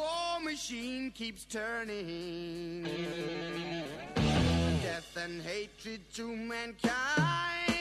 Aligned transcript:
War 0.00 0.40
machine 0.40 1.10
keeps 1.10 1.44
turning. 1.44 2.84
Death 4.14 5.14
and 5.22 5.42
hatred 5.42 6.00
to 6.14 6.34
mankind. 6.34 7.74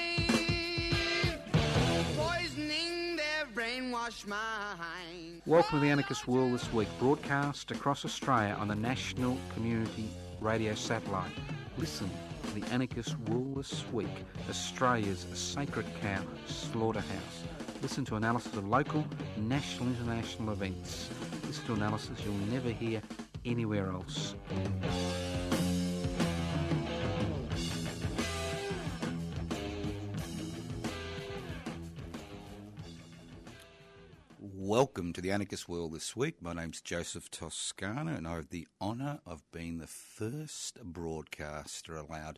Poisoning 2.17 3.15
their 3.15 3.45
brainwashed. 3.55 4.25
Welcome 5.45 5.79
to 5.79 5.85
the 5.85 5.89
Anarchist 5.89 6.27
World 6.27 6.53
this 6.55 6.73
week, 6.73 6.89
broadcast 6.99 7.71
across 7.71 8.03
Australia 8.03 8.53
on 8.59 8.67
the 8.67 8.75
National 8.75 9.37
Community 9.53 10.09
Radio 10.41 10.75
Satellite. 10.75 11.31
Listen 11.77 12.09
to 12.43 12.59
the 12.59 12.67
Anarchist 12.73 13.17
World 13.29 13.55
this 13.55 13.85
week, 13.93 14.09
Australia's 14.49 15.25
sacred 15.33 15.85
cow 16.01 16.21
slaughterhouse. 16.47 17.43
Listen 17.81 18.03
to 18.03 18.17
analysis 18.17 18.53
of 18.57 18.67
local, 18.67 19.07
national, 19.37 19.87
international 19.87 20.51
events. 20.51 21.09
To 21.49 21.73
analysis 21.73 22.19
you'll 22.23 22.35
never 22.51 22.69
hear 22.69 23.01
anywhere 23.43 23.87
else. 23.91 24.35
Welcome 34.39 35.11
to 35.13 35.21
the 35.21 35.31
Anarchist 35.31 35.67
World 35.67 35.93
this 35.93 36.15
week. 36.15 36.39
My 36.39 36.53
name's 36.53 36.81
Joseph 36.81 37.31
Toscano, 37.31 38.11
and 38.13 38.27
I 38.27 38.35
have 38.35 38.49
the 38.49 38.67
honour 38.79 39.19
of 39.25 39.41
being 39.51 39.79
the 39.79 39.87
first 39.87 40.83
broadcaster 40.83 41.95
allowed 41.95 42.37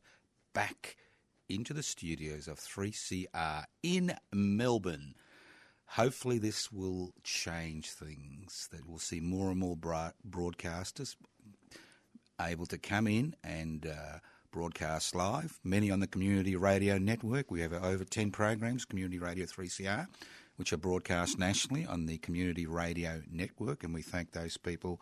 back 0.54 0.96
into 1.50 1.74
the 1.74 1.84
studios 1.84 2.48
of 2.48 2.62
3CR 2.62 3.66
in 3.84 4.16
Melbourne. 4.32 5.16
Hopefully, 5.96 6.38
this 6.38 6.72
will 6.72 7.12
change 7.22 7.92
things, 7.92 8.70
that 8.72 8.88
we'll 8.88 8.98
see 8.98 9.20
more 9.20 9.50
and 9.50 9.60
more 9.60 9.76
broadcasters 9.76 11.18
able 12.40 12.66
to 12.68 12.78
come 12.78 13.08
in 13.08 13.36
and 13.44 13.86
uh, 13.86 14.20
broadcast 14.54 15.14
live. 15.16 15.60
Many 15.66 15.92
on 15.92 16.00
the 16.00 16.08
Community 16.08 16.56
Radio 16.56 16.98
Network. 16.98 17.52
We 17.52 17.60
have 17.60 17.74
over 17.74 18.06
10 18.06 18.32
programs, 18.32 18.86
Community 18.86 19.20
Radio 19.20 19.46
3CR, 19.46 20.08
which 20.56 20.72
are 20.72 20.78
broadcast 20.78 21.38
nationally 21.38 21.86
on 21.86 22.06
the 22.06 22.20
Community 22.20 22.66
Radio 22.66 23.22
Network, 23.30 23.84
and 23.84 23.94
we 23.94 24.02
thank 24.02 24.32
those 24.32 24.56
people 24.56 25.02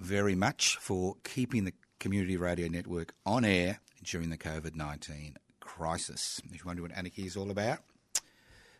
very 0.00 0.34
much 0.34 0.78
for 0.78 1.14
keeping 1.22 1.64
the 1.64 1.74
Community 2.00 2.36
Radio 2.36 2.66
Network 2.66 3.14
on 3.24 3.44
air 3.44 3.78
during 4.02 4.30
the 4.30 4.36
COVID 4.36 4.74
19 4.74 5.36
crisis. 5.60 6.40
If 6.44 6.54
you 6.54 6.60
wonder 6.66 6.82
what 6.82 6.90
anarchy 6.90 7.24
is 7.24 7.36
all 7.36 7.52
about, 7.52 7.78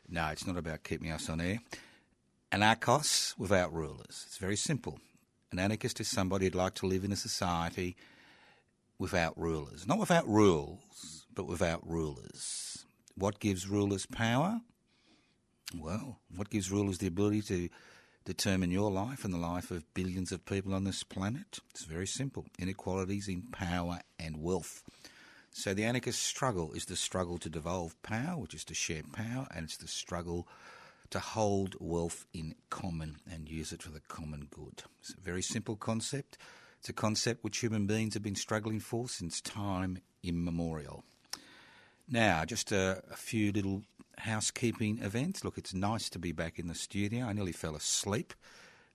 no, 0.09 0.29
it's 0.29 0.47
not 0.47 0.57
about 0.57 0.85
keeping 0.85 1.11
us 1.11 1.29
on 1.29 1.41
air. 1.41 1.61
Anarchos 2.53 3.35
without 3.39 3.73
rulers. 3.73 4.25
It's 4.27 4.39
very 4.39 4.57
simple. 4.57 4.99
An 5.53 5.59
anarchist 5.59 6.01
is 6.01 6.09
somebody 6.09 6.47
who'd 6.47 6.55
like 6.55 6.75
to 6.77 6.87
live 6.87 7.05
in 7.05 7.12
a 7.12 7.17
society 7.17 7.97
without 8.99 9.39
rulers. 9.39 9.87
Not 9.87 9.99
without 9.99 10.29
rules, 10.29 11.27
but 11.34 11.47
without 11.47 11.87
rulers. 11.89 12.84
What 13.15 13.41
gives 13.41 13.69
rulers 13.69 14.06
power? 14.06 14.61
Well, 15.77 16.21
what 16.34 16.50
gives 16.50 16.71
rulers 16.71 16.99
the 16.99 17.06
ability 17.06 17.43
to 17.43 17.69
determine 18.25 18.71
your 18.71 18.91
life 18.91 19.25
and 19.25 19.33
the 19.33 19.38
life 19.38 19.71
of 19.71 19.93
billions 19.94 20.33
of 20.33 20.44
people 20.44 20.75
on 20.75 20.84
this 20.84 21.03
planet? 21.03 21.59
It's 21.71 21.84
very 21.84 22.06
simple 22.06 22.47
inequalities 22.59 23.28
in 23.28 23.43
power 23.53 24.00
and 24.19 24.43
wealth. 24.43 24.83
So 25.59 25.72
the 25.72 25.84
anarchist 25.84 26.22
struggle 26.22 26.72
is 26.75 26.84
the 26.84 26.97
struggle 26.97 27.39
to 27.39 27.49
devolve 27.49 28.00
power, 28.03 28.37
which 28.37 28.53
is 28.53 28.62
to 28.65 28.75
share 28.75 29.03
power, 29.11 29.49
and 29.55 29.65
it's 29.65 29.78
the 29.78 29.89
struggle 29.89 30.47
to 31.09 31.19
hold 31.19 31.77
wealth 31.81 32.27
in 32.34 32.55
common 32.69 33.17
and 33.28 33.49
use 33.49 33.72
it 33.72 33.83
for 33.83 33.89
the 33.89 34.03
common 34.06 34.49
good. 34.50 34.83
It's 35.00 35.15
a 35.15 35.21
very 35.22 35.41
simple 35.41 35.75
concept. 35.75 36.37
It's 36.78 36.91
a 36.91 36.93
concept 36.93 37.43
which 37.43 37.56
human 37.56 37.87
beings 37.87 38.12
have 38.12 38.22
been 38.22 38.34
struggling 38.34 38.81
for 38.81 39.09
since 39.09 39.41
time 39.41 40.03
immemorial. 40.22 41.05
Now, 42.06 42.44
just 42.44 42.71
a, 42.71 43.03
a 43.11 43.17
few 43.17 43.50
little 43.50 43.83
housekeeping 44.19 44.99
events. 44.99 45.43
Look, 45.43 45.56
it's 45.56 45.73
nice 45.73 46.11
to 46.11 46.19
be 46.19 46.33
back 46.33 46.59
in 46.59 46.69
the 46.69 46.75
studio. 46.75 47.25
I 47.25 47.33
nearly 47.33 47.53
fell 47.53 47.77
asleep. 47.77 48.34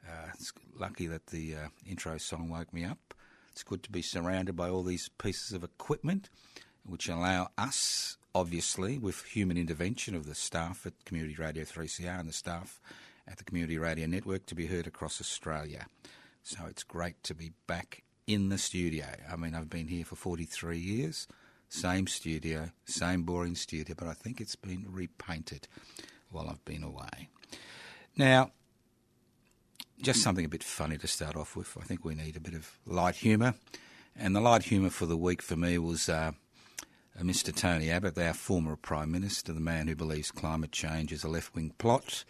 Uh, 0.07 0.29
it's 0.35 0.53
lucky 0.79 1.07
that 1.07 1.25
the 1.25 1.55
uh, 1.55 1.67
intro 1.87 2.19
song 2.19 2.49
woke 2.49 2.71
me 2.71 2.85
up. 2.85 3.15
It's 3.51 3.63
good 3.63 3.83
to 3.83 3.91
be 3.91 4.01
surrounded 4.01 4.55
by 4.55 4.69
all 4.69 4.83
these 4.83 5.09
pieces 5.09 5.53
of 5.53 5.63
equipment 5.63 6.29
which 6.83 7.09
allow 7.09 7.49
us, 7.57 8.17
obviously, 8.33 8.97
with 8.97 9.23
human 9.23 9.57
intervention 9.57 10.15
of 10.15 10.25
the 10.25 10.35
staff 10.35 10.85
at 10.85 11.05
Community 11.05 11.35
Radio 11.37 11.63
3CR 11.63 12.19
and 12.19 12.29
the 12.29 12.33
staff 12.33 12.81
at 13.27 13.37
the 13.37 13.43
Community 13.43 13.77
Radio 13.77 14.07
Network, 14.07 14.45
to 14.47 14.55
be 14.55 14.65
heard 14.65 14.87
across 14.87 15.21
Australia. 15.21 15.85
So 16.43 16.65
it's 16.67 16.83
great 16.83 17.21
to 17.23 17.35
be 17.35 17.51
back 17.67 18.03
in 18.25 18.49
the 18.49 18.57
studio. 18.57 19.05
I 19.31 19.35
mean, 19.35 19.53
I've 19.53 19.69
been 19.69 19.87
here 19.87 20.05
for 20.05 20.15
43 20.15 20.77
years, 20.77 21.27
same 21.69 22.07
studio, 22.07 22.71
same 22.85 23.23
boring 23.23 23.55
studio, 23.55 23.95
but 23.97 24.07
I 24.07 24.13
think 24.13 24.41
it's 24.41 24.55
been 24.55 24.85
repainted 24.89 25.67
while 26.29 26.49
I've 26.49 26.65
been 26.65 26.83
away. 26.83 27.29
Now, 28.17 28.51
just 30.01 30.21
something 30.21 30.45
a 30.45 30.49
bit 30.49 30.63
funny 30.63 30.97
to 30.97 31.07
start 31.07 31.35
off 31.35 31.55
with. 31.55 31.77
I 31.79 31.83
think 31.83 32.03
we 32.03 32.15
need 32.15 32.35
a 32.35 32.39
bit 32.39 32.55
of 32.55 32.79
light 32.85 33.15
humour. 33.15 33.55
And 34.15 34.35
the 34.35 34.41
light 34.41 34.63
humour 34.63 34.89
for 34.89 35.05
the 35.05 35.17
week 35.17 35.41
for 35.41 35.55
me 35.55 35.77
was 35.77 36.09
uh, 36.09 36.31
uh, 37.17 37.23
Mr. 37.23 37.55
Tony 37.55 37.89
Abbott, 37.89 38.17
our 38.17 38.33
former 38.33 38.75
Prime 38.75 39.11
Minister, 39.11 39.53
the 39.53 39.59
man 39.59 39.87
who 39.87 39.95
believes 39.95 40.31
climate 40.31 40.71
change 40.71 41.11
is 41.11 41.23
a 41.23 41.29
left 41.29 41.55
wing 41.55 41.73
plot. 41.77 42.23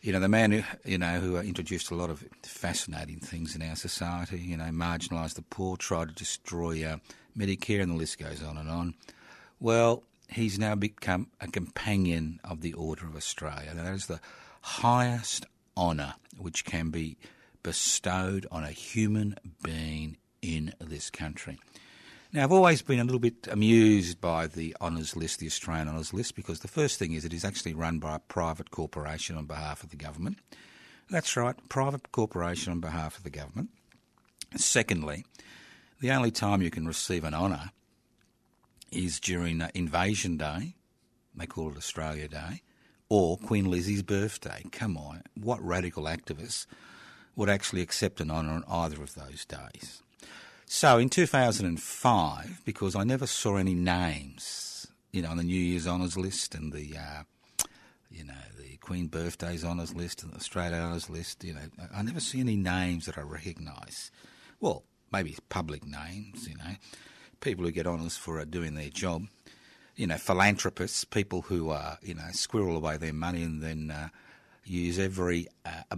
You 0.00 0.12
know, 0.12 0.20
the 0.20 0.28
man 0.28 0.52
who, 0.52 0.62
you 0.84 0.98
know, 0.98 1.18
who 1.18 1.36
introduced 1.38 1.90
a 1.90 1.94
lot 1.94 2.10
of 2.10 2.24
fascinating 2.42 3.18
things 3.18 3.56
in 3.56 3.62
our 3.62 3.76
society, 3.76 4.38
you 4.38 4.56
know, 4.56 4.64
marginalised 4.64 5.34
the 5.34 5.42
poor, 5.42 5.76
tried 5.76 6.08
to 6.08 6.14
destroy 6.14 6.84
uh, 6.84 6.98
Medicare, 7.36 7.82
and 7.82 7.90
the 7.90 7.96
list 7.96 8.18
goes 8.18 8.42
on 8.42 8.56
and 8.56 8.70
on. 8.70 8.94
Well, 9.58 10.04
he's 10.28 10.58
now 10.58 10.74
become 10.74 11.28
a 11.40 11.48
companion 11.48 12.40
of 12.44 12.60
the 12.60 12.74
Order 12.74 13.06
of 13.06 13.16
Australia. 13.16 13.72
That 13.74 13.92
is 13.92 14.06
the 14.06 14.20
highest 14.62 15.46
honour 15.76 16.14
which 16.38 16.64
can 16.64 16.90
be 16.90 17.16
bestowed 17.62 18.46
on 18.50 18.62
a 18.62 18.70
human 18.70 19.36
being 19.62 20.16
in 20.42 20.72
this 20.78 21.10
country. 21.10 21.58
Now, 22.32 22.44
I've 22.44 22.52
always 22.52 22.82
been 22.82 23.00
a 23.00 23.04
little 23.04 23.20
bit 23.20 23.48
amused 23.50 24.20
by 24.20 24.46
the 24.46 24.76
honours 24.80 25.16
list, 25.16 25.40
the 25.40 25.46
Australian 25.46 25.88
honours 25.88 26.12
list, 26.12 26.34
because 26.34 26.60
the 26.60 26.68
first 26.68 26.98
thing 26.98 27.12
is 27.12 27.24
it 27.24 27.32
is 27.32 27.44
actually 27.44 27.74
run 27.74 27.98
by 27.98 28.16
a 28.16 28.20
private 28.20 28.70
corporation 28.70 29.36
on 29.36 29.46
behalf 29.46 29.82
of 29.82 29.90
the 29.90 29.96
government. 29.96 30.38
That's 31.08 31.36
right, 31.36 31.56
private 31.68 32.12
corporation 32.12 32.72
on 32.72 32.80
behalf 32.80 33.16
of 33.16 33.24
the 33.24 33.30
government. 33.30 33.70
Secondly, 34.56 35.24
the 36.00 36.10
only 36.10 36.30
time 36.30 36.62
you 36.62 36.70
can 36.70 36.86
receive 36.86 37.24
an 37.24 37.34
honour 37.34 37.70
is 38.92 39.20
during 39.20 39.62
Invasion 39.74 40.36
Day, 40.36 40.74
they 41.34 41.46
call 41.46 41.70
it 41.70 41.76
Australia 41.76 42.28
Day, 42.28 42.62
or 43.08 43.36
Queen 43.38 43.70
Lizzie's 43.70 44.02
birthday. 44.02 44.64
Come 44.72 44.96
on, 44.96 45.22
what 45.34 45.64
radical 45.64 46.04
activists 46.04 46.66
would 47.34 47.48
actually 47.48 47.82
accept 47.82 48.20
an 48.20 48.30
honour 48.30 48.52
on 48.52 48.64
either 48.68 49.02
of 49.02 49.14
those 49.14 49.44
days? 49.44 50.02
So 50.66 50.98
in 50.98 51.08
2005, 51.08 52.62
because 52.64 52.96
I 52.96 53.04
never 53.04 53.26
saw 53.26 53.56
any 53.56 53.74
names, 53.74 54.88
you 55.12 55.22
know, 55.22 55.30
on 55.30 55.36
the 55.36 55.44
New 55.44 55.60
Year's 55.60 55.86
honours 55.86 56.16
list 56.16 56.54
and 56.56 56.72
the, 56.72 56.96
uh, 56.96 57.22
you 58.10 58.24
know, 58.24 58.34
the 58.58 58.76
Queen 58.78 59.06
Birthdays 59.06 59.64
honours 59.64 59.94
list 59.94 60.24
and 60.24 60.32
the 60.32 60.36
Australia 60.36 60.78
honours 60.78 61.08
list, 61.08 61.44
you 61.44 61.54
know, 61.54 61.60
I 61.94 62.02
never 62.02 62.18
see 62.18 62.40
any 62.40 62.56
names 62.56 63.06
that 63.06 63.16
I 63.16 63.20
recognise. 63.20 64.10
Well, 64.60 64.82
maybe 65.12 65.36
public 65.48 65.86
names, 65.86 66.48
you 66.48 66.56
know, 66.56 66.74
people 67.40 67.64
who 67.64 67.70
get 67.70 67.86
honours 67.86 68.16
for 68.16 68.40
uh, 68.40 68.44
doing 68.44 68.74
their 68.74 68.90
job 68.90 69.26
you 69.96 70.06
know, 70.06 70.16
philanthropists, 70.16 71.04
people 71.04 71.42
who 71.42 71.70
are, 71.70 71.98
you 72.02 72.14
know 72.14 72.28
squirrel 72.32 72.76
away 72.76 72.96
their 72.96 73.12
money 73.12 73.42
and 73.42 73.62
then 73.62 73.90
uh, 73.90 74.08
use 74.64 74.98
every 74.98 75.48
uh, 75.64 75.96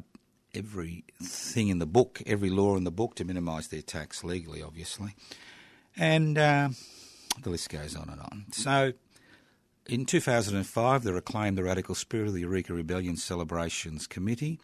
every 0.55 1.05
thing 1.23 1.69
in 1.69 1.79
the 1.79 1.87
book, 1.87 2.23
every 2.27 2.51
law 2.51 2.77
in 2.77 2.85
the 2.85 2.91
book 2.91 3.15
to 3.17 3.25
minimise 3.25 3.69
their 3.69 3.83
tax 3.83 4.25
legally, 4.25 4.63
obviously, 4.63 5.15
and 5.97 6.39
uh, 6.39 6.69
the 7.43 7.51
list 7.51 7.69
goes 7.69 7.97
on 7.97 8.09
and 8.09 8.21
on. 8.21 8.47
So. 8.53 8.93
In 9.87 10.05
2005, 10.05 11.03
they 11.03 11.11
reclaimed 11.11 11.57
the 11.57 11.63
radical 11.63 11.95
spirit 11.95 12.29
of 12.29 12.35
the 12.35 12.41
Eureka 12.41 12.75
Rebellion 12.75 13.17
Celebrations 13.17 14.07
Committee, 14.07 14.61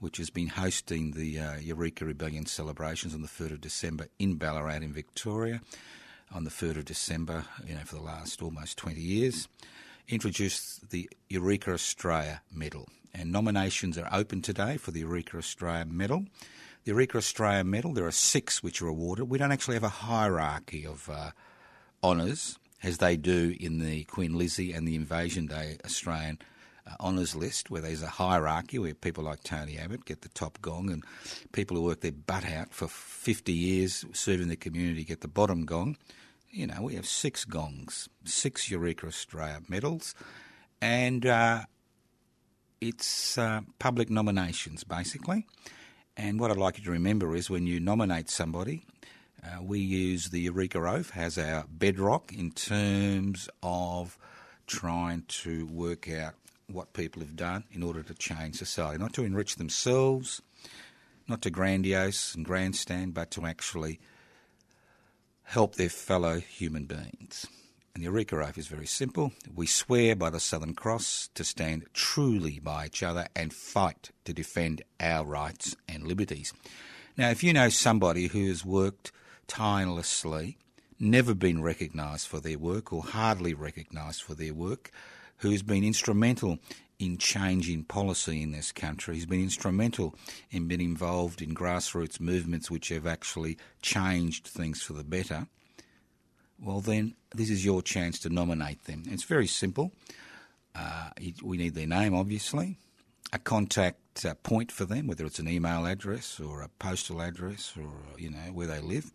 which 0.00 0.16
has 0.16 0.28
been 0.28 0.48
hosting 0.48 1.12
the 1.12 1.38
uh, 1.38 1.56
Eureka 1.58 2.04
Rebellion 2.04 2.46
celebrations 2.46 3.14
on 3.14 3.22
the 3.22 3.28
3rd 3.28 3.52
of 3.52 3.60
December 3.60 4.08
in 4.18 4.34
Ballarat 4.34 4.78
in 4.82 4.92
Victoria 4.92 5.60
on 6.32 6.44
the 6.44 6.50
3rd 6.50 6.78
of 6.78 6.84
December, 6.84 7.44
you 7.66 7.74
know, 7.74 7.80
for 7.84 7.96
the 7.96 8.02
last 8.02 8.42
almost 8.42 8.76
20 8.78 9.00
years, 9.00 9.48
introduced 10.08 10.90
the 10.90 11.08
Eureka 11.28 11.72
Australia 11.72 12.42
Medal. 12.52 12.88
And 13.14 13.32
nominations 13.32 13.96
are 13.96 14.08
open 14.12 14.42
today 14.42 14.76
for 14.76 14.90
the 14.90 15.00
Eureka 15.00 15.38
Australia 15.38 15.86
Medal. 15.86 16.26
The 16.84 16.92
Eureka 16.92 17.18
Australia 17.18 17.64
Medal, 17.64 17.92
there 17.94 18.06
are 18.06 18.12
six 18.12 18.62
which 18.62 18.82
are 18.82 18.88
awarded. 18.88 19.30
We 19.30 19.38
don't 19.38 19.52
actually 19.52 19.74
have 19.74 19.84
a 19.84 19.88
hierarchy 19.88 20.86
of 20.86 21.08
uh, 21.08 21.30
honours 22.02 22.58
as 22.82 22.98
they 22.98 23.16
do 23.16 23.56
in 23.58 23.78
the 23.78 24.04
Queen 24.04 24.36
Lizzie 24.36 24.72
and 24.72 24.86
the 24.86 24.94
Invasion 24.94 25.46
Day 25.46 25.78
Australian 25.84 26.38
honours 27.00 27.34
list, 27.34 27.70
where 27.70 27.82
there's 27.82 28.02
a 28.02 28.08
hierarchy 28.08 28.78
where 28.78 28.94
people 28.94 29.24
like 29.24 29.42
Tony 29.42 29.78
Abbott 29.78 30.04
get 30.04 30.22
the 30.22 30.28
top 30.30 30.60
gong 30.60 30.90
and 30.90 31.04
people 31.52 31.76
who 31.76 31.82
work 31.82 32.00
their 32.00 32.12
butt 32.12 32.44
out 32.44 32.72
for 32.72 32.88
50 32.88 33.52
years 33.52 34.04
serving 34.12 34.48
the 34.48 34.56
community 34.56 35.04
get 35.04 35.20
the 35.20 35.28
bottom 35.28 35.64
gong. 35.64 35.96
You 36.50 36.66
know, 36.66 36.82
we 36.82 36.94
have 36.94 37.06
six 37.06 37.44
gongs, 37.44 38.08
six 38.24 38.70
Eureka 38.70 39.06
Australia 39.06 39.60
medals, 39.68 40.14
and 40.80 41.26
uh, 41.26 41.62
it's 42.80 43.36
uh, 43.36 43.60
public 43.78 44.10
nominations 44.10 44.84
basically. 44.84 45.46
And 46.16 46.40
what 46.40 46.50
I'd 46.50 46.56
like 46.56 46.78
you 46.78 46.84
to 46.84 46.90
remember 46.90 47.36
is 47.36 47.50
when 47.50 47.66
you 47.66 47.78
nominate 47.78 48.30
somebody, 48.30 48.84
uh, 49.44 49.62
we 49.62 49.80
use 49.80 50.30
the 50.30 50.40
Eureka 50.40 50.78
Oath 50.78 51.12
as 51.14 51.36
our 51.36 51.66
bedrock 51.68 52.32
in 52.32 52.52
terms 52.52 53.48
of 53.62 54.18
trying 54.66 55.22
to 55.28 55.66
work 55.66 56.08
out 56.10 56.34
what 56.68 56.92
people 56.92 57.22
have 57.22 57.36
done 57.36 57.64
in 57.72 57.82
order 57.82 58.02
to 58.02 58.14
change 58.14 58.56
society, 58.56 58.98
not 58.98 59.12
to 59.14 59.24
enrich 59.24 59.56
themselves, 59.56 60.42
not 61.28 61.42
to 61.42 61.50
grandiose 61.50 62.34
and 62.34 62.44
grandstand, 62.44 63.14
but 63.14 63.30
to 63.32 63.46
actually 63.46 64.00
help 65.42 65.76
their 65.76 65.88
fellow 65.88 66.40
human 66.40 66.84
beings. 66.84 67.46
And 67.94 68.02
the 68.02 68.08
Eureka 68.08 68.36
Oath 68.36 68.58
is 68.58 68.66
very 68.66 68.86
simple. 68.86 69.32
We 69.54 69.66
swear 69.66 70.14
by 70.14 70.28
the 70.28 70.40
Southern 70.40 70.74
Cross 70.74 71.30
to 71.34 71.44
stand 71.44 71.86
truly 71.94 72.58
by 72.58 72.86
each 72.86 73.02
other 73.02 73.26
and 73.34 73.54
fight 73.54 74.10
to 74.24 74.34
defend 74.34 74.82
our 75.00 75.24
rights 75.24 75.76
and 75.88 76.06
liberties. 76.06 76.52
Now, 77.16 77.30
if 77.30 77.42
you 77.42 77.54
know 77.54 77.70
somebody 77.70 78.26
who 78.26 78.48
has 78.48 78.66
worked 78.66 79.12
tirelessly, 79.46 80.58
never 81.00 81.32
been 81.32 81.62
recognised 81.62 82.28
for 82.28 82.40
their 82.40 82.58
work 82.58 82.92
or 82.92 83.02
hardly 83.02 83.54
recognised 83.54 84.22
for 84.22 84.34
their 84.34 84.52
work, 84.52 84.90
who's 85.38 85.62
been 85.62 85.84
instrumental 85.84 86.58
in 86.98 87.18
changing 87.18 87.84
policy 87.84 88.42
in 88.42 88.52
this 88.52 88.72
country. 88.72 89.14
He's 89.14 89.26
been 89.26 89.42
instrumental 89.42 90.14
in 90.50 90.66
being 90.66 90.80
involved 90.80 91.42
in 91.42 91.54
grassroots 91.54 92.20
movements 92.20 92.70
which 92.70 92.88
have 92.88 93.06
actually 93.06 93.58
changed 93.82 94.46
things 94.46 94.82
for 94.82 94.94
the 94.94 95.04
better. 95.04 95.46
Well, 96.58 96.80
then, 96.80 97.14
this 97.34 97.50
is 97.50 97.64
your 97.64 97.82
chance 97.82 98.18
to 98.20 98.30
nominate 98.30 98.84
them. 98.84 99.02
It's 99.06 99.24
very 99.24 99.46
simple. 99.46 99.92
Uh, 100.74 101.10
we 101.42 101.58
need 101.58 101.74
their 101.74 101.86
name, 101.86 102.14
obviously, 102.14 102.78
a 103.32 103.38
contact 103.38 104.24
uh, 104.24 104.34
point 104.42 104.72
for 104.72 104.86
them, 104.86 105.06
whether 105.06 105.26
it's 105.26 105.38
an 105.38 105.48
email 105.48 105.84
address 105.84 106.40
or 106.40 106.62
a 106.62 106.68
postal 106.78 107.20
address 107.20 107.74
or 107.76 107.90
you 108.18 108.30
know 108.30 108.52
where 108.52 108.66
they 108.66 108.80
live. 108.80 109.12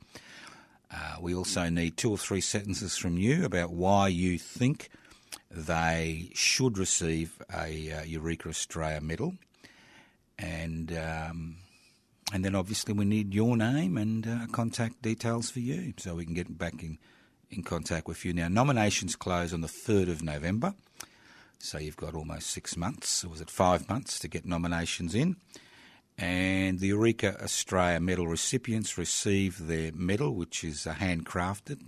Uh, 0.93 1.15
we 1.19 1.33
also 1.33 1.69
need 1.69 1.97
two 1.97 2.11
or 2.11 2.17
three 2.17 2.41
sentences 2.41 2.97
from 2.97 3.17
you 3.17 3.45
about 3.45 3.71
why 3.71 4.07
you 4.07 4.37
think 4.37 4.89
they 5.53 6.29
should 6.33 6.77
receive 6.77 7.41
a 7.53 7.91
uh, 7.91 8.03
Eureka 8.03 8.49
Australia 8.49 9.01
medal, 9.01 9.35
and 10.39 10.91
um, 10.97 11.57
and 12.33 12.45
then 12.45 12.55
obviously 12.55 12.93
we 12.93 13.05
need 13.05 13.33
your 13.33 13.57
name 13.57 13.97
and 13.97 14.27
uh, 14.27 14.47
contact 14.51 15.01
details 15.01 15.49
for 15.51 15.59
you, 15.59 15.93
so 15.97 16.15
we 16.15 16.25
can 16.25 16.33
get 16.33 16.57
back 16.57 16.81
in 16.81 16.97
in 17.49 17.63
contact 17.63 18.07
with 18.07 18.23
you. 18.23 18.33
Now 18.33 18.47
nominations 18.47 19.15
close 19.15 19.53
on 19.53 19.61
the 19.61 19.67
third 19.67 20.07
of 20.07 20.23
November, 20.23 20.73
so 21.59 21.77
you've 21.77 21.97
got 21.97 22.15
almost 22.15 22.47
six 22.47 22.77
months, 22.77 23.23
or 23.23 23.29
was 23.29 23.41
it 23.41 23.49
five 23.49 23.89
months, 23.89 24.19
to 24.19 24.27
get 24.27 24.45
nominations 24.45 25.13
in. 25.13 25.35
And 26.17 26.79
the 26.79 26.87
Eureka 26.87 27.41
Australia 27.43 27.99
medal 27.99 28.27
recipients 28.27 28.97
receive 28.97 29.67
their 29.67 29.91
medal, 29.91 30.35
which 30.35 30.63
is 30.63 30.85
handcrafted. 30.85 31.81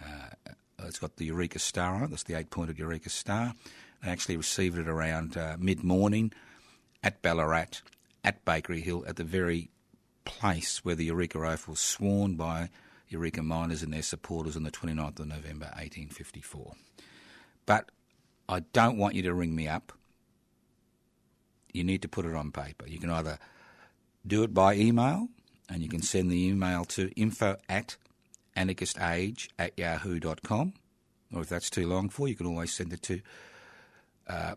Uh, 0.00 0.52
it's 0.86 0.98
got 0.98 1.16
the 1.16 1.26
Eureka 1.26 1.58
Star 1.58 1.94
on 1.94 2.04
it. 2.04 2.10
That's 2.10 2.24
the 2.24 2.34
eight-pointed 2.34 2.78
Eureka 2.78 3.10
Star. 3.10 3.54
They 4.02 4.10
actually 4.10 4.36
received 4.36 4.78
it 4.78 4.88
around 4.88 5.36
uh, 5.36 5.56
mid-morning 5.58 6.32
at 7.02 7.22
Ballarat, 7.22 7.82
at 8.24 8.44
Bakery 8.44 8.80
Hill, 8.80 9.04
at 9.06 9.16
the 9.16 9.24
very 9.24 9.70
place 10.24 10.84
where 10.84 10.94
the 10.94 11.04
Eureka 11.04 11.38
Oath 11.38 11.68
was 11.68 11.80
sworn 11.80 12.34
by 12.34 12.68
Eureka 13.08 13.42
miners 13.42 13.82
and 13.82 13.92
their 13.92 14.02
supporters 14.02 14.56
on 14.56 14.64
the 14.64 14.70
29th 14.70 15.20
of 15.20 15.28
November 15.28 15.66
1854. 15.76 16.74
But 17.64 17.90
I 18.48 18.60
don't 18.60 18.98
want 18.98 19.14
you 19.14 19.22
to 19.22 19.34
ring 19.34 19.54
me 19.54 19.68
up. 19.68 19.92
You 21.72 21.84
need 21.84 22.02
to 22.02 22.08
put 22.08 22.26
it 22.26 22.34
on 22.34 22.52
paper. 22.52 22.86
You 22.88 22.98
can 22.98 23.10
either 23.10 23.38
do 24.26 24.42
it 24.42 24.52
by 24.52 24.74
email, 24.74 25.28
and 25.68 25.82
you 25.82 25.88
can 25.88 26.02
send 26.02 26.30
the 26.30 26.46
email 26.46 26.84
to 26.84 27.10
info 27.16 27.56
at 27.68 27.96
anarchistage 28.56 29.48
at 29.58 29.78
yahoo.com. 29.78 30.74
Or 31.34 31.42
if 31.42 31.48
that's 31.48 31.70
too 31.70 31.86
long 31.86 32.08
for 32.08 32.28
you, 32.28 32.34
can 32.34 32.46
always 32.46 32.72
send 32.72 32.92
it 32.92 33.02
to 33.02 33.20
uh, 34.28 34.54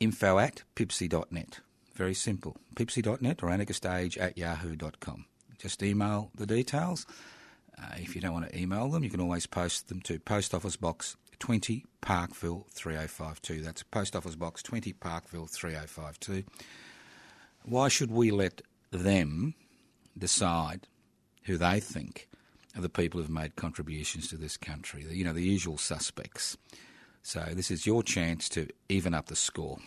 info 0.00 0.38
at 0.38 0.62
pipsy.net. 0.76 1.60
Very 1.94 2.14
simple. 2.14 2.56
pipsy.net 2.74 3.42
or 3.42 3.48
anarchistage 3.48 4.20
at 4.20 4.38
yahoo.com. 4.38 5.26
Just 5.58 5.82
email 5.82 6.30
the 6.34 6.46
details. 6.46 7.06
Uh, 7.78 7.94
if 7.96 8.14
you 8.14 8.20
don't 8.20 8.32
want 8.32 8.48
to 8.48 8.58
email 8.58 8.88
them, 8.88 9.04
you 9.04 9.10
can 9.10 9.20
always 9.20 9.46
post 9.46 9.88
them 9.88 10.00
to 10.02 10.18
Post 10.18 10.54
Office 10.54 10.76
Box 10.76 11.16
20 11.38 11.84
Parkville 12.00 12.66
3052. 12.70 13.62
That's 13.62 13.82
Post 13.82 14.16
Office 14.16 14.36
Box 14.36 14.62
20 14.62 14.92
Parkville 14.94 15.46
3052. 15.46 16.44
Why 17.64 17.88
should 17.88 18.10
we 18.10 18.30
let 18.30 18.62
them 18.90 19.54
decide 20.16 20.86
who 21.44 21.56
they 21.56 21.80
think 21.80 22.28
the 22.74 22.88
people 22.88 23.20
who've 23.20 23.30
made 23.30 23.56
contributions 23.56 24.28
to 24.28 24.36
this 24.36 24.56
country? 24.56 25.04
You 25.10 25.24
know, 25.24 25.32
the 25.32 25.42
usual 25.42 25.78
suspects. 25.78 26.56
So 27.22 27.48
this 27.52 27.70
is 27.70 27.86
your 27.86 28.02
chance 28.02 28.48
to 28.50 28.68
even 28.88 29.14
up 29.14 29.26
the 29.26 29.36
score. 29.36 29.78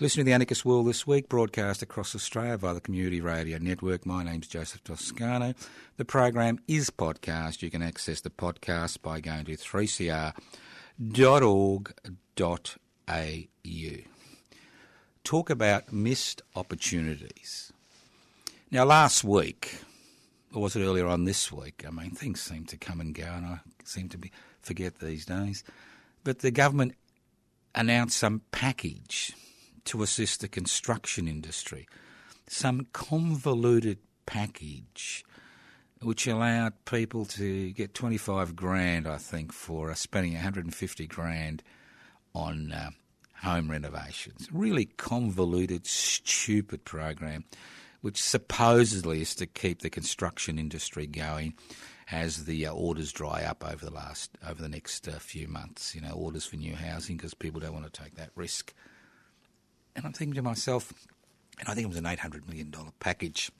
Listen 0.00 0.20
to 0.20 0.24
the 0.24 0.32
Anarchist 0.32 0.64
World 0.64 0.88
this 0.88 1.06
week, 1.06 1.28
broadcast 1.28 1.82
across 1.82 2.16
Australia 2.16 2.56
via 2.56 2.74
the 2.74 2.80
Community 2.80 3.20
Radio 3.20 3.58
Network. 3.58 4.04
My 4.04 4.24
name's 4.24 4.48
Joseph 4.48 4.82
Toscano. 4.82 5.54
The 5.98 6.04
program 6.04 6.58
is 6.66 6.90
podcast. 6.90 7.62
You 7.62 7.70
can 7.70 7.80
access 7.80 8.20
the 8.20 8.30
podcast 8.30 9.02
by 9.02 9.20
going 9.20 9.44
to 9.44 9.52
3cr.org.au. 9.52 10.34
Talk 15.22 15.48
about 15.48 15.92
missed 15.92 16.42
opportunities. 16.56 17.72
Now, 18.70 18.84
last 18.84 19.22
week, 19.22 19.78
or 20.54 20.62
was 20.62 20.76
it 20.76 20.82
earlier 20.82 21.06
on 21.06 21.24
this 21.24 21.50
week? 21.50 21.84
I 21.86 21.90
mean, 21.90 22.10
things 22.10 22.40
seem 22.40 22.64
to 22.66 22.76
come 22.76 23.00
and 23.00 23.14
go, 23.14 23.24
and 23.24 23.44
I 23.44 23.60
seem 23.84 24.08
to 24.10 24.18
be, 24.18 24.30
forget 24.60 24.98
these 25.00 25.26
days. 25.26 25.64
But 26.22 26.38
the 26.38 26.50
government 26.50 26.94
announced 27.74 28.16
some 28.16 28.42
package 28.52 29.32
to 29.86 30.02
assist 30.02 30.40
the 30.40 30.48
construction 30.48 31.28
industry. 31.28 31.86
Some 32.48 32.86
convoluted 32.92 33.98
package 34.26 35.24
which 36.04 36.26
allowed 36.26 36.72
people 36.84 37.24
to 37.24 37.72
get 37.72 37.94
25 37.94 38.54
grand, 38.54 39.06
I 39.06 39.16
think, 39.16 39.52
for 39.52 39.90
uh, 39.90 39.94
spending 39.94 40.34
150 40.34 41.06
grand 41.06 41.62
on 42.34 42.72
uh, 42.72 42.90
home 43.42 43.70
renovations. 43.70 44.48
Really 44.52 44.84
convoluted, 44.84 45.86
stupid 45.86 46.84
program, 46.84 47.44
which 48.04 48.22
supposedly 48.22 49.22
is 49.22 49.34
to 49.34 49.46
keep 49.46 49.80
the 49.80 49.88
construction 49.88 50.58
industry 50.58 51.06
going 51.06 51.54
as 52.12 52.44
the 52.44 52.66
uh, 52.66 52.70
orders 52.70 53.10
dry 53.10 53.42
up 53.42 53.64
over 53.66 53.82
the 53.82 53.90
last 53.90 54.36
over 54.46 54.60
the 54.60 54.68
next 54.68 55.08
uh, 55.08 55.12
few 55.12 55.48
months. 55.48 55.94
You 55.94 56.02
know, 56.02 56.10
orders 56.10 56.44
for 56.44 56.56
new 56.56 56.76
housing 56.76 57.16
because 57.16 57.32
people 57.32 57.60
don't 57.62 57.72
want 57.72 57.90
to 57.90 58.02
take 58.02 58.16
that 58.16 58.28
risk. 58.34 58.74
And 59.96 60.04
I'm 60.04 60.12
thinking 60.12 60.34
to 60.34 60.42
myself, 60.42 60.92
and 61.58 61.66
I 61.66 61.72
think 61.72 61.86
it 61.86 61.88
was 61.88 61.96
an 61.96 62.04
$800 62.04 62.46
million 62.46 62.70
package. 63.00 63.50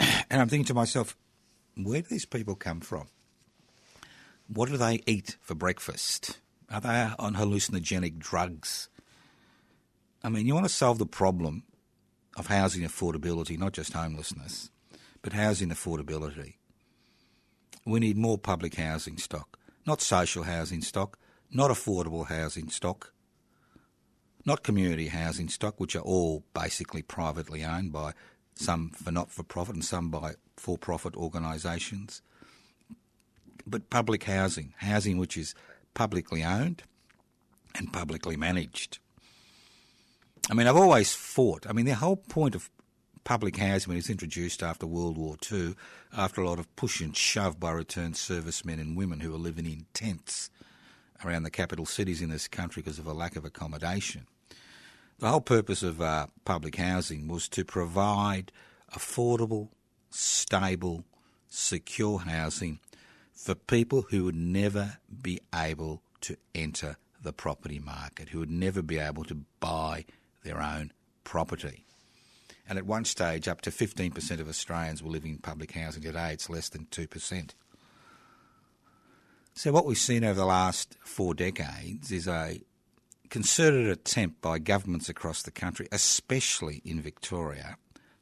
And 0.00 0.40
I'm 0.40 0.48
thinking 0.48 0.64
to 0.64 0.74
myself, 0.74 1.14
where 1.76 2.00
do 2.00 2.08
these 2.08 2.24
people 2.24 2.54
come 2.54 2.80
from? 2.80 3.08
What 4.48 4.70
do 4.70 4.78
they 4.78 5.02
eat 5.06 5.36
for 5.42 5.54
breakfast? 5.54 6.40
Are 6.70 6.80
they 6.80 7.10
on 7.18 7.34
hallucinogenic 7.34 8.18
drugs? 8.18 8.88
I 10.24 10.30
mean, 10.30 10.46
you 10.46 10.54
want 10.54 10.64
to 10.64 10.72
solve 10.72 10.96
the 10.96 11.04
problem 11.04 11.64
of 12.36 12.46
housing 12.46 12.82
affordability, 12.82 13.58
not 13.58 13.72
just 13.72 13.92
homelessness, 13.92 14.70
but 15.20 15.32
housing 15.32 15.68
affordability. 15.70 16.54
We 17.84 18.00
need 18.00 18.16
more 18.16 18.38
public 18.38 18.76
housing 18.76 19.18
stock, 19.18 19.58
not 19.86 20.00
social 20.00 20.44
housing 20.44 20.82
stock, 20.82 21.18
not 21.50 21.70
affordable 21.70 22.26
housing 22.28 22.68
stock, 22.70 23.12
not 24.44 24.62
community 24.62 25.08
housing 25.08 25.48
stock, 25.48 25.78
which 25.78 25.94
are 25.94 26.00
all 26.00 26.44
basically 26.54 27.02
privately 27.02 27.64
owned 27.64 27.92
by 27.92 28.12
some 28.54 28.90
for 28.90 29.10
not 29.10 29.30
for 29.30 29.42
profit 29.42 29.74
and 29.74 29.84
some 29.84 30.10
by 30.10 30.34
for 30.56 30.78
profit 30.78 31.16
organisations, 31.16 32.22
but 33.66 33.90
public 33.90 34.24
housing, 34.24 34.74
housing 34.78 35.18
which 35.18 35.36
is 35.36 35.54
publicly 35.94 36.42
owned 36.42 36.82
and 37.74 37.92
publicly 37.92 38.36
managed. 38.36 38.98
I 40.50 40.54
mean, 40.54 40.66
I've 40.66 40.76
always 40.76 41.14
fought. 41.14 41.66
I 41.68 41.72
mean, 41.72 41.86
the 41.86 41.94
whole 41.94 42.16
point 42.16 42.54
of 42.54 42.68
public 43.24 43.56
housing 43.56 43.88
when 43.88 43.96
it 43.96 44.00
was 44.00 44.10
introduced 44.10 44.62
after 44.62 44.86
World 44.86 45.16
War 45.16 45.36
II, 45.50 45.74
after 46.16 46.40
a 46.40 46.48
lot 46.48 46.58
of 46.58 46.74
push 46.74 47.00
and 47.00 47.16
shove 47.16 47.60
by 47.60 47.70
returned 47.70 48.16
servicemen 48.16 48.80
and 48.80 48.96
women 48.96 49.20
who 49.20 49.30
were 49.30 49.38
living 49.38 49.66
in 49.66 49.86
tents 49.94 50.50
around 51.24 51.44
the 51.44 51.50
capital 51.50 51.86
cities 51.86 52.20
in 52.20 52.30
this 52.30 52.48
country 52.48 52.82
because 52.82 52.98
of 52.98 53.06
a 53.06 53.12
lack 53.12 53.36
of 53.36 53.44
accommodation. 53.44 54.26
The 55.20 55.28
whole 55.28 55.40
purpose 55.40 55.84
of 55.84 56.00
uh, 56.00 56.26
public 56.44 56.76
housing 56.76 57.28
was 57.28 57.48
to 57.50 57.64
provide 57.64 58.50
affordable, 58.92 59.68
stable, 60.10 61.04
secure 61.48 62.18
housing 62.18 62.80
for 63.32 63.54
people 63.54 64.02
who 64.10 64.24
would 64.24 64.34
never 64.34 64.98
be 65.22 65.40
able 65.54 66.02
to 66.22 66.36
enter 66.54 66.96
the 67.22 67.32
property 67.32 67.78
market, 67.78 68.30
who 68.30 68.40
would 68.40 68.50
never 68.50 68.82
be 68.82 68.98
able 68.98 69.22
to 69.24 69.36
buy 69.60 70.04
their 70.42 70.60
own 70.60 70.92
property. 71.24 71.84
And 72.68 72.78
at 72.78 72.86
one 72.86 73.04
stage, 73.04 73.48
up 73.48 73.60
to 73.62 73.70
15% 73.70 74.40
of 74.40 74.48
Australians 74.48 75.02
were 75.02 75.10
living 75.10 75.32
in 75.32 75.38
public 75.38 75.72
housing. 75.72 76.02
Today, 76.02 76.32
it's 76.32 76.48
less 76.48 76.68
than 76.68 76.86
2%. 76.86 77.50
So, 79.54 79.72
what 79.72 79.84
we've 79.84 79.98
seen 79.98 80.24
over 80.24 80.38
the 80.38 80.46
last 80.46 80.96
four 81.04 81.34
decades 81.34 82.10
is 82.10 82.26
a 82.26 82.60
concerted 83.28 83.88
attempt 83.88 84.40
by 84.40 84.58
governments 84.58 85.08
across 85.08 85.42
the 85.42 85.50
country, 85.50 85.88
especially 85.92 86.80
in 86.84 87.00
Victoria, 87.00 87.76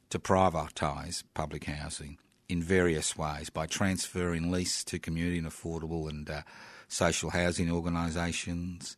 to 0.09 0.19
privatise 0.19 1.23
public 1.33 1.65
housing 1.65 2.17
in 2.49 2.61
various 2.61 3.17
ways 3.17 3.49
by 3.49 3.65
transferring 3.65 4.51
lease 4.51 4.83
to 4.83 4.99
community 4.99 5.37
and 5.37 5.47
affordable 5.47 6.09
and 6.09 6.29
uh, 6.29 6.41
social 6.89 7.29
housing 7.29 7.71
organisations, 7.71 8.97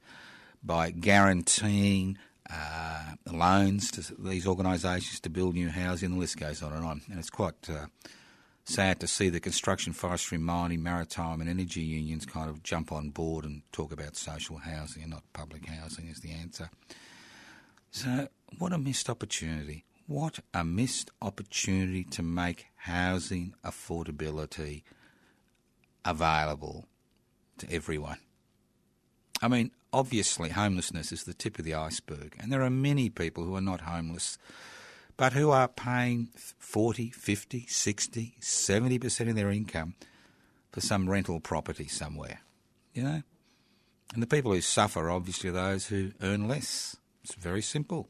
by 0.63 0.89
guaranteeing 0.89 2.18
uh, 2.53 3.15
loans 3.31 3.89
to 3.91 4.13
these 4.19 4.45
organisations 4.45 5.19
to 5.22 5.29
build 5.29 5.55
new 5.55 5.69
housing. 5.69 6.12
The 6.12 6.19
list 6.19 6.38
goes 6.38 6.62
on 6.62 6.74
and 6.74 6.86
on. 6.86 7.01
And 7.10 7.19
it's 7.19 7.29
quite 7.29 7.69
uh, 7.69 7.88
sad 8.63 9.00
to 9.00 9.07
see 9.07 9.29
the 9.29 9.39
construction, 9.39 9.93
forestry, 9.93 10.38
mining, 10.38 10.83
maritime, 10.83 11.41
and 11.41 11.50
energy 11.50 11.81
unions 11.81 12.25
kind 12.25 12.50
of 12.50 12.63
jump 12.63 12.91
on 12.91 13.10
board 13.10 13.45
and 13.45 13.63
talk 13.72 13.91
about 13.91 14.15
social 14.15 14.57
housing 14.57 15.03
and 15.03 15.12
not 15.12 15.24
public 15.33 15.65
housing 15.65 16.10
as 16.10 16.19
the 16.19 16.31
answer. 16.31 16.69
So, 17.91 18.27
what 18.57 18.74
a 18.74 18.77
missed 18.77 19.10
opportunity. 19.10 19.86
What 20.05 20.39
a 20.53 20.63
missed 20.63 21.12
opportunity 21.22 22.03
to 22.05 22.24
make 22.24 22.67
housing 22.75 23.53
affordability 23.63 24.83
available 26.03 26.86
to 27.60 27.72
everyone. 27.72 28.17
I 29.43 29.50
mean, 29.50 29.71
obviously, 29.91 30.50
homelessness 30.50 31.12
is 31.12 31.25
the 31.25 31.33
tip 31.33 31.59
of 31.59 31.65
the 31.65 31.73
iceberg, 31.73 32.35
and 32.39 32.51
there 32.51 32.63
are 32.63 32.69
many 32.69 33.09
people 33.09 33.43
who 33.43 33.55
are 33.55 33.62
not 33.62 33.81
homeless 33.81 34.38
but 35.17 35.33
who 35.33 35.51
are 35.51 35.67
paying 35.67 36.29
40, 36.57 37.12
50, 37.12 37.67
60, 37.67 38.35
70% 38.41 39.29
of 39.29 39.35
their 39.35 39.51
income 39.51 39.95
for 40.71 40.81
some 40.81 41.09
rental 41.09 41.39
property 41.39 41.88
somewhere, 41.88 42.41
you 42.93 43.03
know? 43.03 43.21
And 44.13 44.21
the 44.21 44.27
people 44.27 44.51
who 44.53 44.62
suffer 44.62 45.09
obviously, 45.09 45.50
are 45.50 45.53
those 45.53 45.88
who 45.88 46.12
earn 46.21 46.47
less. 46.47 46.97
It's 47.23 47.35
very 47.35 47.62
simple. 47.62 48.09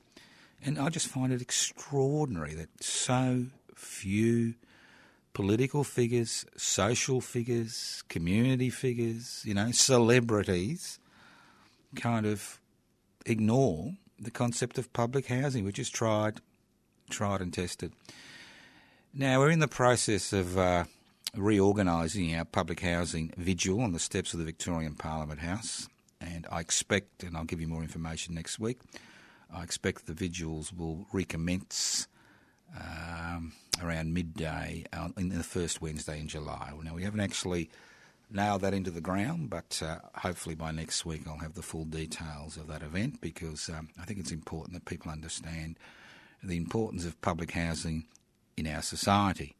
And 0.65 0.79
I 0.79 0.89
just 0.89 1.07
find 1.07 1.33
it 1.33 1.41
extraordinary 1.41 2.53
that 2.53 2.83
so 2.83 3.47
few 3.75 4.55
political 5.33 5.83
figures, 5.83 6.45
social 6.55 7.19
figures, 7.19 8.03
community 8.07 8.69
figures, 8.69 9.43
you 9.45 9.53
know, 9.53 9.71
celebrities 9.71 10.99
kind 11.95 12.25
of 12.25 12.59
ignore 13.25 13.93
the 14.19 14.31
concept 14.31 14.77
of 14.77 14.91
public 14.93 15.27
housing, 15.27 15.63
which 15.63 15.79
is 15.79 15.89
tried, 15.89 16.41
tried 17.09 17.41
and 17.41 17.53
tested. 17.53 17.93
Now 19.13 19.39
we're 19.39 19.51
in 19.51 19.59
the 19.59 19.67
process 19.67 20.33
of 20.33 20.57
uh, 20.57 20.85
reorganising 21.35 22.35
our 22.35 22.45
public 22.45 22.79
housing 22.79 23.33
vigil 23.37 23.81
on 23.81 23.91
the 23.91 23.99
steps 23.99 24.33
of 24.33 24.39
the 24.39 24.45
Victorian 24.45 24.95
Parliament 24.95 25.39
House, 25.39 25.87
and 26.19 26.47
I 26.51 26.59
expect, 26.59 27.23
and 27.23 27.35
I'll 27.35 27.45
give 27.45 27.61
you 27.61 27.67
more 27.67 27.81
information 27.81 28.33
next 28.33 28.59
week. 28.59 28.79
I 29.53 29.61
expect 29.61 30.07
the 30.07 30.13
vigils 30.13 30.73
will 30.73 31.05
recommence 31.13 32.07
um, 32.75 33.53
around 33.83 34.13
midday 34.13 34.85
in 35.17 35.29
the 35.29 35.43
first 35.43 35.81
Wednesday 35.81 36.19
in 36.19 36.27
July. 36.27 36.71
Now 36.81 36.95
we 36.95 37.03
haven't 37.03 37.19
actually 37.19 37.69
nail 38.33 38.57
that 38.59 38.73
into 38.73 38.91
the 38.91 39.01
ground, 39.01 39.49
but 39.49 39.81
uh, 39.85 39.99
hopefully 40.15 40.55
by 40.55 40.71
next 40.71 41.05
week 41.05 41.21
I'll 41.27 41.37
have 41.37 41.53
the 41.53 41.61
full 41.61 41.85
details 41.85 42.57
of 42.57 42.67
that 42.67 42.81
event 42.81 43.21
because 43.21 43.69
um, 43.69 43.89
I 43.99 44.05
think 44.05 44.19
it's 44.19 44.31
important 44.31 44.73
that 44.73 44.85
people 44.85 45.11
understand 45.11 45.77
the 46.41 46.57
importance 46.57 47.05
of 47.05 47.19
public 47.21 47.51
housing 47.51 48.05
in 48.57 48.67
our 48.67 48.81
society. 48.81 49.55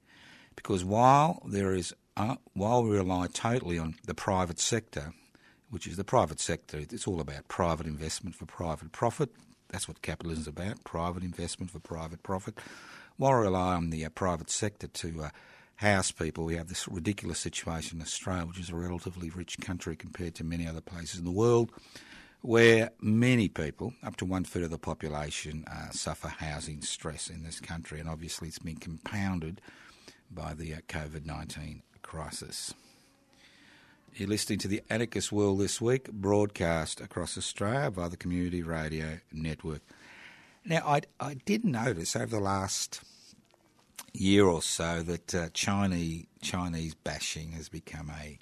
Because 0.55 0.83
while 0.83 1.41
there 1.45 1.73
is, 1.73 1.93
uh, 2.17 2.35
while 2.53 2.83
we 2.83 2.95
rely 2.95 3.27
totally 3.27 3.79
on 3.79 3.95
the 4.05 4.13
private 4.13 4.59
sector, 4.59 5.13
which 5.69 5.87
is 5.87 5.97
the 5.97 6.03
private 6.03 6.39
sector, 6.39 6.77
it's 6.77 7.07
all 7.07 7.19
about 7.19 7.47
private 7.47 7.87
investment 7.87 8.35
for 8.35 8.45
private 8.45 8.91
profit. 8.91 9.29
That's 9.69 9.87
what 9.87 10.01
capitalism 10.01 10.41
is 10.41 10.47
about: 10.47 10.83
private 10.83 11.23
investment 11.23 11.71
for 11.71 11.79
private 11.79 12.21
profit. 12.21 12.59
While 13.17 13.33
we 13.33 13.45
rely 13.45 13.75
on 13.75 13.89
the 13.89 14.05
uh, 14.05 14.09
private 14.09 14.49
sector 14.49 14.87
to 14.87 15.23
uh, 15.23 15.29
house 15.83 16.11
people. 16.11 16.45
We 16.45 16.55
have 16.55 16.69
this 16.69 16.87
ridiculous 16.87 17.39
situation 17.39 17.97
in 17.97 18.01
Australia, 18.01 18.45
which 18.45 18.59
is 18.59 18.69
a 18.69 18.75
relatively 18.75 19.29
rich 19.29 19.59
country 19.59 19.95
compared 19.95 20.33
to 20.35 20.43
many 20.43 20.65
other 20.65 20.81
places 20.81 21.19
in 21.19 21.25
the 21.25 21.31
world, 21.31 21.71
where 22.41 22.89
many 23.01 23.49
people, 23.49 23.93
up 24.01 24.15
to 24.17 24.25
one 24.25 24.45
third 24.45 24.63
of 24.63 24.71
the 24.71 24.77
population, 24.77 25.65
uh, 25.69 25.89
suffer 25.91 26.29
housing 26.29 26.81
stress 26.81 27.29
in 27.29 27.43
this 27.43 27.59
country. 27.59 27.99
And 27.99 28.09
obviously, 28.09 28.47
it's 28.47 28.59
been 28.59 28.77
compounded 28.77 29.61
by 30.31 30.53
the 30.53 30.73
uh, 30.73 30.77
COVID 30.87 31.25
19 31.25 31.83
crisis. 32.01 32.73
You're 34.15 34.29
listening 34.29 34.59
to 34.59 34.67
the 34.67 34.81
Anarchist 34.89 35.31
World 35.31 35.59
this 35.59 35.81
week, 35.81 36.11
broadcast 36.11 37.01
across 37.01 37.37
Australia 37.37 37.91
by 37.91 38.07
the 38.07 38.17
Community 38.17 38.63
Radio 38.63 39.19
Network. 39.31 39.81
Now, 40.63 40.81
I, 40.85 41.01
I 41.19 41.33
did 41.33 41.65
notice 41.65 42.15
over 42.15 42.27
the 42.27 42.39
last 42.39 43.01
year 44.13 44.45
or 44.45 44.61
so 44.61 45.01
that 45.03 45.35
uh, 45.35 45.49
Chinese 45.53 46.25
Chinese 46.41 46.93
bashing 46.93 47.51
has 47.53 47.69
become 47.69 48.11
a 48.11 48.37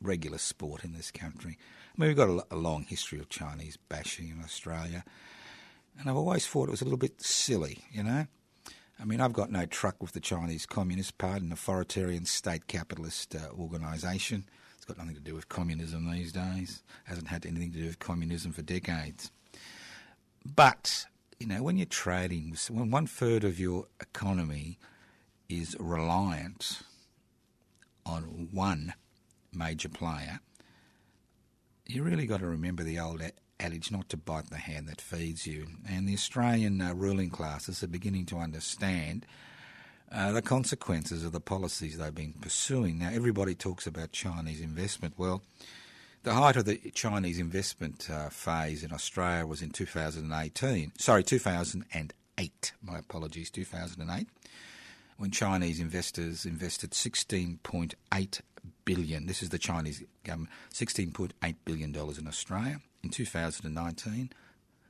regular 0.00 0.38
sport 0.38 0.84
in 0.84 0.92
this 0.92 1.10
country. 1.10 1.58
I 1.96 2.00
mean, 2.00 2.08
we've 2.08 2.16
got 2.16 2.28
a, 2.28 2.44
a, 2.50 2.56
long 2.56 2.84
history 2.84 3.18
of 3.18 3.28
Chinese 3.28 3.76
bashing 3.88 4.28
in 4.28 4.42
Australia, 4.42 5.04
and 5.98 6.08
I've 6.08 6.16
always 6.16 6.46
thought 6.46 6.68
it 6.68 6.72
was 6.72 6.80
a 6.80 6.84
little 6.84 6.98
bit 6.98 7.20
silly, 7.20 7.78
you 7.90 8.02
know. 8.02 8.26
I 8.98 9.04
mean, 9.04 9.20
I've 9.20 9.32
got 9.32 9.50
no 9.50 9.66
truck 9.66 10.00
with 10.00 10.12
the 10.12 10.20
Chinese 10.20 10.66
Communist 10.66 11.18
Party, 11.18 11.44
an 11.44 11.52
authoritarian 11.52 12.24
state 12.26 12.66
capitalist 12.68 13.34
uh, 13.34 13.48
organisation. 13.58 14.44
It's 14.76 14.84
got 14.84 14.98
nothing 14.98 15.16
to 15.16 15.20
do 15.20 15.34
with 15.34 15.48
communism 15.48 16.10
these 16.10 16.32
days. 16.32 16.82
Hasn't 17.04 17.28
had 17.28 17.44
anything 17.44 17.72
to 17.72 17.78
do 17.78 17.86
with 17.86 17.98
communism 17.98 18.52
for 18.52 18.62
decades. 18.62 19.30
But 20.44 21.06
you 21.40 21.46
know, 21.46 21.62
when 21.62 21.76
you're 21.76 21.86
trading, 21.86 22.56
when 22.70 22.90
one 22.90 23.06
third 23.06 23.44
of 23.44 23.58
your 23.58 23.86
economy 24.00 24.78
is 25.48 25.76
reliant 25.78 26.82
on 28.06 28.48
one 28.50 28.94
major 29.52 29.88
player, 29.88 30.40
you 31.86 32.02
really 32.02 32.26
got 32.26 32.40
to 32.40 32.46
remember 32.46 32.82
the 32.82 32.98
old 32.98 33.22
adage 33.60 33.90
not 33.90 34.08
to 34.08 34.16
bite 34.16 34.50
the 34.50 34.56
hand 34.56 34.88
that 34.88 35.00
feeds 35.00 35.46
you. 35.46 35.66
And 35.88 36.08
the 36.08 36.14
Australian 36.14 36.80
uh, 36.80 36.94
ruling 36.94 37.30
classes 37.30 37.82
are 37.82 37.88
beginning 37.88 38.26
to 38.26 38.38
understand 38.38 39.26
uh, 40.10 40.32
the 40.32 40.42
consequences 40.42 41.24
of 41.24 41.32
the 41.32 41.40
policies 41.40 41.98
they've 41.98 42.14
been 42.14 42.34
pursuing. 42.40 42.98
Now, 42.98 43.10
everybody 43.12 43.54
talks 43.54 43.86
about 43.86 44.12
Chinese 44.12 44.60
investment. 44.60 45.14
Well, 45.16 45.42
the 46.22 46.34
height 46.34 46.56
of 46.56 46.64
the 46.64 46.76
Chinese 46.94 47.38
investment 47.38 48.08
uh, 48.10 48.30
phase 48.30 48.82
in 48.82 48.92
Australia 48.92 49.46
was 49.46 49.60
in 49.60 49.70
2018. 49.70 50.92
Sorry, 50.98 51.22
2008. 51.22 52.72
My 52.82 52.98
apologies, 52.98 53.50
2008 53.50 54.26
when 55.16 55.30
Chinese 55.30 55.80
investors 55.80 56.44
invested 56.44 56.90
16.8 56.90 58.40
billion. 58.84 59.26
This 59.26 59.42
is 59.42 59.50
the 59.50 59.58
Chinese 59.58 60.02
government, 60.24 60.50
16.8 60.72 61.54
billion 61.64 61.92
dollars 61.92 62.18
in 62.18 62.26
Australia 62.26 62.80
in 63.02 63.10
2019. 63.10 64.30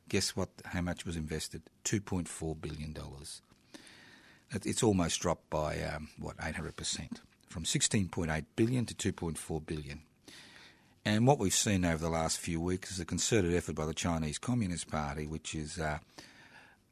Guess 0.09 0.37
what? 0.37 0.49
How 0.67 0.81
much 0.81 1.05
was 1.05 1.17
invested? 1.17 1.63
2.4 1.85 2.61
billion 2.61 2.93
dollars. 2.93 3.43
It's 4.53 4.83
almost 4.83 5.21
dropped 5.21 5.51
by 5.51 5.81
um, 5.83 6.09
what 6.19 6.37
800 6.41 6.77
percent, 6.77 7.21
from 7.49 7.65
16.8 7.65 8.45
billion 8.57 8.87
to 8.87 9.13
2.4 9.13 9.67
billion. 9.67 10.03
And 11.07 11.27
what 11.27 11.39
we've 11.39 11.55
seen 11.55 11.85
over 11.85 11.99
the 11.99 12.09
last 12.11 12.39
few 12.39 12.61
weeks 12.61 12.91
is 12.91 12.99
a 12.99 13.05
concerted 13.05 13.55
effort 13.55 13.75
by 13.75 13.85
the 13.85 13.93
Chinese 13.93 14.39
Communist 14.39 14.91
Party, 14.91 15.27
which 15.27 15.55
is 15.55 15.79
uh, 15.79 15.99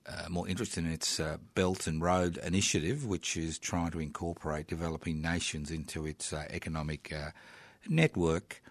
uh, 0.06 0.28
more 0.28 0.48
interested 0.48 0.84
in 0.84 0.92
its 0.92 1.20
uh, 1.20 1.38
Belt 1.54 1.86
and 1.86 2.02
Road 2.02 2.38
Initiative, 2.38 3.06
which 3.06 3.36
is 3.36 3.58
trying 3.58 3.90
to 3.92 4.00
incorporate 4.00 4.66
developing 4.66 5.20
nations 5.20 5.70
into 5.70 6.06
its 6.06 6.32
uh, 6.32 6.44
economic 6.50 7.12
uh, 7.12 7.30
network, 7.88 8.62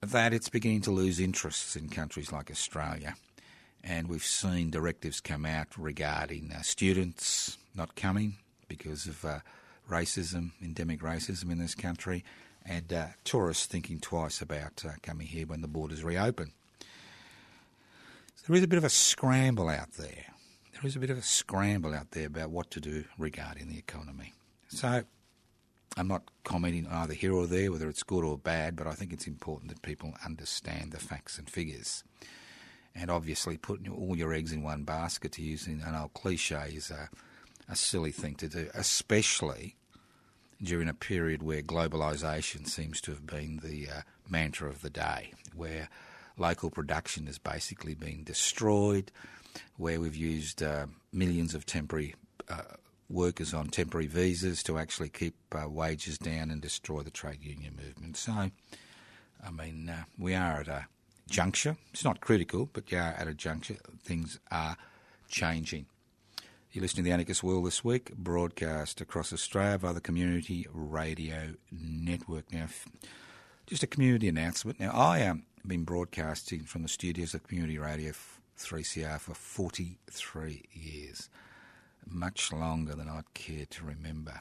that 0.00 0.32
it's 0.32 0.48
beginning 0.48 0.80
to 0.82 0.90
lose 0.90 1.20
interests 1.20 1.76
in 1.76 1.88
countries 1.88 2.32
like 2.32 2.50
Australia. 2.50 3.14
And 3.84 4.08
we've 4.08 4.24
seen 4.24 4.70
directives 4.70 5.20
come 5.20 5.44
out 5.44 5.68
regarding 5.76 6.52
uh, 6.52 6.62
students 6.62 7.58
not 7.74 7.94
coming 7.96 8.36
because 8.68 9.06
of 9.06 9.42
racism, 9.90 10.52
endemic 10.62 11.00
racism 11.00 11.50
in 11.50 11.58
this 11.58 11.74
country 11.74 12.24
and 12.64 12.92
uh, 12.92 13.06
tourists 13.24 13.66
thinking 13.66 14.00
twice 14.00 14.40
about 14.40 14.84
uh, 14.84 14.90
coming 15.02 15.26
here 15.26 15.46
when 15.46 15.60
the 15.62 15.68
borders 15.68 16.04
reopen. 16.04 16.52
There 18.46 18.56
is 18.56 18.62
a 18.62 18.68
bit 18.68 18.78
of 18.78 18.84
a 18.84 18.90
scramble 18.90 19.68
out 19.68 19.92
there. 19.92 20.26
There 20.82 20.88
is 20.88 20.96
a 20.96 20.98
bit 20.98 21.10
of 21.10 21.18
a 21.18 21.22
scramble 21.22 21.94
out 21.94 22.10
there 22.10 22.26
about 22.26 22.50
what 22.50 22.72
to 22.72 22.80
do 22.80 23.04
regarding 23.16 23.68
the 23.68 23.78
economy. 23.78 24.32
So 24.66 25.04
I'm 25.96 26.08
not 26.08 26.24
commenting 26.42 26.88
either 26.88 27.14
here 27.14 27.32
or 27.32 27.46
there 27.46 27.70
whether 27.70 27.88
it's 27.88 28.02
good 28.02 28.24
or 28.24 28.36
bad, 28.36 28.74
but 28.74 28.88
I 28.88 28.94
think 28.94 29.12
it's 29.12 29.28
important 29.28 29.70
that 29.70 29.82
people 29.82 30.14
understand 30.24 30.90
the 30.90 30.98
facts 30.98 31.38
and 31.38 31.48
figures. 31.48 32.02
And 32.96 33.12
obviously, 33.12 33.58
putting 33.58 33.92
all 33.92 34.16
your 34.16 34.32
eggs 34.32 34.50
in 34.50 34.64
one 34.64 34.82
basket, 34.82 35.30
to 35.32 35.42
use 35.42 35.68
an 35.68 35.84
old 35.94 36.14
cliche, 36.14 36.72
is 36.74 36.90
a, 36.90 37.08
a 37.68 37.76
silly 37.76 38.10
thing 38.10 38.34
to 38.34 38.48
do, 38.48 38.68
especially 38.74 39.76
during 40.60 40.88
a 40.88 40.94
period 40.94 41.44
where 41.44 41.62
globalisation 41.62 42.66
seems 42.66 43.00
to 43.02 43.12
have 43.12 43.24
been 43.24 43.60
the 43.62 43.88
uh, 43.88 44.00
mantra 44.28 44.68
of 44.68 44.82
the 44.82 44.90
day, 44.90 45.32
where 45.54 45.88
local 46.36 46.70
production 46.70 47.26
has 47.26 47.38
basically 47.38 47.94
been 47.94 48.24
destroyed, 48.24 49.10
where 49.76 50.00
we've 50.00 50.16
used 50.16 50.62
uh, 50.62 50.86
millions 51.12 51.54
of 51.54 51.66
temporary 51.66 52.14
uh, 52.48 52.62
workers 53.08 53.52
on 53.52 53.68
temporary 53.68 54.06
visas 54.06 54.62
to 54.62 54.78
actually 54.78 55.08
keep 55.08 55.34
uh, 55.54 55.68
wages 55.68 56.18
down 56.18 56.50
and 56.50 56.60
destroy 56.60 57.02
the 57.02 57.10
trade 57.10 57.42
union 57.42 57.76
movement. 57.76 58.16
So, 58.16 58.32
I 58.32 59.50
mean, 59.50 59.88
uh, 59.88 60.04
we 60.18 60.34
are 60.34 60.60
at 60.60 60.68
a 60.68 60.86
juncture. 61.28 61.76
It's 61.92 62.04
not 62.04 62.20
critical, 62.20 62.68
but 62.72 62.90
we 62.90 62.96
are 62.96 63.14
at 63.18 63.28
a 63.28 63.34
juncture. 63.34 63.76
Things 64.02 64.38
are 64.50 64.76
changing. 65.28 65.86
You're 66.72 66.82
listening 66.82 67.04
to 67.04 67.10
the 67.10 67.12
Anarchist 67.12 67.42
World 67.42 67.66
this 67.66 67.84
week, 67.84 68.14
broadcast 68.16 69.02
across 69.02 69.30
Australia 69.30 69.76
via 69.76 69.92
the 69.92 70.00
Community 70.00 70.66
Radio 70.72 71.54
Network. 71.70 72.50
Now, 72.50 72.68
just 73.66 73.82
a 73.82 73.86
community 73.86 74.26
announcement. 74.26 74.80
Now, 74.80 74.92
I 74.94 75.18
have 75.18 75.32
um, 75.32 75.42
been 75.66 75.84
broadcasting 75.84 76.62
from 76.62 76.82
the 76.82 76.88
studios 76.88 77.34
of 77.34 77.42
Community 77.44 77.78
Radio 77.78 78.12
3CR 78.58 79.20
for 79.20 79.34
43 79.34 80.64
years, 80.72 81.28
much 82.08 82.52
longer 82.52 82.94
than 82.94 83.08
I'd 83.08 83.32
care 83.34 83.66
to 83.66 83.84
remember. 83.84 84.40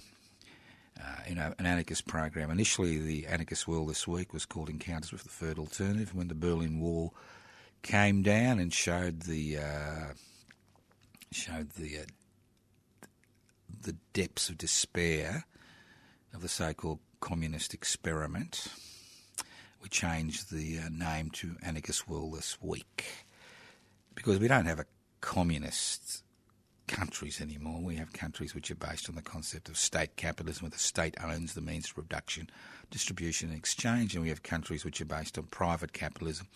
Uh, 1.00 1.22
an 1.28 1.66
anarchist 1.66 2.06
program. 2.06 2.52
Initially, 2.52 3.00
the 3.00 3.26
Anarchist 3.26 3.68
World 3.68 3.90
this 3.90 4.08
week 4.08 4.34
was 4.34 4.46
called 4.46 4.70
Encounters 4.70 5.12
with 5.12 5.24
the 5.24 5.30
Third 5.30 5.58
Alternative 5.58 6.14
when 6.14 6.28
the 6.28 6.36
Berlin 6.36 6.80
Wall 6.80 7.14
came 7.82 8.22
down 8.22 8.60
and 8.60 8.72
showed 8.72 9.22
the 9.22 9.58
uh, 9.58 10.14
showed 11.32 11.72
the 11.72 12.00
uh, 12.00 13.06
the 13.82 13.96
depths 14.14 14.50
of 14.50 14.58
despair 14.58 15.46
of 16.34 16.42
the 16.42 16.50
so 16.50 16.74
called 16.74 17.00
communist 17.20 17.74
experiment. 17.74 18.68
We 19.82 19.90
changed 19.90 20.52
the 20.52 20.80
uh, 20.80 20.90
name 20.90 21.32
to 21.32 21.56
Anarchist 21.64 22.08
World 22.08 22.36
this 22.36 22.62
week 22.62 23.06
because 24.14 24.40
we 24.40 24.48
don't 24.48 24.68
have 24.68 24.80
a 24.80 24.86
communist 25.22 26.24
countries 26.88 27.42
anymore. 27.42 27.82
We 27.82 27.96
have 27.96 28.14
countries 28.14 28.54
which 28.54 28.70
are 28.70 28.76
based 28.76 29.10
on 29.10 29.16
the 29.16 29.24
concept 29.24 29.70
of 29.70 29.78
state 29.78 30.18
capitalism, 30.18 30.66
where 30.66 30.72
the 30.72 30.78
state 30.78 31.16
owns 31.24 31.54
the 31.54 31.62
means 31.62 31.90
of 31.90 31.96
production, 31.96 32.50
distribution, 32.92 33.50
and 33.50 33.58
exchange. 33.58 34.14
And 34.14 34.22
we 34.22 34.30
have 34.30 34.44
countries 34.44 34.86
which 34.86 35.02
are 35.02 35.06
based 35.06 35.38
on 35.38 35.46
private 35.46 35.94
capitalism, 35.94 36.48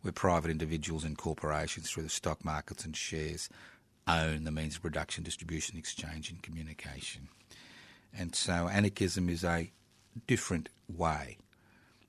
where 0.00 0.12
private 0.12 0.50
individuals 0.50 1.04
and 1.04 1.16
corporations, 1.16 1.88
through 1.88 2.02
the 2.02 2.08
stock 2.08 2.44
markets 2.44 2.84
and 2.84 2.96
shares, 2.96 3.48
own 4.08 4.42
the 4.42 4.50
means 4.50 4.76
of 4.76 4.82
production, 4.82 5.22
distribution, 5.22 5.78
exchange, 5.78 6.30
and 6.30 6.42
communication. 6.42 7.28
And 8.16 8.34
so 8.34 8.68
anarchism 8.68 9.28
is 9.28 9.44
a 9.44 9.70
different 10.26 10.68
way. 10.88 11.38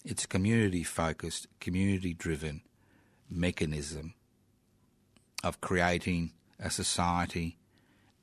It's 0.05 0.25
a 0.25 0.27
community 0.27 0.83
focused, 0.83 1.47
community 1.59 2.13
driven 2.13 2.61
mechanism 3.29 4.13
of 5.43 5.61
creating 5.61 6.33
a 6.59 6.69
society 6.69 7.57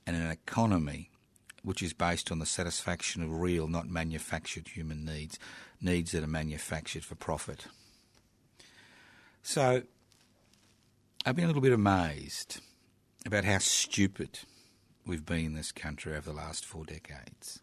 and 0.07 0.17
an 0.17 0.31
economy 0.31 1.11
which 1.63 1.83
is 1.83 1.93
based 1.93 2.31
on 2.31 2.39
the 2.39 2.47
satisfaction 2.47 3.23
of 3.23 3.41
real, 3.41 3.69
not 3.69 3.89
manufactured 3.89 4.69
human 4.69 5.05
needs, 5.05 5.39
needs 5.81 6.13
that 6.13 6.25
are 6.25 6.29
manufactured 6.29 7.05
for 7.05 7.15
profit. 7.15 7.67
So 9.43 9.83
I've 11.25 11.37
been 11.37 11.45
a 11.45 11.49
little 11.49 11.63
bit 11.63 11.73
amazed 11.73 12.61
about 13.27 13.45
how 13.45 13.59
stupid 13.59 14.41
we've 15.07 15.27
been 15.27 15.47
in 15.47 15.55
this 15.55 15.73
country 15.73 16.15
over 16.15 16.31
the 16.31 16.37
last 16.37 16.65
four 16.65 16.85
decades. 16.85 17.61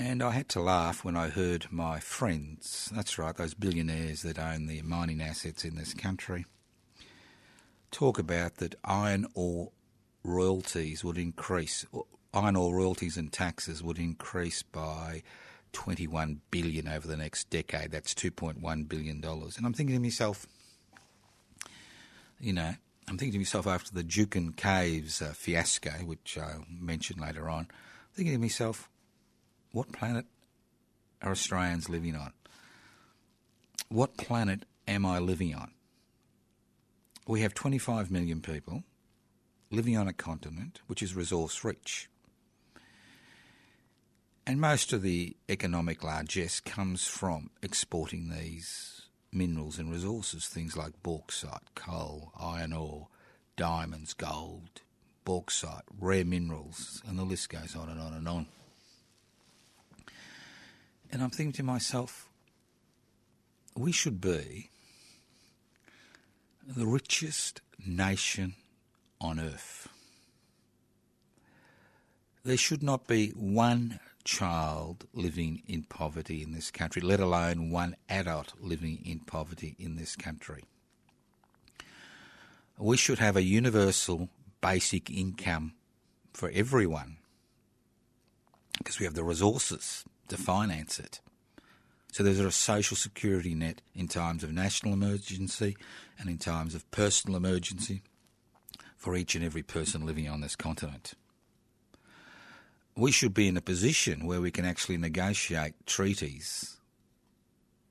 And 0.00 0.22
I 0.22 0.30
had 0.30 0.48
to 0.50 0.60
laugh 0.60 1.04
when 1.04 1.16
I 1.16 1.28
heard 1.28 1.66
my 1.70 1.98
friends, 1.98 2.88
that's 2.94 3.18
right, 3.18 3.34
those 3.34 3.54
billionaires 3.54 4.22
that 4.22 4.38
own 4.38 4.66
the 4.66 4.80
mining 4.82 5.20
assets 5.20 5.64
in 5.64 5.74
this 5.74 5.92
country, 5.92 6.46
talk 7.90 8.16
about 8.18 8.58
that 8.58 8.76
iron 8.84 9.26
ore 9.34 9.72
royalties 10.22 11.02
would 11.02 11.18
increase, 11.18 11.84
iron 12.32 12.54
ore 12.54 12.76
royalties 12.76 13.16
and 13.16 13.32
taxes 13.32 13.82
would 13.82 13.98
increase 13.98 14.62
by 14.62 15.24
21 15.72 16.42
billion 16.52 16.86
over 16.86 17.08
the 17.08 17.16
next 17.16 17.50
decade. 17.50 17.90
That's 17.90 18.14
2.1 18.14 18.88
billion 18.88 19.20
dollars. 19.20 19.56
And 19.56 19.66
I'm 19.66 19.72
thinking 19.72 19.96
to 19.96 20.02
myself, 20.02 20.46
you 22.38 22.52
know, 22.52 22.74
I'm 23.08 23.18
thinking 23.18 23.32
to 23.32 23.38
myself 23.38 23.66
after 23.66 23.92
the 23.92 24.04
Juukan 24.04 24.56
Caves 24.56 25.20
uh, 25.20 25.32
fiasco, 25.34 25.90
which 26.04 26.38
I'll 26.38 26.64
mention 26.70 27.20
later 27.20 27.48
on, 27.48 27.66
thinking 28.14 28.34
to 28.34 28.40
myself, 28.40 28.88
what 29.72 29.92
planet 29.92 30.26
are 31.22 31.30
Australians 31.30 31.88
living 31.88 32.16
on? 32.16 32.32
What 33.88 34.16
planet 34.16 34.64
am 34.86 35.04
I 35.04 35.18
living 35.18 35.54
on? 35.54 35.72
We 37.26 37.42
have 37.42 37.54
25 37.54 38.10
million 38.10 38.40
people 38.40 38.84
living 39.70 39.96
on 39.96 40.08
a 40.08 40.12
continent 40.12 40.80
which 40.86 41.02
is 41.02 41.14
resource 41.14 41.62
rich. 41.64 42.08
And 44.46 44.60
most 44.60 44.94
of 44.94 45.02
the 45.02 45.36
economic 45.48 46.02
largesse 46.02 46.60
comes 46.60 47.06
from 47.06 47.50
exporting 47.62 48.30
these 48.30 49.02
minerals 49.30 49.78
and 49.78 49.92
resources, 49.92 50.46
things 50.46 50.74
like 50.74 51.02
bauxite, 51.02 51.74
coal, 51.74 52.32
iron 52.38 52.72
ore, 52.72 53.08
diamonds, 53.56 54.14
gold, 54.14 54.80
bauxite, 55.26 55.84
rare 56.00 56.24
minerals, 56.24 57.02
and 57.06 57.18
the 57.18 57.24
list 57.24 57.50
goes 57.50 57.76
on 57.76 57.90
and 57.90 58.00
on 58.00 58.14
and 58.14 58.26
on. 58.26 58.46
And 61.10 61.22
I'm 61.22 61.30
thinking 61.30 61.52
to 61.52 61.62
myself, 61.62 62.28
we 63.74 63.92
should 63.92 64.20
be 64.20 64.70
the 66.66 66.86
richest 66.86 67.60
nation 67.84 68.54
on 69.20 69.40
earth. 69.40 69.88
There 72.44 72.56
should 72.56 72.82
not 72.82 73.06
be 73.06 73.30
one 73.30 74.00
child 74.24 75.06
living 75.14 75.62
in 75.66 75.84
poverty 75.84 76.42
in 76.42 76.52
this 76.52 76.70
country, 76.70 77.00
let 77.00 77.20
alone 77.20 77.70
one 77.70 77.96
adult 78.08 78.52
living 78.60 78.98
in 79.04 79.20
poverty 79.20 79.74
in 79.78 79.96
this 79.96 80.14
country. 80.14 80.64
We 82.78 82.96
should 82.96 83.18
have 83.18 83.36
a 83.36 83.42
universal 83.42 84.28
basic 84.60 85.10
income 85.10 85.72
for 86.32 86.50
everyone 86.52 87.16
because 88.76 89.00
we 89.00 89.04
have 89.04 89.14
the 89.14 89.24
resources 89.24 90.04
to 90.28 90.36
finance 90.36 90.98
it. 90.98 91.20
So 92.12 92.22
there's 92.22 92.40
a 92.40 92.50
social 92.50 92.96
security 92.96 93.54
net 93.54 93.82
in 93.94 94.08
times 94.08 94.42
of 94.42 94.52
national 94.52 94.94
emergency 94.94 95.76
and 96.18 96.28
in 96.28 96.38
times 96.38 96.74
of 96.74 96.90
personal 96.90 97.36
emergency 97.36 98.02
for 98.96 99.14
each 99.14 99.34
and 99.34 99.44
every 99.44 99.62
person 99.62 100.06
living 100.06 100.28
on 100.28 100.40
this 100.40 100.56
continent 100.56 101.14
we 102.98 103.12
should 103.12 103.32
be 103.32 103.46
in 103.46 103.56
a 103.56 103.60
position 103.60 104.26
where 104.26 104.40
we 104.40 104.50
can 104.50 104.64
actually 104.64 104.96
negotiate 104.96 105.74
treaties 105.86 106.78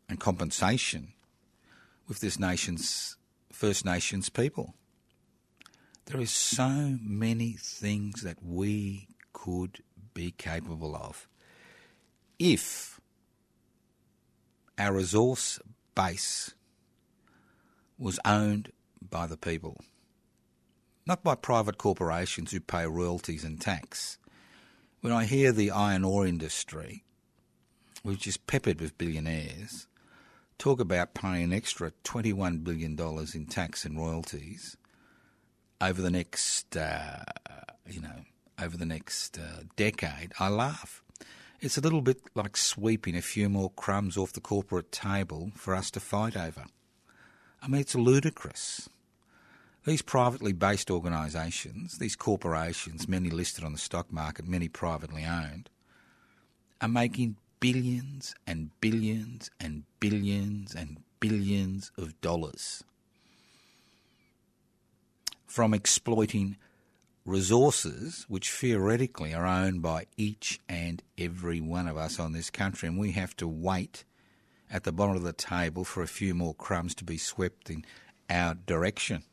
and 0.10 0.20
compensation 0.20 1.14
with 2.10 2.20
this 2.20 2.38
nation's 2.38 3.16
First 3.52 3.86
Nations 3.86 4.28
people. 4.28 4.74
There 6.08 6.20
is 6.20 6.32
so 6.32 6.98
many 7.02 7.54
things 7.54 8.22
that 8.24 8.38
we 8.44 9.08
could 9.32 9.82
be 10.14 10.32
capable 10.32 10.94
of 10.94 11.30
if 12.40 13.00
our 14.78 14.94
resource 14.94 15.60
base 15.96 16.54
was 17.98 18.20
owned 18.26 18.72
by 19.02 19.26
the 19.26 19.38
people, 19.38 19.78
not 21.06 21.24
by 21.24 21.36
private 21.36 21.78
corporations 21.78 22.52
who 22.52 22.60
pay 22.60 22.86
royalties 22.86 23.44
and 23.44 23.60
tax. 23.60 24.18
When 25.02 25.14
I 25.14 25.26
hear 25.26 25.52
the 25.52 25.72
iron 25.72 26.04
ore 26.04 26.28
industry, 26.28 27.04
which 28.04 28.28
is 28.28 28.38
peppered 28.38 28.82
with 28.82 28.98
billionaires, 28.98 29.88
talk 30.58 30.80
about 30.80 31.14
paying 31.14 31.46
an 31.46 31.54
extra 31.54 31.92
$21 32.04 32.64
billion 32.64 33.00
in 33.34 33.46
tax 33.46 33.86
and 33.86 33.98
royalties 33.98 34.78
over 35.82 36.02
the 36.02 36.10
next, 36.10 36.76
uh, 36.76 37.24
you 37.88 38.02
know, 38.02 38.26
over 38.62 38.76
the 38.76 38.86
next 38.86 39.38
uh, 39.38 39.64
decade, 39.76 40.34
I 40.40 40.50
laugh. 40.50 41.04
It's 41.60 41.78
a 41.78 41.82
little 41.82 42.02
bit 42.02 42.22
like 42.36 42.56
sweeping 42.56 43.16
a 43.16 43.22
few 43.22 43.50
more 43.50 43.72
crumbs 43.72 44.16
off 44.16 44.32
the 44.32 44.40
corporate 44.42 44.92
table 44.92 45.52
for 45.56 45.74
us 45.74 45.90
to 45.92 46.00
fight 46.00 46.38
over. 46.38 46.66
I 47.64 47.68
mean, 47.68 47.82
it's 47.82 47.96
ludicrous. 47.96 48.88
These 49.84 50.04
privately 50.04 50.54
based 50.54 50.92
organisations, 50.92 51.98
these 51.98 52.16
corporations, 52.16 53.08
many 53.08 53.32
listed 53.32 53.64
on 53.64 53.72
the 53.72 53.80
stock 53.80 54.12
market, 54.12 54.48
many 54.48 54.68
privately 54.68 55.26
owned, 55.26 55.70
are 56.80 56.88
making 56.88 57.38
billions 57.60 58.36
and 58.46 58.70
billions 58.80 59.50
and 59.60 59.84
billions 60.00 60.76
and 60.76 61.00
billions 61.20 61.92
of 61.98 62.20
dollars 62.22 62.84
from 65.48 65.74
exploiting 65.74 66.58
resources 67.28 68.26
which 68.30 68.50
theoretically 68.50 69.34
are 69.34 69.46
owned 69.46 69.82
by 69.82 70.08
each 70.16 70.62
and 70.68 71.04
every 71.18 71.60
one 71.60 71.88
of 71.88 71.98
us 71.98 72.20
on 72.20 72.32
this 72.32 72.50
country, 72.50 72.88
and 72.88 72.98
we 72.98 73.12
have 73.12 73.36
to 73.36 73.48
wait 73.48 74.06
at 74.72 74.86
the 74.86 74.92
bottom 74.92 75.16
of 75.16 75.24
the 75.24 75.34
table 75.34 75.84
for 75.84 76.02
a 76.02 76.08
few 76.08 76.34
more 76.34 76.56
crumbs 76.56 76.96
to 76.96 77.04
be 77.04 77.18
swept 77.18 77.70
in 77.70 77.86
our 78.30 78.56
direction. 78.56 79.24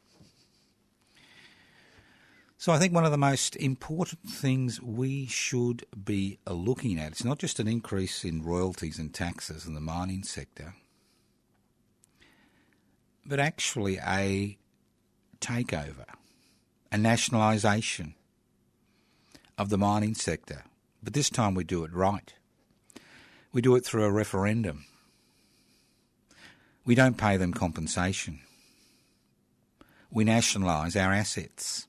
So 2.56 2.72
I 2.72 2.78
think 2.78 2.92
one 2.92 3.04
of 3.04 3.10
the 3.10 3.18
most 3.18 3.56
important 3.56 4.22
things 4.28 4.82
we 4.82 5.26
should 5.26 5.84
be 6.04 6.38
looking 6.48 6.98
at, 6.98 7.12
it's 7.12 7.24
not 7.24 7.38
just 7.38 7.60
an 7.60 7.68
increase 7.68 8.24
in 8.24 8.42
royalties 8.42 8.98
and 8.98 9.14
taxes 9.14 9.66
in 9.66 9.74
the 9.74 9.80
mining 9.80 10.24
sector, 10.24 10.74
but 13.24 13.38
actually 13.38 13.98
a 13.98 14.58
takeover, 15.40 16.06
a 16.94 16.96
nationalisation 16.96 18.14
of 19.58 19.68
the 19.68 19.76
mining 19.76 20.14
sector. 20.14 20.62
But 21.02 21.12
this 21.12 21.28
time 21.28 21.56
we 21.56 21.64
do 21.64 21.82
it 21.82 21.92
right. 21.92 22.32
We 23.52 23.60
do 23.60 23.74
it 23.74 23.84
through 23.84 24.04
a 24.04 24.12
referendum. 24.12 24.84
We 26.84 26.94
don't 26.94 27.18
pay 27.18 27.36
them 27.36 27.52
compensation. 27.52 28.38
We 30.08 30.22
nationalise 30.22 30.94
our 30.94 31.12
assets 31.12 31.88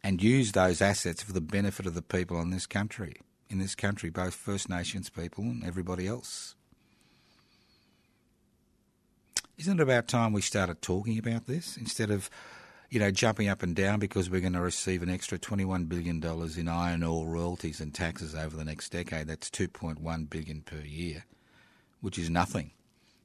and 0.00 0.22
use 0.22 0.52
those 0.52 0.80
assets 0.80 1.24
for 1.24 1.32
the 1.32 1.40
benefit 1.40 1.84
of 1.84 1.94
the 1.94 2.02
people 2.02 2.40
in 2.40 2.50
this 2.50 2.68
country, 2.68 3.16
in 3.50 3.58
this 3.58 3.74
country, 3.74 4.10
both 4.10 4.34
First 4.34 4.68
Nations 4.68 5.10
people 5.10 5.42
and 5.42 5.64
everybody 5.64 6.06
else. 6.06 6.54
Isn't 9.58 9.80
it 9.80 9.82
about 9.82 10.06
time 10.06 10.32
we 10.32 10.40
started 10.40 10.82
talking 10.82 11.18
about 11.18 11.48
this 11.48 11.76
instead 11.76 12.12
of, 12.12 12.30
you 12.92 12.98
know, 12.98 13.10
jumping 13.10 13.48
up 13.48 13.62
and 13.62 13.74
down 13.74 13.98
because 13.98 14.28
we're 14.28 14.42
going 14.42 14.52
to 14.52 14.60
receive 14.60 15.02
an 15.02 15.08
extra 15.08 15.38
$21 15.38 15.88
billion 15.88 16.22
in 16.58 16.68
iron 16.68 17.02
ore 17.02 17.26
royalties 17.26 17.80
and 17.80 17.94
taxes 17.94 18.34
over 18.34 18.54
the 18.54 18.66
next 18.66 18.90
decade? 18.90 19.28
That's 19.28 19.48
2.1 19.48 20.28
billion 20.28 20.60
per 20.60 20.76
year, 20.76 21.24
which 22.02 22.18
is 22.18 22.28
nothing 22.28 22.72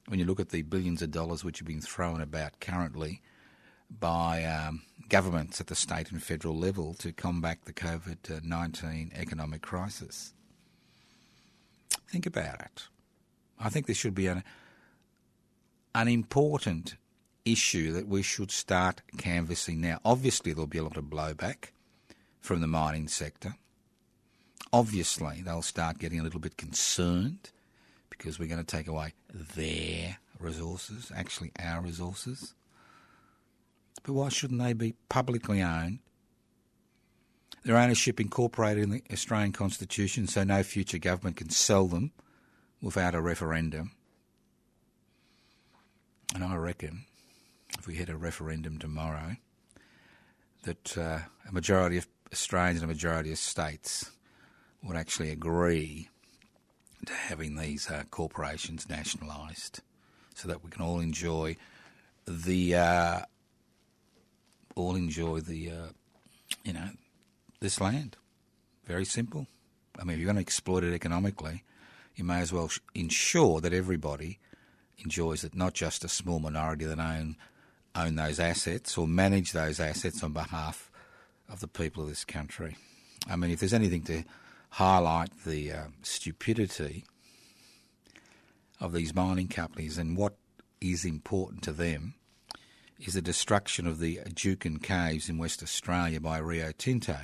when 0.08 0.20
you 0.20 0.26
look 0.26 0.40
at 0.40 0.52
the 0.52 0.62
billions 0.62 1.02
of 1.02 1.12
dollars 1.12 1.44
which 1.44 1.62
are 1.62 1.66
being 1.66 1.82
thrown 1.82 2.22
about 2.22 2.62
currently 2.62 3.22
by 4.00 4.46
um, 4.46 4.84
governments 5.10 5.60
at 5.60 5.68
the 5.68 5.76
state 5.76 6.14
and 6.14 6.24
federal 6.24 6.58
level 6.58 6.94
to 6.94 7.12
combat 7.12 7.58
the 7.66 7.74
COVID 7.74 8.46
19 8.46 9.12
economic 9.14 9.62
crisis. 9.62 10.34
Think 12.10 12.26
about 12.26 12.62
it. 12.62 12.88
I 13.60 13.68
think 13.68 13.86
this 13.86 13.98
should 13.98 14.16
be 14.16 14.28
an, 14.28 14.46
an 15.94 16.08
important 16.08 16.96
issue 17.52 17.94
that 17.94 18.08
we 18.08 18.22
should 18.22 18.52
start 18.52 19.02
canvassing 19.18 19.82
now. 19.82 20.00
Obviously, 20.04 20.54
there'll 20.54 20.68
be 20.68 20.78
a 20.78 20.84
lot 20.84 20.98
of 20.98 21.06
blowback 21.06 21.72
from 22.40 22.62
the 22.62 22.68
mining 22.68 23.08
sector. 23.08 23.56
Obviously, 24.74 25.42
they'll 25.42 25.62
start 25.62 25.98
getting 25.98 26.20
a 26.20 26.24
little 26.24 26.40
bit 26.40 26.58
concerned 26.58 27.52
because 28.10 28.40
we're 28.40 28.50
going 28.50 28.64
to 28.64 28.76
take 28.76 28.88
away 28.88 29.14
their 29.34 30.18
resources, 30.40 31.12
actually 31.16 31.52
our 31.60 31.82
resources. 31.82 32.54
But 34.04 34.14
why 34.14 34.30
shouldn't 34.30 34.62
they 34.62 34.74
be 34.74 34.96
publicly 35.10 35.62
owned? 35.62 36.00
Their 37.64 37.78
ownership 37.78 38.20
incorporated 38.20 38.84
in 38.84 38.90
the 38.92 39.04
Australian 39.12 39.52
Constitution 39.52 40.28
so 40.28 40.44
no 40.44 40.64
future 40.64 41.00
government 41.00 41.38
can 41.38 41.50
sell 41.50 41.88
them 41.88 42.12
without 42.82 43.16
a 43.16 43.22
referendum. 43.22 43.92
And 46.34 46.44
I 46.44 46.56
reckon 46.56 47.06
we 47.88 47.96
had 47.96 48.10
a 48.10 48.18
referendum 48.18 48.78
tomorrow, 48.78 49.38
that 50.64 50.98
uh, 50.98 51.20
a 51.48 51.52
majority 51.52 51.98
of 51.98 52.06
Australians 52.34 52.82
and 52.82 52.92
a 52.92 52.94
majority 52.94 53.32
of 53.32 53.38
states 53.38 54.12
would 54.84 54.98
actually 54.98 55.32
agree 55.32 56.10
to 57.06 57.14
having 57.14 57.56
these 57.56 57.90
uh, 57.90 58.04
corporations 58.12 58.90
nationalised 58.90 59.80
so 60.36 60.48
that 60.48 60.64
we 60.64 60.70
can 60.70 60.82
all 60.82 61.00
enjoy 61.00 61.56
the 62.28 62.76
uh, 62.76 63.22
all 64.76 64.96
enjoy 64.96 65.40
the 65.40 65.72
uh, 65.72 65.88
you 66.66 66.74
know 66.74 66.90
this 67.62 67.80
land. 67.80 68.18
Very 68.86 69.06
simple. 69.06 69.48
I 70.00 70.04
mean, 70.04 70.16
if 70.16 70.20
you're 70.20 70.32
going 70.32 70.36
to 70.36 70.42
exploit 70.42 70.84
it 70.84 70.94
economically, 70.94 71.64
you 72.16 72.24
may 72.24 72.42
as 72.42 72.52
well 72.52 72.70
ensure 72.94 73.62
that 73.62 73.74
everybody 73.74 74.40
enjoys 75.00 75.44
it, 75.44 75.56
not 75.56 75.74
just 75.74 76.04
a 76.04 76.10
small 76.10 76.40
minority 76.40 76.86
that 76.86 77.00
own 77.00 77.38
own 77.98 78.16
those 78.16 78.40
assets 78.40 78.98
or 78.98 79.08
manage 79.08 79.52
those 79.52 79.80
assets 79.80 80.24
on 80.24 80.34
behalf 80.34 80.92
of 81.50 81.60
the 81.60 81.68
people 81.68 82.04
of 82.04 82.10
this 82.10 82.26
country. 82.26 82.78
I 83.30 83.36
mean, 83.36 83.52
if 83.52 83.60
there's 83.60 83.74
anything 83.74 84.04
to 84.04 84.24
highlight 84.72 85.30
the 85.46 85.72
uh, 85.72 85.84
stupidity 86.04 87.06
of 88.80 88.94
these 88.94 89.16
mining 89.16 89.48
companies 89.48 89.98
and 89.98 90.16
what 90.16 90.36
is 90.80 91.04
important 91.04 91.64
to 91.64 91.72
them 91.72 92.14
is 93.00 93.14
the 93.14 93.22
destruction 93.22 93.88
of 93.88 94.00
the 94.00 94.20
Juukan 94.30 94.82
Caves 94.82 95.30
in 95.30 95.38
West 95.38 95.62
Australia 95.64 96.20
by 96.20 96.38
Rio 96.38 96.72
Tinto. 96.78 97.18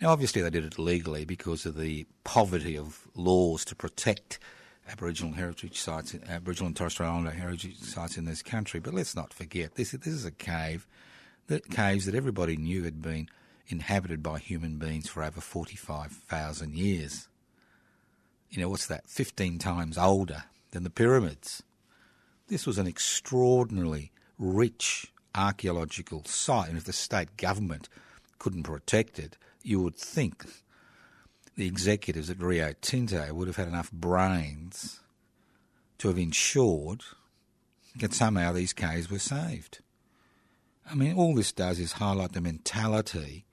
Now, 0.00 0.10
obviously, 0.10 0.42
they 0.42 0.50
did 0.50 0.64
it 0.64 0.78
legally 0.78 1.24
because 1.24 1.66
of 1.66 1.76
the 1.76 2.06
poverty 2.24 2.76
of 2.76 3.06
laws 3.14 3.64
to 3.66 3.76
protect 3.76 4.38
Aboriginal 4.88 5.34
heritage 5.34 5.80
sites, 5.80 6.14
Aboriginal 6.28 6.68
and 6.68 6.76
Torres 6.76 6.94
Strait 6.94 7.06
Islander 7.06 7.30
heritage 7.30 7.78
sites 7.78 8.16
in 8.16 8.24
this 8.24 8.42
country. 8.42 8.80
But 8.80 8.94
let's 8.94 9.14
not 9.14 9.32
forget 9.32 9.74
this. 9.74 9.92
This 9.92 10.06
is 10.06 10.24
a 10.24 10.30
cave, 10.30 10.86
that 11.46 11.70
caves 11.70 12.06
that 12.06 12.14
everybody 12.14 12.56
knew 12.56 12.84
had 12.84 13.02
been 13.02 13.28
inhabited 13.68 14.22
by 14.22 14.38
human 14.38 14.78
beings 14.78 15.08
for 15.08 15.22
over 15.22 15.40
forty-five 15.40 16.10
thousand 16.10 16.74
years. 16.74 17.28
You 18.50 18.60
know 18.60 18.68
what's 18.68 18.86
that? 18.88 19.08
Fifteen 19.08 19.58
times 19.58 19.96
older 19.96 20.44
than 20.72 20.82
the 20.82 20.90
pyramids. 20.90 21.62
This 22.48 22.66
was 22.66 22.78
an 22.78 22.88
extraordinarily 22.88 24.10
rich 24.38 25.12
archaeological 25.36 26.24
site, 26.24 26.68
and 26.68 26.76
if 26.76 26.84
the 26.84 26.92
state 26.92 27.36
government 27.36 27.88
couldn't 28.40 28.64
protect 28.64 29.20
it, 29.20 29.36
you 29.62 29.80
would 29.80 29.94
think 29.94 30.44
the 31.60 31.66
executives 31.66 32.30
at 32.30 32.40
Rio 32.40 32.72
Tinto 32.80 33.34
would 33.34 33.46
have 33.46 33.56
had 33.56 33.68
enough 33.68 33.92
brains 33.92 35.00
to 35.98 36.08
have 36.08 36.16
ensured 36.16 37.02
that 37.96 38.14
somehow 38.14 38.50
these 38.50 38.72
caves 38.72 39.10
were 39.10 39.18
saved. 39.18 39.80
I 40.90 40.94
mean, 40.94 41.14
all 41.14 41.34
this 41.34 41.52
does 41.52 41.78
is 41.78 41.92
highlight 41.92 42.32
the 42.32 42.40
mentality 42.40 43.44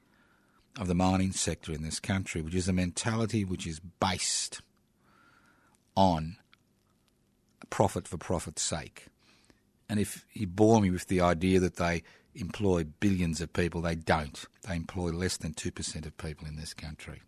of 0.79 0.87
the 0.87 0.95
mining 0.95 1.33
sector 1.33 1.73
in 1.73 1.83
this 1.83 1.99
country, 1.99 2.41
which 2.41 2.55
is 2.55 2.69
a 2.69 2.73
mentality 2.73 3.43
which 3.43 3.67
is 3.67 3.81
based 3.99 4.61
on 5.97 6.37
profit 7.69 8.07
for 8.07 8.17
profit's 8.17 8.61
sake. 8.61 9.07
And 9.89 9.99
if 9.99 10.25
you 10.31 10.47
bore 10.47 10.79
me 10.79 10.91
with 10.91 11.07
the 11.07 11.19
idea 11.19 11.59
that 11.59 11.75
they 11.75 12.03
employ 12.35 12.85
billions 12.85 13.41
of 13.41 13.51
people, 13.51 13.81
they 13.81 13.95
don't. 13.95 14.45
They 14.65 14.77
employ 14.77 15.09
less 15.09 15.35
than 15.35 15.55
2% 15.55 16.05
of 16.05 16.17
people 16.17 16.47
in 16.47 16.55
this 16.55 16.73
country. 16.73 17.21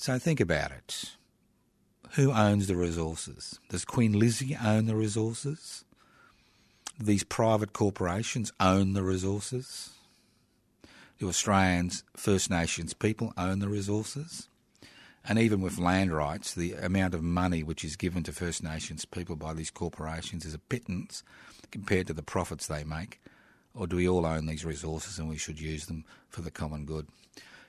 So 0.00 0.18
think 0.18 0.40
about 0.40 0.70
it. 0.70 1.16
Who 2.12 2.32
owns 2.32 2.68
the 2.68 2.74
resources? 2.74 3.60
Does 3.68 3.84
Queen 3.84 4.18
Lizzie 4.18 4.56
own 4.56 4.86
the 4.86 4.96
resources? 4.96 5.84
These 6.98 7.22
private 7.22 7.74
corporations 7.74 8.50
own 8.58 8.94
the 8.94 9.02
resources? 9.02 9.90
Do 11.18 11.28
Australians, 11.28 12.02
First 12.16 12.48
Nations 12.48 12.94
people 12.94 13.34
own 13.36 13.58
the 13.58 13.68
resources? 13.68 14.48
And 15.22 15.38
even 15.38 15.60
with 15.60 15.76
land 15.76 16.14
rights, 16.14 16.54
the 16.54 16.72
amount 16.72 17.12
of 17.12 17.22
money 17.22 17.62
which 17.62 17.84
is 17.84 17.96
given 17.96 18.22
to 18.22 18.32
First 18.32 18.62
Nations 18.62 19.04
people 19.04 19.36
by 19.36 19.52
these 19.52 19.70
corporations 19.70 20.46
is 20.46 20.54
a 20.54 20.58
pittance 20.58 21.22
compared 21.70 22.06
to 22.06 22.14
the 22.14 22.22
profits 22.22 22.66
they 22.66 22.84
make. 22.84 23.20
Or 23.74 23.86
do 23.86 23.96
we 23.96 24.08
all 24.08 24.24
own 24.24 24.46
these 24.46 24.64
resources 24.64 25.18
and 25.18 25.28
we 25.28 25.36
should 25.36 25.60
use 25.60 25.84
them 25.84 26.06
for 26.30 26.40
the 26.40 26.50
common 26.50 26.86
good? 26.86 27.06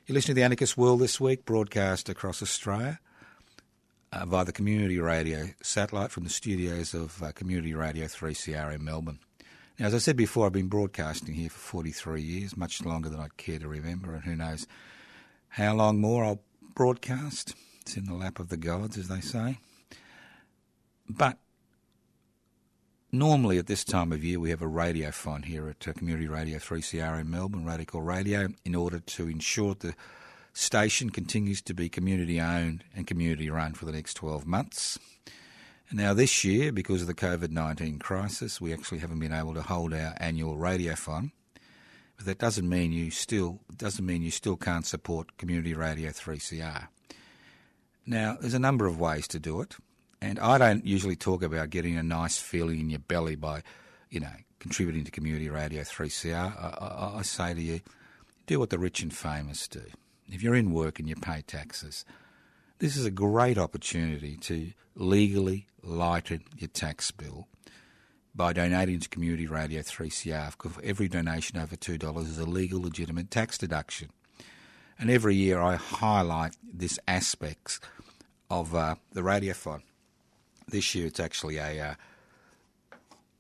You're 0.08 0.16
listening 0.16 0.34
to 0.34 0.40
the 0.40 0.46
Anarchist 0.46 0.78
World 0.78 1.00
this 1.00 1.22
week, 1.22 1.46
broadcast 1.46 2.10
across 2.10 2.42
Australia 2.42 3.00
uh, 4.12 4.26
via 4.26 4.44
the 4.44 4.52
Community 4.52 4.98
Radio 4.98 5.50
satellite 5.62 6.10
from 6.10 6.24
the 6.24 6.30
studios 6.32 6.96
of 6.96 7.22
uh, 7.22 7.32
Community 7.34 7.76
Radio 7.76 8.08
3CR 8.08 8.74
in 8.74 8.84
Melbourne. 8.84 9.20
Now, 9.78 9.86
as 9.86 9.94
I 9.94 10.00
said 10.00 10.18
before, 10.18 10.48
I've 10.48 10.54
been 10.54 10.70
broadcasting 10.70 11.36
here 11.36 11.52
for 11.52 11.60
43 11.60 12.20
years, 12.20 12.58
much 12.58 12.84
longer 12.84 13.10
than 13.10 13.20
I'd 13.20 13.38
care 13.38 13.60
to 13.60 13.68
remember, 13.68 14.16
and 14.16 14.24
who 14.24 14.36
knows 14.36 14.66
how 15.50 15.76
long 15.76 16.02
more 16.02 16.24
I'll 16.24 16.42
broadcast. 16.74 17.54
It's 17.82 17.96
in 17.96 18.06
the 18.06 18.16
lap 18.16 18.40
of 18.40 18.50
the 18.50 18.58
gods, 18.58 18.98
as 18.98 19.08
they 19.08 19.22
say. 19.22 19.60
But 21.08 21.38
normally 23.12 23.58
at 23.58 23.68
this 23.68 23.84
time 23.84 24.12
of 24.12 24.24
year, 24.24 24.40
we 24.40 24.50
have 24.50 24.62
a 24.62 24.68
radiothon 24.68 25.46
here 25.46 25.68
at 25.70 25.88
uh, 25.88 25.94
Community 25.94 26.28
Radio 26.28 26.58
3CR 26.58 27.22
in 27.22 27.30
Melbourne, 27.30 27.66
Radical 27.66 28.02
Radio, 28.02 28.50
in 28.64 28.76
order 28.76 29.00
to 29.00 29.28
ensure 29.28 29.76
the 29.76 29.96
station 30.54 31.10
continues 31.10 31.62
to 31.62 31.74
be 31.74 31.90
community 31.90 32.40
owned 32.40 32.84
and 32.96 33.08
community 33.08 33.50
run 33.50 33.74
for 33.74 33.86
the 33.86 33.92
next 33.92 34.16
12 34.16 34.46
months. 34.46 35.00
Now, 35.94 36.14
this 36.14 36.46
year, 36.46 36.72
because 36.72 37.02
of 37.02 37.08
the 37.08 37.14
COVID 37.14 37.52
19 37.52 38.00
crisis, 38.00 38.62
we 38.62 38.72
actually 38.72 39.00
haven't 39.00 39.20
been 39.20 39.34
able 39.34 39.54
to 39.56 39.62
hold 39.62 39.94
our 39.94 40.14
annual 40.18 40.56
radiothon. 40.56 41.32
But 42.16 42.26
that 42.28 42.38
doesn't 42.38 42.70
mean 42.70 42.94
you 42.94 43.12
still 43.12 43.60
doesn't 43.76 44.06
mean 44.06 44.22
you 44.22 44.32
still 44.32 44.56
can't 44.56 44.86
support 44.86 45.38
Community 45.38 45.74
Radio 45.74 46.12
3CR. 46.12 46.88
Now, 48.06 48.38
there's 48.40 48.54
a 48.54 48.60
number 48.60 48.86
of 48.86 49.00
ways 49.00 49.28
to 49.30 49.40
do 49.40 49.60
it, 49.60 49.76
and 50.22 50.40
I 50.40 50.58
don't 50.58 50.86
usually 50.86 51.16
talk 51.16 51.44
about 51.44 51.70
getting 51.70 51.98
a 51.98 52.04
nice 52.04 52.38
feeling 52.38 52.80
in 52.80 52.90
your 52.90 53.00
belly 53.00 53.36
by, 53.36 53.64
you 54.10 54.20
know, 54.20 54.34
contributing 54.60 55.04
to 55.06 55.12
Community 55.12 55.50
Radio 55.50 55.82
3CR. 55.82 56.36
I, 56.36 56.86
I, 56.86 57.20
I 57.20 57.22
say 57.24 57.54
to 57.54 57.62
you, 57.62 57.82
do 58.46 58.60
what 58.60 58.70
the 58.70 58.80
rich 58.80 59.02
and 59.02 59.14
famous 59.14 59.68
do 59.68 59.84
if 60.32 60.42
you're 60.42 60.56
in 60.56 60.72
work 60.72 60.98
and 61.00 61.08
you 61.08 61.16
pay 61.16 61.42
taxes, 61.42 62.06
this 62.80 62.96
is 62.96 63.06
a 63.06 63.12
great 63.12 63.58
opportunity 63.58 64.38
to 64.38 64.72
legally 64.96 65.68
lighten 65.84 66.44
your 66.58 66.70
tax 66.70 67.12
bill 67.12 67.48
by 68.34 68.54
donating 68.54 69.00
to 69.00 69.10
Community 69.10 69.46
Radio 69.46 69.82
3CR. 69.82 70.52
Because 70.52 70.84
every 70.84 71.08
donation 71.08 71.60
over 71.60 71.76
$2 71.76 72.22
is 72.22 72.40
a 72.40 72.46
legal, 72.46 72.82
legitimate 72.82 73.30
tax 73.30 73.58
deduction. 73.58 74.10
And 74.98 75.10
every 75.10 75.36
year 75.36 75.60
I 75.60 75.76
highlight 75.76 76.56
this 76.64 76.98
aspect 77.08 77.80
of 78.50 78.74
uh, 78.74 78.96
the 79.12 79.22
radiothon. 79.22 79.82
This 80.72 80.96
year 80.96 81.08
it's 81.08 81.20
actually 81.20 81.58
a, 81.58 81.92
uh, 81.92 81.96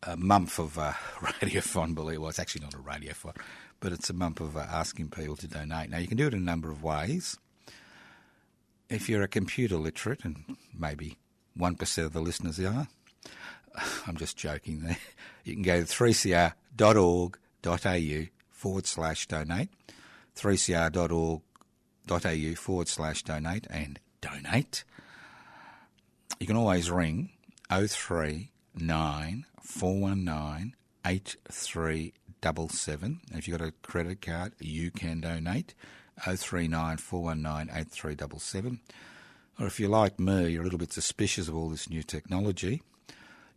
a 0.04 0.17
month 0.17 0.60
of 0.60 0.78
uh, 0.78 0.94
radiothon, 1.22 1.96
believe. 1.96 2.20
Well, 2.20 2.30
it's 2.30 2.39
actually 2.39 2.63
not 2.65 2.76
a 2.76 2.78
radiothon 2.78 3.36
but 3.82 3.91
it's 3.91 4.10
a 4.10 4.13
month 4.13 4.39
of 4.39 4.56
uh, 4.56 4.62
asking 4.62 5.10
people 5.10 5.36
to 5.36 5.48
donate. 5.48 5.89
Now, 5.89 5.98
you 5.98 6.08
can 6.08 6.15
do 6.15 6.28
it 6.28 6.34
in 6.34 6.39
a 6.39 6.44
number 6.44 6.72
of 6.72 6.82
ways. 6.84 7.38
If 8.89 9.10
you're 9.10 9.24
a 9.24 9.28
computer 9.28 9.76
literate, 9.76 10.24
and 10.24 10.56
maybe 10.78 11.17
1% 11.58 12.06
of 12.06 12.13
the 12.13 12.22
listeners 12.22 12.58
are, 12.60 12.88
I'm 14.08 14.15
just 14.15 14.38
joking 14.38 14.82
there, 14.82 14.98
you 15.44 15.56
can 15.56 15.63
go 15.63 15.82
to 15.82 15.88
3cr.org.au 15.88 16.54
forward 18.52 18.86
slash 18.86 19.28
donate, 19.28 19.70
3cr.org.au 20.36 21.41
forward 22.56 22.88
slash 22.88 23.24
donate, 23.24 23.67
and 23.70 24.00
donate. 24.22 24.84
You 26.39 26.48
can 26.48 26.58
always 26.58 26.89
ring 26.89 27.30
039 27.70 29.46
419 29.62 30.74
double 32.41 32.70
seven. 32.70 33.22
If 33.32 33.48
you've 33.48 33.60
got 33.60 33.67
a 33.67 33.74
credit 33.84 34.22
card, 34.22 34.54
you 34.60 34.89
can 34.91 35.22
donate. 35.22 35.74
039 36.20 36.98
419 36.98 37.74
8377. 37.74 38.80
Or 39.60 39.67
if 39.67 39.80
you're 39.80 39.89
like 39.89 40.20
me, 40.20 40.50
you're 40.50 40.62
a 40.62 40.63
little 40.63 40.80
bit 40.80 40.91
suspicious 40.91 41.48
of 41.48 41.56
all 41.56 41.70
this 41.70 41.89
new 41.89 42.04
technology, 42.04 42.82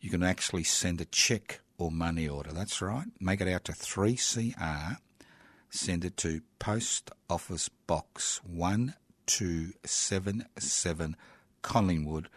you 0.01 0.11
can 0.11 0.23
actually 0.23 0.63
send 0.65 1.01
a 1.01 1.07
cheque 1.07 1.61
or 1.79 1.91
money 1.91 2.29
order. 2.29 2.53
That's 2.53 2.83
right. 2.83 3.07
Make 3.21 3.41
it 3.41 3.49
out 3.49 3.65
to 3.65 3.73
3CR. 3.73 4.99
Send 5.71 6.05
it 6.05 6.19
to 6.19 6.43
Post 6.59 7.11
Office 7.29 7.69
Box 7.69 8.41
1277 8.45 11.17
Collingwood 11.63 12.29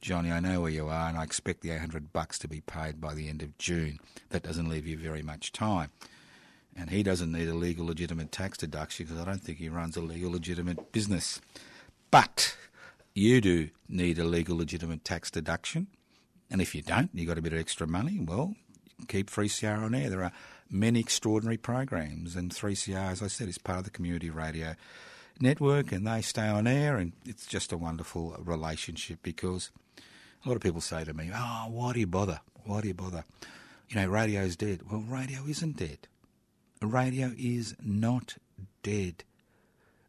Johnny, 0.00 0.32
I 0.32 0.40
know 0.40 0.62
where 0.62 0.70
you 0.70 0.88
are, 0.88 1.08
and 1.08 1.16
I 1.16 1.22
expect 1.22 1.60
the 1.60 1.70
800 1.70 2.12
bucks 2.12 2.40
to 2.40 2.48
be 2.48 2.60
paid 2.60 3.00
by 3.00 3.14
the 3.14 3.28
end 3.28 3.40
of 3.42 3.56
June. 3.56 4.00
That 4.30 4.42
doesn't 4.42 4.68
leave 4.68 4.86
you 4.86 4.98
very 4.98 5.22
much 5.22 5.52
time. 5.52 5.90
And 6.74 6.90
he 6.90 7.04
doesn't 7.04 7.30
need 7.30 7.48
a 7.48 7.54
legal 7.54 7.86
legitimate 7.86 8.32
tax 8.32 8.58
deduction 8.58 9.06
because 9.06 9.20
I 9.20 9.24
don't 9.24 9.42
think 9.42 9.58
he 9.58 9.68
runs 9.68 9.96
a 9.96 10.00
legal 10.00 10.32
legitimate 10.32 10.90
business. 10.90 11.40
But 12.10 12.56
you 13.14 13.40
do 13.40 13.70
need 13.88 14.18
a 14.18 14.24
legal 14.24 14.56
legitimate 14.56 15.04
tax 15.04 15.30
deduction. 15.30 15.86
And 16.50 16.60
if 16.60 16.74
you 16.74 16.82
don't, 16.82 17.10
you've 17.12 17.28
got 17.28 17.38
a 17.38 17.42
bit 17.42 17.52
of 17.52 17.60
extra 17.60 17.86
money, 17.86 18.18
well, 18.20 18.56
keep 19.08 19.30
3CR 19.30 19.82
on 19.82 19.94
air. 19.94 20.10
There 20.10 20.24
are 20.24 20.32
many 20.70 21.00
extraordinary 21.00 21.56
programs, 21.56 22.36
and 22.36 22.50
3CR, 22.50 23.10
as 23.10 23.22
I 23.22 23.26
said, 23.26 23.48
is 23.48 23.58
part 23.58 23.78
of 23.78 23.84
the 23.84 23.90
community 23.90 24.30
radio 24.30 24.74
network, 25.40 25.92
and 25.92 26.06
they 26.06 26.22
stay 26.22 26.48
on 26.48 26.66
air, 26.66 26.96
and 26.96 27.12
it's 27.26 27.46
just 27.46 27.72
a 27.72 27.76
wonderful 27.76 28.36
relationship 28.38 29.18
because 29.22 29.70
a 30.44 30.48
lot 30.48 30.56
of 30.56 30.62
people 30.62 30.80
say 30.80 31.04
to 31.04 31.14
me, 31.14 31.30
"Oh, 31.34 31.66
why 31.68 31.92
do 31.92 32.00
you 32.00 32.06
bother? 32.06 32.40
Why 32.64 32.80
do 32.80 32.88
you 32.88 32.94
bother? 32.94 33.24
You 33.88 33.96
know, 33.96 34.08
radio's 34.08 34.56
dead." 34.56 34.82
Well, 34.90 35.02
radio 35.02 35.44
isn't 35.46 35.76
dead. 35.76 36.08
Radio 36.80 37.34
is 37.38 37.76
not 37.82 38.36
dead. 38.82 39.24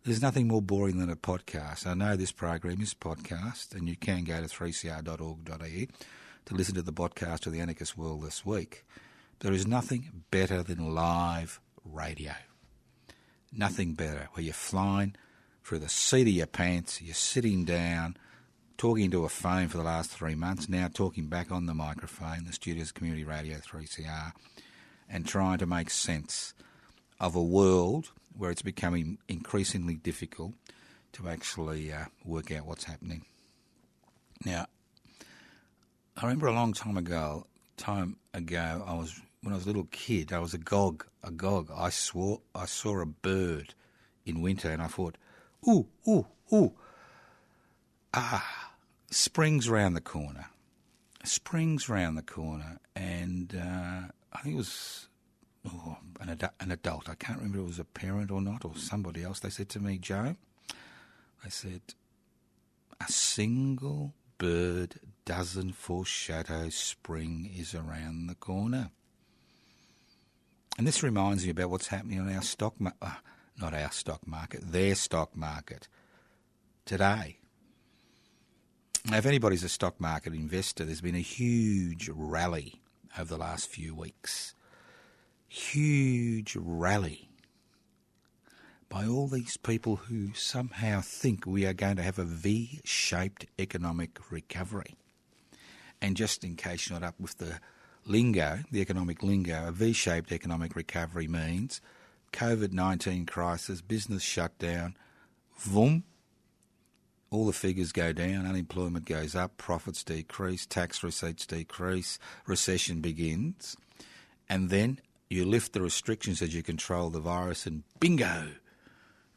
There's 0.04 0.22
nothing 0.22 0.48
more 0.48 0.62
boring 0.62 0.98
than 0.98 1.10
a 1.10 1.16
podcast. 1.16 1.88
I 1.88 1.94
know 1.94 2.16
this 2.16 2.32
program 2.32 2.82
is 2.82 2.94
podcast, 2.94 3.74
and 3.74 3.88
you 3.88 3.96
can 3.96 4.24
go 4.26 4.42
to 4.42 4.48
3cr.org.au 4.48 5.88
to 6.46 6.56
listen 6.56 6.76
to 6.76 6.82
the 6.82 6.92
podcast 6.92 7.46
of 7.46 7.54
the 7.54 7.62
Anarchist 7.62 7.98
World 7.98 8.24
this 8.24 8.46
week. 8.46 8.86
There 9.40 9.54
is 9.54 9.66
nothing 9.66 10.24
better 10.30 10.62
than 10.62 10.94
live 10.94 11.60
radio. 11.86 12.34
Nothing 13.52 13.94
better 13.94 14.30
where 14.34 14.44
you're 14.44 14.54
flying 14.54 15.16
through 15.64 15.80
the 15.80 15.90
seat 15.90 16.28
of 16.28 16.34
your 16.34 16.48
pants, 16.48 17.02
you're 17.02 17.14
sitting 17.14 17.64
down, 17.64 18.18
talking 18.78 19.12
to 19.12 19.24
a 19.24 19.30
phone 19.30 19.70
for 19.70 19.78
the 19.78 19.84
last 19.84 20.10
three 20.10 20.36
months, 20.36 20.68
now 20.68 20.90
talking 20.94 21.28
back 21.28 21.52
on 21.52 21.66
the 21.66 21.74
microphone, 21.74 22.44
the 22.46 22.54
Studios 22.54 22.92
Community 22.92 23.24
Radio 23.24 23.58
3CR, 23.58 24.34
and 25.10 25.26
trying 25.26 25.60
to 25.60 25.66
make 25.66 25.90
sense 25.90 26.54
of 27.20 27.36
a 27.36 27.44
world 27.44 28.12
where 28.38 28.52
it's 28.52 28.62
becoming 28.62 29.18
increasingly 29.30 29.96
difficult 29.96 30.54
to 31.14 31.30
actually 31.30 31.94
uh, 31.94 32.06
work 32.26 32.52
out 32.52 32.66
what's 32.66 32.84
happening. 32.84 33.24
Now, 34.44 34.66
I 36.16 36.24
remember 36.24 36.48
a 36.48 36.54
long 36.54 36.74
time 36.74 36.98
ago, 36.98 37.48
time 37.78 38.18
ago, 38.34 38.84
I 38.86 38.94
was 38.94 39.20
when 39.42 39.54
I 39.54 39.58
was 39.58 39.66
a 39.66 39.68
little 39.68 39.88
kid, 39.92 40.32
I 40.32 40.40
was 40.40 40.54
a 40.54 40.58
gog. 40.58 41.06
I 41.24 41.90
swore 41.90 42.42
I 42.54 42.66
saw 42.66 43.02
a 43.02 43.06
bird 43.06 43.74
in 44.26 44.42
winter, 44.42 44.70
and 44.70 44.82
I 44.82 44.88
thought, 44.88 45.18
ooh, 45.68 45.88
ooh, 46.08 46.26
ooh, 46.52 46.74
ah, 48.14 48.74
Spring's 49.10 49.70
round 49.70 49.96
the 49.96 50.02
corner. 50.02 50.48
Spring's 51.24 51.90
round 51.90 52.18
the 52.18 52.22
corner, 52.24 52.80
and 52.96 53.56
uh, 53.56 54.12
I 54.34 54.42
think 54.42 54.56
it 54.56 54.58
was 54.58 55.08
oh, 55.68 55.98
an, 56.20 56.38
an 56.60 56.72
adult. 56.72 57.10
I 57.10 57.16
can't 57.16 57.40
remember 57.40 57.60
if 57.60 57.64
it 57.64 57.68
was 57.68 57.80
a 57.80 57.86
parent 57.86 58.32
or 58.32 58.42
not, 58.42 58.66
or 58.66 58.76
somebody 58.76 59.24
else. 59.24 59.40
They 59.40 59.50
said 59.50 59.70
to 59.70 59.80
me, 59.80 59.98
Joe, 59.98 60.36
they 61.44 61.50
said, 61.50 61.82
a 63.00 63.12
single 63.12 64.14
bird 64.38 65.00
doesn't 65.26 65.74
foreshadow 65.74 66.70
spring 66.70 67.50
is 67.56 67.74
around 67.74 68.28
the 68.28 68.36
corner. 68.36 68.92
And 70.78 70.88
this 70.88 71.04
reminds 71.04 71.44
me 71.44 71.52
about 71.52 71.70
what's 71.70 71.88
happening 71.88 72.20
on 72.20 72.34
our 72.34 72.42
stock, 72.42 72.76
uh, 73.02 73.12
not 73.60 73.74
our 73.74 73.92
stock 73.92 74.26
market, 74.26 74.62
their 74.72 74.96
stock 74.96 75.36
market 75.36 75.88
today. 76.86 77.38
Now, 79.06 79.18
if 79.18 79.26
anybody's 79.26 79.64
a 79.64 79.70
stock 79.70 80.00
market 80.00 80.34
investor, 80.34 80.86
there's 80.86 81.02
been 81.02 81.16
a 81.16 81.20
huge 81.20 82.10
rally 82.14 82.82
over 83.18 83.34
the 83.36 83.40
last 83.40 83.68
few 83.68 83.94
weeks. 83.94 84.56
Huge 85.48 86.56
rally 86.60 87.30
by 88.90 89.06
all 89.06 89.28
these 89.28 89.58
people 89.58 89.96
who 89.96 90.34
somehow 90.34 91.02
think 91.02 91.46
we 91.46 91.66
are 91.66 91.74
going 91.74 91.96
to 91.98 92.04
have 92.04 92.20
a 92.20 92.24
V 92.24 92.80
shaped 92.84 93.46
economic 93.60 94.20
recovery. 94.32 94.96
And 96.04 96.18
just 96.18 96.44
in 96.44 96.58
case 96.58 96.90
you're 96.90 97.00
not 97.00 97.08
up 97.08 97.20
with 97.20 97.38
the 97.38 97.60
lingo, 98.06 98.60
the 98.70 98.82
economic 98.82 99.24
lingo, 99.24 99.70
a 99.70 99.72
V 99.72 99.94
shaped 99.94 100.34
economic 100.34 100.76
recovery 100.76 101.30
means 101.30 101.80
COVID 102.34 102.74
19 102.74 103.26
crisis, 103.26 103.82
business 103.82 104.22
shutdown, 104.22 104.98
boom, 105.66 106.04
all 107.32 107.46
the 107.46 107.54
figures 107.54 107.94
go 107.94 108.12
down, 108.12 108.46
unemployment 108.46 109.06
goes 109.06 109.34
up, 109.34 109.56
profits 109.56 110.04
decrease, 110.04 110.66
tax 110.66 111.04
receipts 111.04 111.46
decrease, 111.46 112.20
recession 112.46 113.00
begins, 113.00 113.78
and 114.50 114.70
then 114.70 115.00
you 115.30 115.46
lift 115.46 115.72
the 115.72 115.82
restrictions 115.82 116.42
as 116.42 116.54
you 116.54 116.62
control 116.62 117.10
the 117.12 117.22
virus, 117.22 117.66
and 117.66 117.84
bingo, 118.02 118.50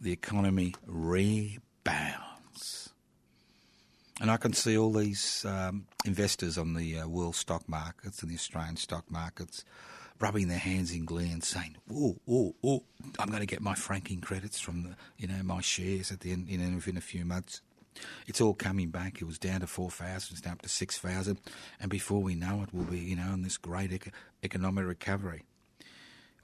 the 0.00 0.10
economy 0.10 0.74
rebounds. 0.84 1.60
And 4.20 4.30
I 4.30 4.38
can 4.38 4.54
see 4.54 4.78
all 4.78 4.92
these 4.92 5.44
um, 5.46 5.86
investors 6.06 6.56
on 6.56 6.74
the 6.74 7.00
uh, 7.00 7.08
world 7.08 7.36
stock 7.36 7.68
markets 7.68 8.22
and 8.22 8.30
the 8.30 8.34
Australian 8.34 8.76
stock 8.76 9.10
markets 9.10 9.64
rubbing 10.18 10.48
their 10.48 10.58
hands 10.58 10.90
in 10.92 11.04
glee 11.04 11.30
and 11.30 11.44
saying, 11.44 11.76
"Oh, 11.92 12.16
oh, 12.28 12.54
oh! 12.64 12.84
I'm 13.18 13.28
going 13.28 13.40
to 13.40 13.46
get 13.46 13.60
my 13.60 13.74
franking 13.74 14.20
credits 14.20 14.58
from 14.58 14.84
the, 14.84 14.96
you 15.18 15.26
know, 15.28 15.42
my 15.42 15.60
shares 15.60 16.10
at 16.10 16.20
the 16.20 16.32
end, 16.32 16.48
you 16.48 16.56
know, 16.56 16.74
within 16.76 16.96
a 16.96 17.02
few 17.02 17.26
months." 17.26 17.60
It's 18.26 18.40
all 18.40 18.54
coming 18.54 18.90
back. 18.90 19.20
It 19.20 19.24
was 19.24 19.38
down 19.38 19.60
to 19.60 19.66
4,000, 19.66 20.36
it's 20.36 20.44
now 20.44 20.52
up 20.52 20.62
to 20.62 20.68
6,000. 20.68 21.38
And 21.80 21.90
before 21.90 22.22
we 22.22 22.34
know 22.34 22.62
it, 22.62 22.68
we'll 22.72 22.84
be, 22.84 22.98
you 22.98 23.16
know, 23.16 23.32
in 23.32 23.42
this 23.42 23.56
great 23.56 23.92
eco- 23.92 24.10
economic 24.42 24.84
recovery. 24.86 25.44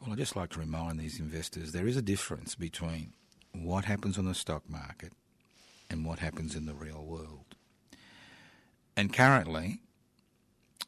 Well, 0.00 0.12
I'd 0.12 0.18
just 0.18 0.34
like 0.34 0.50
to 0.50 0.60
remind 0.60 0.98
these 0.98 1.20
investors 1.20 1.72
there 1.72 1.86
is 1.86 1.96
a 1.96 2.02
difference 2.02 2.54
between 2.54 3.12
what 3.52 3.84
happens 3.84 4.18
on 4.18 4.24
the 4.24 4.34
stock 4.34 4.68
market 4.68 5.12
and 5.90 6.04
what 6.04 6.18
happens 6.18 6.56
in 6.56 6.66
the 6.66 6.74
real 6.74 7.04
world. 7.04 7.51
And 8.96 9.12
currently, 9.12 9.80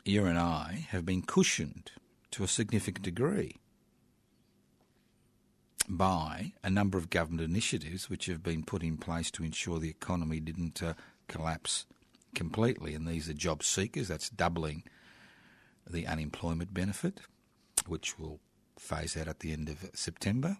you 0.04 0.26
and 0.26 0.38
I 0.38 0.86
have 0.90 1.06
been 1.06 1.22
cushioned 1.22 1.92
to 2.32 2.44
a 2.44 2.48
significant 2.48 3.04
degree 3.04 3.56
by 5.88 6.52
a 6.62 6.70
number 6.70 6.98
of 6.98 7.10
government 7.10 7.42
initiatives 7.42 8.08
which 8.10 8.26
have 8.26 8.42
been 8.42 8.64
put 8.64 8.82
in 8.82 8.96
place 8.96 9.30
to 9.32 9.44
ensure 9.44 9.78
the 9.78 9.90
economy 9.90 10.40
didn't 10.40 10.82
uh, 10.82 10.94
collapse 11.28 11.86
completely. 12.34 12.94
And 12.94 13.06
these 13.06 13.28
are 13.28 13.34
job 13.34 13.62
seekers, 13.62 14.08
that's 14.08 14.28
doubling 14.28 14.82
the 15.88 16.06
unemployment 16.06 16.74
benefit, 16.74 17.20
which 17.86 18.18
will 18.18 18.40
phase 18.78 19.16
out 19.16 19.28
at 19.28 19.40
the 19.40 19.52
end 19.52 19.68
of 19.68 19.90
September, 19.94 20.58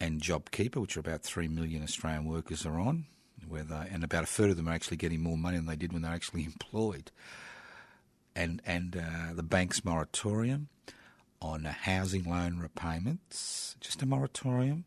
and 0.00 0.20
JobKeeper, 0.20 0.76
which 0.76 0.96
are 0.96 1.00
about 1.00 1.22
3 1.22 1.48
million 1.48 1.82
Australian 1.82 2.24
workers 2.24 2.64
are 2.64 2.78
on, 2.78 3.06
where 3.48 3.64
they, 3.64 3.88
and 3.90 4.04
about 4.04 4.24
a 4.24 4.26
third 4.26 4.50
of 4.50 4.56
them 4.56 4.68
are 4.68 4.72
actually 4.72 4.96
getting 4.96 5.22
more 5.22 5.36
money 5.36 5.56
than 5.56 5.66
they 5.66 5.76
did 5.76 5.92
when 5.92 6.02
they 6.02 6.08
were 6.08 6.14
actually 6.14 6.44
employed. 6.52 7.10
And, 8.34 8.62
and 8.64 8.96
uh, 8.96 9.34
the 9.34 9.42
bank's 9.42 9.84
moratorium 9.84 10.68
on 11.42 11.64
housing 11.64 12.24
loan 12.24 12.58
repayments, 12.58 13.76
just 13.80 14.02
a 14.02 14.06
moratorium, 14.06 14.84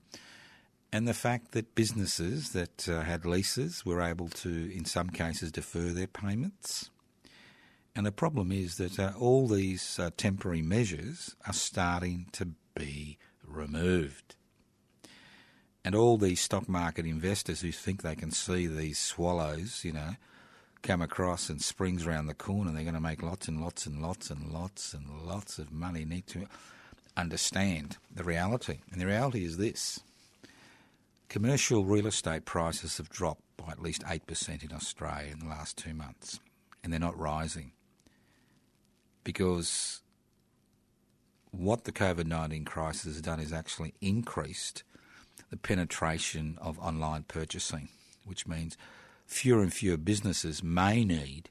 and 0.91 1.07
the 1.07 1.13
fact 1.13 1.53
that 1.53 1.73
businesses 1.73 2.51
that 2.51 2.87
uh, 2.87 3.01
had 3.01 3.25
leases 3.25 3.83
were 3.83 4.01
able 4.01 4.29
to, 4.29 4.71
in 4.71 4.85
some 4.85 5.09
cases, 5.09 5.51
defer 5.51 5.89
their 5.89 6.07
payments. 6.07 6.91
And 7.95 8.05
the 8.05 8.11
problem 8.11 8.51
is 8.51 8.77
that 8.77 8.99
uh, 8.99 9.13
all 9.19 9.47
these 9.47 9.99
uh, 9.99 10.11
temporary 10.15 10.61
measures 10.61 11.35
are 11.47 11.53
starting 11.53 12.27
to 12.33 12.49
be 12.75 13.17
removed. 13.43 14.35
And 15.85 15.95
all 15.95 16.17
these 16.17 16.39
stock 16.39 16.69
market 16.69 17.05
investors 17.05 17.61
who 17.61 17.71
think 17.71 18.01
they 18.01 18.15
can 18.15 18.31
see 18.31 18.67
these 18.67 18.97
swallows, 18.97 19.83
you 19.83 19.91
know, 19.91 20.15
come 20.81 21.01
across 21.01 21.49
and 21.49 21.61
springs 21.61 22.05
around 22.05 22.27
the 22.27 22.33
corner, 22.33 22.71
they're 22.71 22.83
going 22.83 22.93
to 22.93 23.01
make 23.01 23.21
lots 23.21 23.47
and 23.47 23.61
lots 23.61 23.85
and 23.85 24.01
lots 24.01 24.29
and 24.29 24.51
lots 24.51 24.93
and 24.93 25.05
lots 25.25 25.59
of 25.59 25.71
money. 25.71 26.05
Need 26.05 26.27
to 26.27 26.45
understand 27.17 27.97
the 28.13 28.23
reality, 28.23 28.79
and 28.91 29.01
the 29.01 29.05
reality 29.07 29.43
is 29.45 29.57
this: 29.57 29.99
commercial 31.27 31.83
real 31.83 32.07
estate 32.07 32.45
prices 32.45 32.97
have 32.97 33.09
dropped 33.09 33.43
by 33.57 33.71
at 33.71 33.81
least 33.81 34.03
eight 34.07 34.25
percent 34.25 34.63
in 34.63 34.71
Australia 34.71 35.31
in 35.31 35.39
the 35.39 35.47
last 35.47 35.77
two 35.77 35.93
months, 35.93 36.39
and 36.83 36.91
they're 36.91 36.99
not 36.99 37.17
rising 37.17 37.71
because 39.23 40.01
what 41.51 41.83
the 41.83 41.91
COVID 41.91 42.25
nineteen 42.25 42.65
crisis 42.65 43.13
has 43.13 43.21
done 43.21 43.39
is 43.39 43.53
actually 43.53 43.93
increased 44.01 44.83
the 45.53 45.57
penetration 45.57 46.57
of 46.59 46.79
online 46.79 47.21
purchasing, 47.27 47.87
which 48.25 48.47
means 48.47 48.75
fewer 49.27 49.61
and 49.61 49.71
fewer 49.71 49.97
businesses 49.97 50.63
may 50.63 51.05
need 51.05 51.47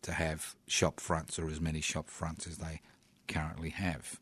to 0.00 0.12
have 0.12 0.54
shop 0.66 0.98
fronts 0.98 1.38
or 1.38 1.50
as 1.50 1.60
many 1.60 1.82
shop 1.82 2.08
fronts 2.08 2.46
as 2.46 2.56
they 2.56 2.80
currently 3.28 3.68
have 3.68 4.18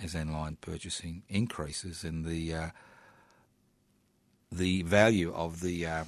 as 0.00 0.14
online 0.14 0.56
purchasing 0.60 1.24
increases 1.28 2.04
and 2.04 2.24
the 2.24 2.54
uh, 2.54 2.70
the 4.52 4.82
value 4.82 5.32
of 5.34 5.62
the 5.62 5.84
uh, 5.84 6.04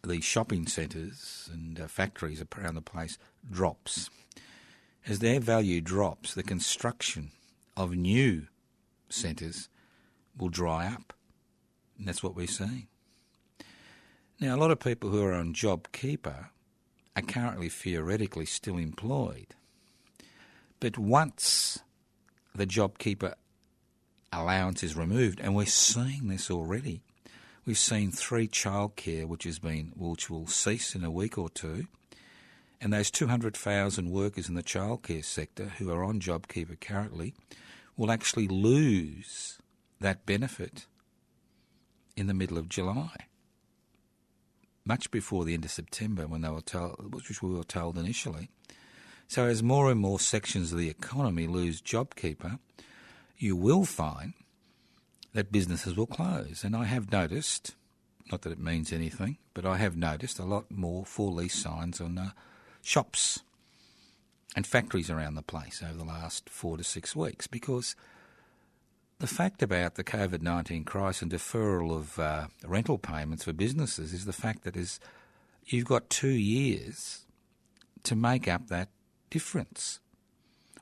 the 0.00 0.22
shopping 0.22 0.66
centres 0.66 1.50
and 1.52 1.78
uh, 1.78 1.86
factories 1.86 2.42
around 2.56 2.74
the 2.74 2.80
place 2.80 3.18
drops. 3.50 4.08
As 5.06 5.18
their 5.18 5.40
value 5.40 5.82
drops, 5.82 6.32
the 6.32 6.42
construction 6.42 7.32
of 7.76 7.94
new 7.94 8.46
centres 9.10 9.68
will 10.38 10.48
dry 10.48 10.86
up. 10.86 11.12
And 12.00 12.08
that's 12.08 12.22
what 12.22 12.34
we're 12.34 12.46
seeing. 12.46 12.86
Now, 14.40 14.56
a 14.56 14.58
lot 14.58 14.70
of 14.70 14.80
people 14.80 15.10
who 15.10 15.22
are 15.22 15.34
on 15.34 15.52
JobKeeper 15.52 16.46
are 17.14 17.22
currently 17.22 17.68
theoretically 17.68 18.46
still 18.46 18.78
employed. 18.78 19.48
But 20.80 20.96
once 20.96 21.80
the 22.54 22.66
JobKeeper 22.66 23.34
allowance 24.32 24.82
is 24.82 24.96
removed, 24.96 25.40
and 25.40 25.54
we're 25.54 25.66
seeing 25.66 26.28
this 26.28 26.50
already, 26.50 27.02
we've 27.66 27.76
seen 27.76 28.10
three 28.10 28.48
childcare 28.48 29.26
which 29.26 29.44
has 29.44 29.58
been 29.58 29.92
which 29.94 30.30
will 30.30 30.46
cease 30.46 30.94
in 30.94 31.04
a 31.04 31.10
week 31.10 31.36
or 31.36 31.50
two, 31.50 31.86
and 32.80 32.94
those 32.94 33.10
200,000 33.10 34.10
workers 34.10 34.48
in 34.48 34.54
the 34.54 34.62
childcare 34.62 35.22
sector 35.22 35.66
who 35.76 35.92
are 35.92 36.02
on 36.02 36.18
JobKeeper 36.18 36.80
currently 36.80 37.34
will 37.94 38.10
actually 38.10 38.48
lose 38.48 39.58
that 40.00 40.24
benefit 40.24 40.86
in 42.20 42.26
the 42.26 42.34
middle 42.34 42.58
of 42.58 42.68
July 42.68 43.26
much 44.84 45.10
before 45.10 45.44
the 45.44 45.54
end 45.54 45.64
of 45.64 45.70
September 45.70 46.26
when 46.26 46.40
they 46.40 46.48
were 46.48 46.60
told, 46.60 47.14
which 47.14 47.42
we 47.42 47.54
were 47.54 47.62
told 47.62 47.96
initially. 47.98 48.50
So 49.28 49.44
as 49.44 49.62
more 49.62 49.90
and 49.90 50.00
more 50.00 50.18
sections 50.18 50.72
of 50.72 50.78
the 50.78 50.88
economy 50.88 51.46
lose 51.46 51.80
JobKeeper, 51.80 52.58
you 53.38 53.54
will 53.54 53.84
find 53.84 54.34
that 55.32 55.52
businesses 55.52 55.94
will 55.94 56.06
close. 56.06 56.64
And 56.64 56.74
I 56.74 56.84
have 56.84 57.12
noticed, 57.12 57.76
not 58.32 58.42
that 58.42 58.52
it 58.52 58.58
means 58.58 58.92
anything, 58.92 59.38
but 59.54 59.64
I 59.64 59.76
have 59.76 59.96
noticed 59.96 60.40
a 60.40 60.44
lot 60.44 60.70
more 60.70 61.06
for 61.06 61.30
lease 61.30 61.54
signs 61.54 62.00
on 62.00 62.18
uh, 62.18 62.30
shops 62.82 63.40
and 64.56 64.66
factories 64.66 65.10
around 65.10 65.36
the 65.36 65.42
place 65.42 65.84
over 65.88 65.98
the 65.98 66.04
last 66.04 66.48
four 66.50 66.76
to 66.76 66.82
six 66.82 67.14
weeks 67.14 67.46
because 67.46 67.94
the 69.20 69.26
fact 69.26 69.62
about 69.62 69.94
the 69.94 70.04
COVID 70.04 70.40
19 70.40 70.84
crisis 70.84 71.22
and 71.22 71.30
deferral 71.30 71.94
of 71.94 72.18
uh, 72.18 72.46
rental 72.66 72.98
payments 72.98 73.44
for 73.44 73.52
businesses 73.52 74.12
is 74.14 74.24
the 74.24 74.32
fact 74.32 74.64
that 74.64 74.76
is 74.76 74.98
you've 75.66 75.84
got 75.84 76.08
two 76.08 76.28
years 76.28 77.26
to 78.02 78.16
make 78.16 78.48
up 78.48 78.68
that 78.68 78.88
difference. 79.28 80.00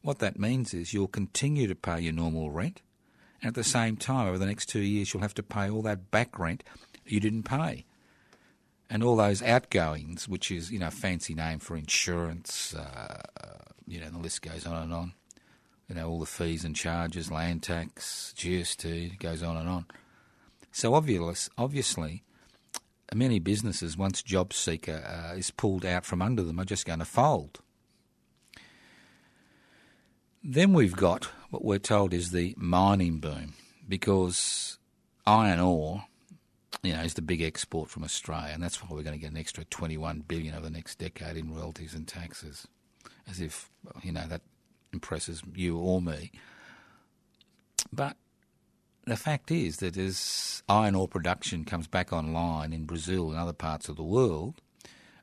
What 0.03 0.21
that 0.21 0.39
means 0.39 0.73
is 0.73 0.95
you'll 0.95 1.09
continue 1.09 1.67
to 1.67 1.75
pay 1.75 2.01
your 2.01 2.13
normal 2.13 2.51
rent, 2.51 2.81
and 3.43 3.49
at 3.49 3.55
the 3.55 3.65
same 3.65 3.97
time, 3.97 4.29
over 4.29 4.39
the 4.39 4.47
next 4.47 4.67
two 4.67 4.81
years, 4.81 5.13
you'll 5.13 5.23
have 5.23 5.35
to 5.35 5.43
pay 5.43 5.69
all 5.69 5.83
that 5.83 6.11
back 6.13 6.39
rent 6.39 6.63
you 7.05 7.21
didn't 7.21 7.43
pay. 7.43 7.85
And 8.91 9.03
all 9.03 9.17
those 9.17 9.43
outgoings, 9.43 10.29
which 10.29 10.51
is, 10.51 10.71
you 10.71 10.79
know, 10.79 10.91
fancy 10.91 11.35
name 11.35 11.59
for 11.59 11.77
insurance, 11.77 12.75
uh, 12.75 13.23
you 13.87 14.01
know, 14.01 14.09
the 14.11 14.19
list 14.19 14.43
goes 14.43 14.67
on 14.67 14.83
and 14.83 14.93
on 14.95 15.13
you 15.89 15.95
know, 15.95 16.09
all 16.09 16.21
the 16.21 16.27
fees 16.27 16.65
and 16.65 16.77
charges, 16.77 17.31
land 17.31 17.63
tax, 17.63 18.35
GST, 18.37 19.19
goes 19.19 19.43
on 19.43 19.57
and 19.57 19.69
on. 19.69 19.87
So 20.71 20.95
obvious, 20.95 21.49
obviously, 21.57 22.23
many 23.15 23.39
businesses, 23.39 23.97
once 23.97 24.23
job 24.23 24.53
seeker 24.53 25.03
uh, 25.05 25.35
is 25.35 25.51
pulled 25.51 25.87
out 25.87 26.05
from 26.05 26.21
under 26.21 26.43
them, 26.43 26.61
are 26.61 26.65
just 26.65 26.87
going 26.87 26.99
to 26.99 27.05
fold. 27.07 27.61
Then 30.45 30.73
we've 30.73 30.97
got 30.97 31.31
what 31.51 31.65
we're 31.65 31.79
told 31.79 32.13
is 32.13 32.31
the 32.31 32.55
mining 32.59 33.19
boom, 33.19 33.55
because 33.89 34.79
iron 35.27 35.59
ore, 35.59 36.05
you 36.83 36.93
know, 36.93 37.01
is 37.01 37.15
the 37.15 37.23
big 37.23 37.43
export 37.43 37.89
from 37.89 38.05
Australia, 38.05 38.51
and 38.53 38.63
that's 38.63 38.83
why 38.83 38.89
we're 38.91 39.03
going 39.03 39.19
to 39.19 39.21
get 39.21 39.31
an 39.31 39.39
extra 39.39 39.65
21 39.65 40.21
billion 40.29 40.55
over 40.55 40.65
the 40.65 40.71
next 40.71 40.99
decade 40.99 41.37
in 41.37 41.53
royalties 41.53 41.95
and 41.95 42.07
taxes. 42.07 42.69
As 43.29 43.41
if, 43.41 43.71
you 44.03 44.13
know, 44.13 44.27
that 44.29 44.43
impresses 44.99 45.43
you 45.55 45.79
or 45.79 46.03
me. 46.03 46.33
But 47.93 48.17
the 49.07 49.17
fact 49.17 49.51
is 49.51 49.77
that 49.79 49.97
as 49.97 50.63
iron 50.69 50.97
ore 50.97 51.09
production 51.09 51.65
comes 51.65 51.87
back 51.87 52.13
online 52.13 52.73
in 52.73 52.85
Brazil 52.85 53.31
and 53.31 53.39
other 53.39 53.53
parts 53.53 53.89
of 53.89 53.97
the 53.97 54.03
world, 54.03 54.61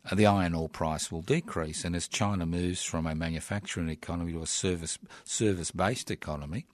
uh, 0.09 0.15
the 0.15 0.26
iron 0.26 0.55
ore 0.55 0.69
price 0.69 1.11
will 1.11 1.21
decrease. 1.21 1.84
And 1.84 1.95
as 1.95 2.07
China 2.07 2.45
moves 2.45 2.84
from 2.84 3.05
a 3.05 3.15
manufacturing 3.15 3.89
economy 3.89 4.32
to 4.32 4.43
a 4.43 4.47
service 4.47 4.97
service 5.26 5.71
based 5.71 6.09
economy, 6.09 6.65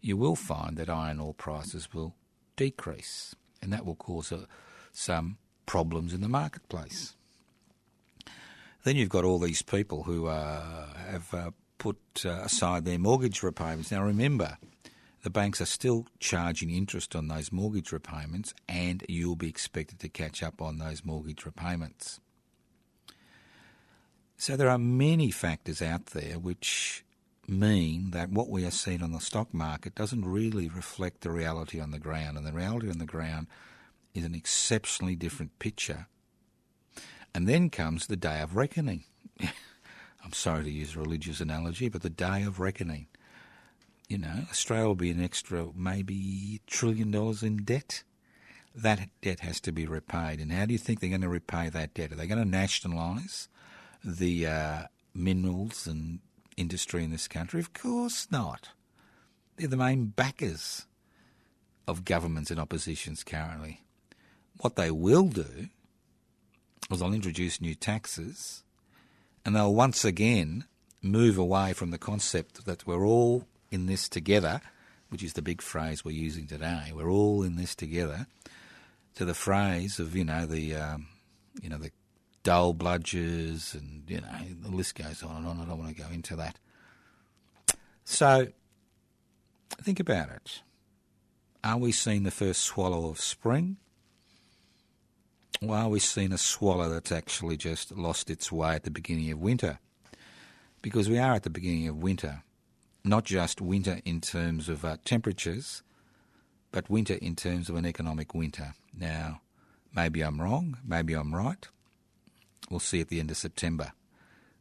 you 0.00 0.16
will 0.16 0.36
find 0.36 0.76
that 0.78 0.88
iron 0.88 1.20
ore 1.20 1.34
prices 1.34 1.92
will 1.92 2.14
decrease, 2.56 3.36
and 3.60 3.72
that 3.72 3.84
will 3.84 3.96
cause 3.96 4.32
uh, 4.32 4.46
some 4.92 5.36
problems 5.66 6.14
in 6.14 6.22
the 6.22 6.28
marketplace. 6.28 7.16
Then 8.82 8.96
you've 8.96 9.16
got 9.16 9.24
all 9.24 9.38
these 9.38 9.62
people 9.62 10.04
who 10.04 10.26
uh, 10.26 10.86
have 11.10 11.34
uh, 11.34 11.50
put 11.80 11.96
uh, 12.24 12.42
aside 12.44 12.84
their 12.84 12.98
mortgage 12.98 13.42
repayments. 13.42 13.90
Now 13.90 14.04
remember, 14.04 14.58
the 15.22 15.30
banks 15.30 15.60
are 15.60 15.66
still 15.66 16.06
charging 16.20 16.70
interest 16.70 17.16
on 17.16 17.26
those 17.26 17.50
mortgage 17.50 17.90
repayments, 17.90 18.54
and 18.68 19.02
you'll 19.08 19.34
be 19.34 19.48
expected 19.48 19.98
to 19.98 20.08
catch 20.08 20.42
up 20.42 20.62
on 20.62 20.78
those 20.78 21.04
mortgage 21.04 21.44
repayments. 21.44 22.20
So 24.36 24.56
there 24.56 24.68
are 24.68 24.78
many 24.78 25.30
factors 25.30 25.82
out 25.82 26.06
there 26.06 26.38
which 26.38 27.04
mean 27.48 28.12
that 28.12 28.30
what 28.30 28.48
we 28.48 28.64
are 28.64 28.70
seeing 28.70 29.02
on 29.02 29.12
the 29.12 29.20
stock 29.20 29.52
market 29.52 29.94
doesn't 29.94 30.24
really 30.24 30.68
reflect 30.68 31.22
the 31.22 31.30
reality 31.30 31.80
on 31.80 31.90
the 31.90 31.98
ground, 31.98 32.36
and 32.36 32.46
the 32.46 32.52
reality 32.52 32.90
on 32.90 32.98
the 32.98 33.06
ground 33.06 33.46
is 34.14 34.24
an 34.24 34.34
exceptionally 34.34 35.16
different 35.16 35.58
picture. 35.58 36.06
And 37.34 37.48
then 37.48 37.70
comes 37.70 38.06
the 38.06 38.16
day 38.16 38.40
of 38.40 38.54
reckoning. 38.54 39.04
I'm 40.24 40.32
sorry 40.32 40.64
to 40.64 40.70
use 40.70 40.94
a 40.94 40.98
religious 40.98 41.40
analogy, 41.40 41.88
but 41.88 42.02
the 42.02 42.10
day 42.10 42.42
of 42.42 42.60
reckoning. 42.60 43.06
You 44.08 44.18
know, 44.18 44.44
Australia 44.50 44.86
will 44.86 44.94
be 44.96 45.10
an 45.10 45.22
extra 45.22 45.68
maybe 45.74 46.60
trillion 46.66 47.10
dollars 47.10 47.42
in 47.42 47.58
debt. 47.58 48.02
That 48.74 49.08
debt 49.22 49.40
has 49.40 49.60
to 49.60 49.72
be 49.72 49.86
repaid. 49.86 50.40
And 50.40 50.52
how 50.52 50.66
do 50.66 50.72
you 50.72 50.78
think 50.78 51.00
they're 51.00 51.08
going 51.08 51.20
to 51.20 51.28
repay 51.28 51.68
that 51.68 51.94
debt? 51.94 52.12
Are 52.12 52.16
they 52.16 52.26
going 52.26 52.42
to 52.42 52.48
nationalise? 52.48 53.48
the 54.04 54.46
uh, 54.46 54.82
minerals 55.14 55.86
and 55.86 56.20
industry 56.56 57.04
in 57.04 57.10
this 57.10 57.28
country? 57.28 57.60
Of 57.60 57.72
course 57.72 58.28
not. 58.30 58.70
They're 59.56 59.68
the 59.68 59.76
main 59.76 60.06
backers 60.06 60.86
of 61.86 62.04
governments 62.04 62.50
and 62.50 62.60
oppositions 62.60 63.24
currently. 63.24 63.82
What 64.58 64.76
they 64.76 64.90
will 64.90 65.28
do 65.28 65.68
is 66.90 67.00
they'll 67.00 67.12
introduce 67.12 67.60
new 67.60 67.74
taxes 67.74 68.62
and 69.44 69.56
they'll 69.56 69.74
once 69.74 70.04
again 70.04 70.64
move 71.02 71.38
away 71.38 71.72
from 71.72 71.90
the 71.90 71.98
concept 71.98 72.64
that 72.66 72.86
we're 72.86 73.06
all 73.06 73.46
in 73.70 73.86
this 73.86 74.08
together, 74.08 74.60
which 75.08 75.22
is 75.22 75.32
the 75.32 75.42
big 75.42 75.62
phrase 75.62 76.04
we're 76.04 76.10
using 76.12 76.46
today. 76.46 76.92
We're 76.94 77.10
all 77.10 77.42
in 77.42 77.56
this 77.56 77.74
together. 77.74 78.26
To 79.16 79.24
the 79.24 79.34
phrase 79.34 79.98
of 79.98 80.14
you 80.14 80.24
know 80.24 80.46
the 80.46 80.76
um, 80.76 81.08
you 81.60 81.68
know 81.68 81.78
the 81.78 81.90
dole 82.42 82.74
bludgers, 82.74 83.74
and 83.74 84.04
you 84.08 84.20
know 84.20 84.28
the 84.62 84.70
list 84.70 84.94
goes 84.94 85.22
on 85.22 85.36
and 85.36 85.46
on. 85.46 85.60
I 85.60 85.64
don't 85.64 85.78
want 85.78 85.94
to 85.96 86.02
go 86.02 86.08
into 86.10 86.36
that. 86.36 86.58
So, 88.04 88.48
think 89.82 90.00
about 90.00 90.30
it. 90.30 90.62
Are 91.62 91.76
we 91.76 91.92
seeing 91.92 92.22
the 92.22 92.30
first 92.30 92.62
swallow 92.62 93.10
of 93.10 93.20
spring? 93.20 93.76
Or 95.62 95.88
we've 95.88 96.02
seen 96.02 96.32
a 96.32 96.38
swallow 96.38 96.88
that's 96.88 97.12
actually 97.12 97.56
just 97.56 97.92
lost 97.92 98.30
its 98.30 98.50
way 98.50 98.74
at 98.74 98.84
the 98.84 98.90
beginning 98.90 99.30
of 99.30 99.38
winter? 99.38 99.78
Because 100.82 101.08
we 101.08 101.18
are 101.18 101.34
at 101.34 101.42
the 101.42 101.50
beginning 101.50 101.88
of 101.88 102.02
winter, 102.02 102.42
not 103.04 103.24
just 103.24 103.60
winter 103.60 104.00
in 104.04 104.20
terms 104.20 104.68
of 104.68 104.84
uh, 104.84 104.96
temperatures, 105.04 105.82
but 106.72 106.88
winter 106.88 107.14
in 107.14 107.36
terms 107.36 107.68
of 107.68 107.76
an 107.76 107.84
economic 107.84 108.34
winter. 108.34 108.74
Now, 108.98 109.42
maybe 109.94 110.22
I'm 110.22 110.40
wrong, 110.40 110.78
maybe 110.84 111.12
I'm 111.14 111.34
right 111.34 111.68
we'll 112.70 112.80
see 112.80 113.00
at 113.00 113.08
the 113.08 113.20
end 113.20 113.30
of 113.30 113.36
September 113.36 113.92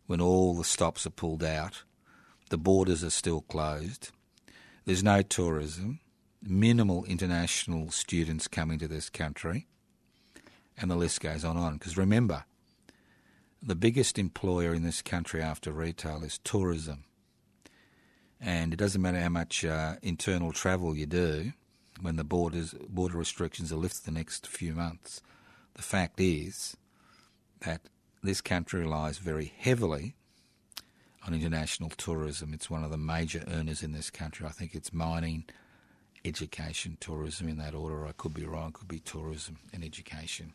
when 0.07 0.19
all 0.19 0.55
the 0.55 0.63
stops 0.63 1.05
are 1.05 1.11
pulled 1.11 1.43
out, 1.43 1.83
the 2.49 2.57
borders 2.57 3.03
are 3.03 3.11
still 3.11 3.41
closed, 3.41 4.09
there's 4.85 5.03
no 5.03 5.21
tourism, 5.21 5.99
minimal 6.41 7.05
international 7.05 7.91
students 7.91 8.47
coming 8.47 8.79
to 8.79 8.87
this 8.87 9.07
country, 9.07 9.67
and 10.79 10.89
the 10.89 10.95
list 10.95 11.19
goes 11.21 11.43
on 11.43 11.57
and 11.57 11.65
on. 11.65 11.73
Because 11.73 11.97
remember, 11.97 12.45
the 13.61 13.75
biggest 13.75 14.17
employer 14.17 14.73
in 14.73 14.83
this 14.83 15.01
country 15.01 15.41
after 15.41 15.71
retail 15.71 16.23
is 16.23 16.39
tourism. 16.43 17.03
And 18.39 18.73
it 18.73 18.77
doesn't 18.77 19.01
matter 19.01 19.19
how 19.19 19.29
much 19.29 19.65
uh, 19.65 19.95
internal 20.01 20.53
travel 20.53 20.95
you 20.95 21.05
do 21.05 21.51
when 21.99 22.15
the 22.15 22.23
borders 22.23 22.73
border 22.87 23.17
restrictions 23.17 23.73
are 23.73 23.77
lifted 23.77 24.05
the 24.05 24.11
next 24.11 24.47
few 24.47 24.73
months. 24.73 25.21
The 25.73 25.81
fact 25.81 26.21
is 26.21 26.77
that 27.61 27.81
this 28.23 28.39
country 28.39 28.81
relies 28.81 29.17
very 29.17 29.53
heavily 29.57 30.15
on 31.27 31.33
international 31.33 31.89
tourism. 31.89 32.53
It's 32.53 32.69
one 32.69 32.85
of 32.85 32.91
the 32.91 32.97
major 32.97 33.43
earners 33.47 33.83
in 33.83 33.91
this 33.91 34.09
country. 34.09 34.45
I 34.47 34.51
think 34.51 34.73
it's 34.73 34.93
mining, 34.93 35.45
education, 36.25 36.97
tourism 36.99 37.47
in 37.47 37.57
that 37.57 37.73
order. 37.73 38.05
I 38.05 38.11
could 38.11 38.33
be 38.33 38.45
wrong, 38.45 38.71
could 38.71 38.87
be 38.87 38.99
tourism 38.99 39.57
and 39.73 39.83
education. 39.83 40.53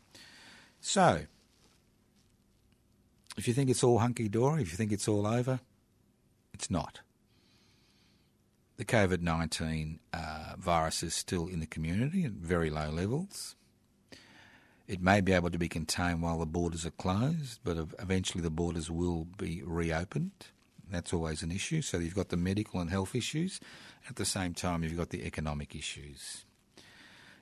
So, 0.81 1.23
if 3.37 3.49
you 3.49 3.55
think 3.55 3.71
it's 3.71 3.83
all 3.83 3.99
hunky 3.99 4.29
dory, 4.29 4.63
if 4.63 4.71
you 4.71 4.77
think 4.77 4.93
it's 4.93 5.09
all 5.09 5.27
over, 5.27 5.61
it's 6.53 6.71
not. 6.71 7.01
The 8.77 8.85
COVID 8.85 9.21
19 9.21 10.01
uh, 10.13 10.55
virus 10.59 11.03
is 11.03 11.15
still 11.15 11.47
in 11.47 11.61
the 11.61 11.67
community 11.67 12.25
at 12.25 12.33
very 12.33 12.71
low 12.71 12.91
levels. 12.91 13.55
It 14.87 15.01
may 15.01 15.21
be 15.21 15.33
able 15.33 15.51
to 15.51 15.59
be 15.59 15.69
contained 15.69 16.21
while 16.21 16.39
the 16.39 16.47
borders 16.47 16.85
are 16.85 16.91
closed, 16.91 17.61
but 17.65 17.79
eventually 17.99 18.43
the 18.43 18.51
borders 18.51 18.91
will 18.91 19.25
be 19.39 19.63
reopened. 19.65 20.33
That's 20.91 21.13
always 21.13 21.43
an 21.43 21.51
issue. 21.51 21.81
So 21.81 21.99
you've 21.99 22.15
got 22.15 22.29
the 22.29 22.37
medical 22.37 22.81
and 22.81 22.91
health 22.91 23.15
issues. 23.15 23.61
At 24.09 24.17
the 24.17 24.25
same 24.25 24.55
time, 24.55 24.83
you've 24.83 24.97
got 24.97 25.11
the 25.11 25.25
economic 25.25 25.75
issues. 25.75 26.45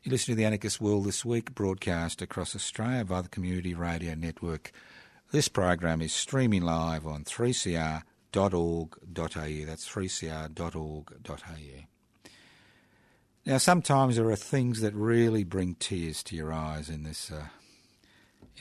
You 0.03 0.11
listen 0.11 0.33
to 0.33 0.37
the 0.37 0.45
Anarchist 0.45 0.81
World 0.81 1.05
this 1.05 1.25
week, 1.25 1.55
broadcast 1.55 2.23
across 2.23 2.57
Australia 2.57 3.05
via 3.05 3.23
the 3.23 3.29
Community 3.29 3.75
Radio 3.75 4.15
Network. 4.15 4.73
This 5.33 5.49
program 5.49 6.03
is 6.03 6.13
streaming 6.13 6.63
live 6.63 7.07
on 7.07 7.25
3cr.org.au. 7.25 8.03
That's 9.67 9.89
3cr.org.au. 9.89 11.87
Now, 13.45 13.59
sometimes 13.59 14.17
there 14.17 14.29
are 14.29 14.37
things 14.37 14.81
that 14.83 14.95
really 14.95 15.43
bring 15.43 15.75
tears 15.75 16.23
to 16.25 16.37
your 16.37 16.53
eyes 16.53 16.89
in 16.89 17.03
this 17.03 17.33
uh, 17.33 17.47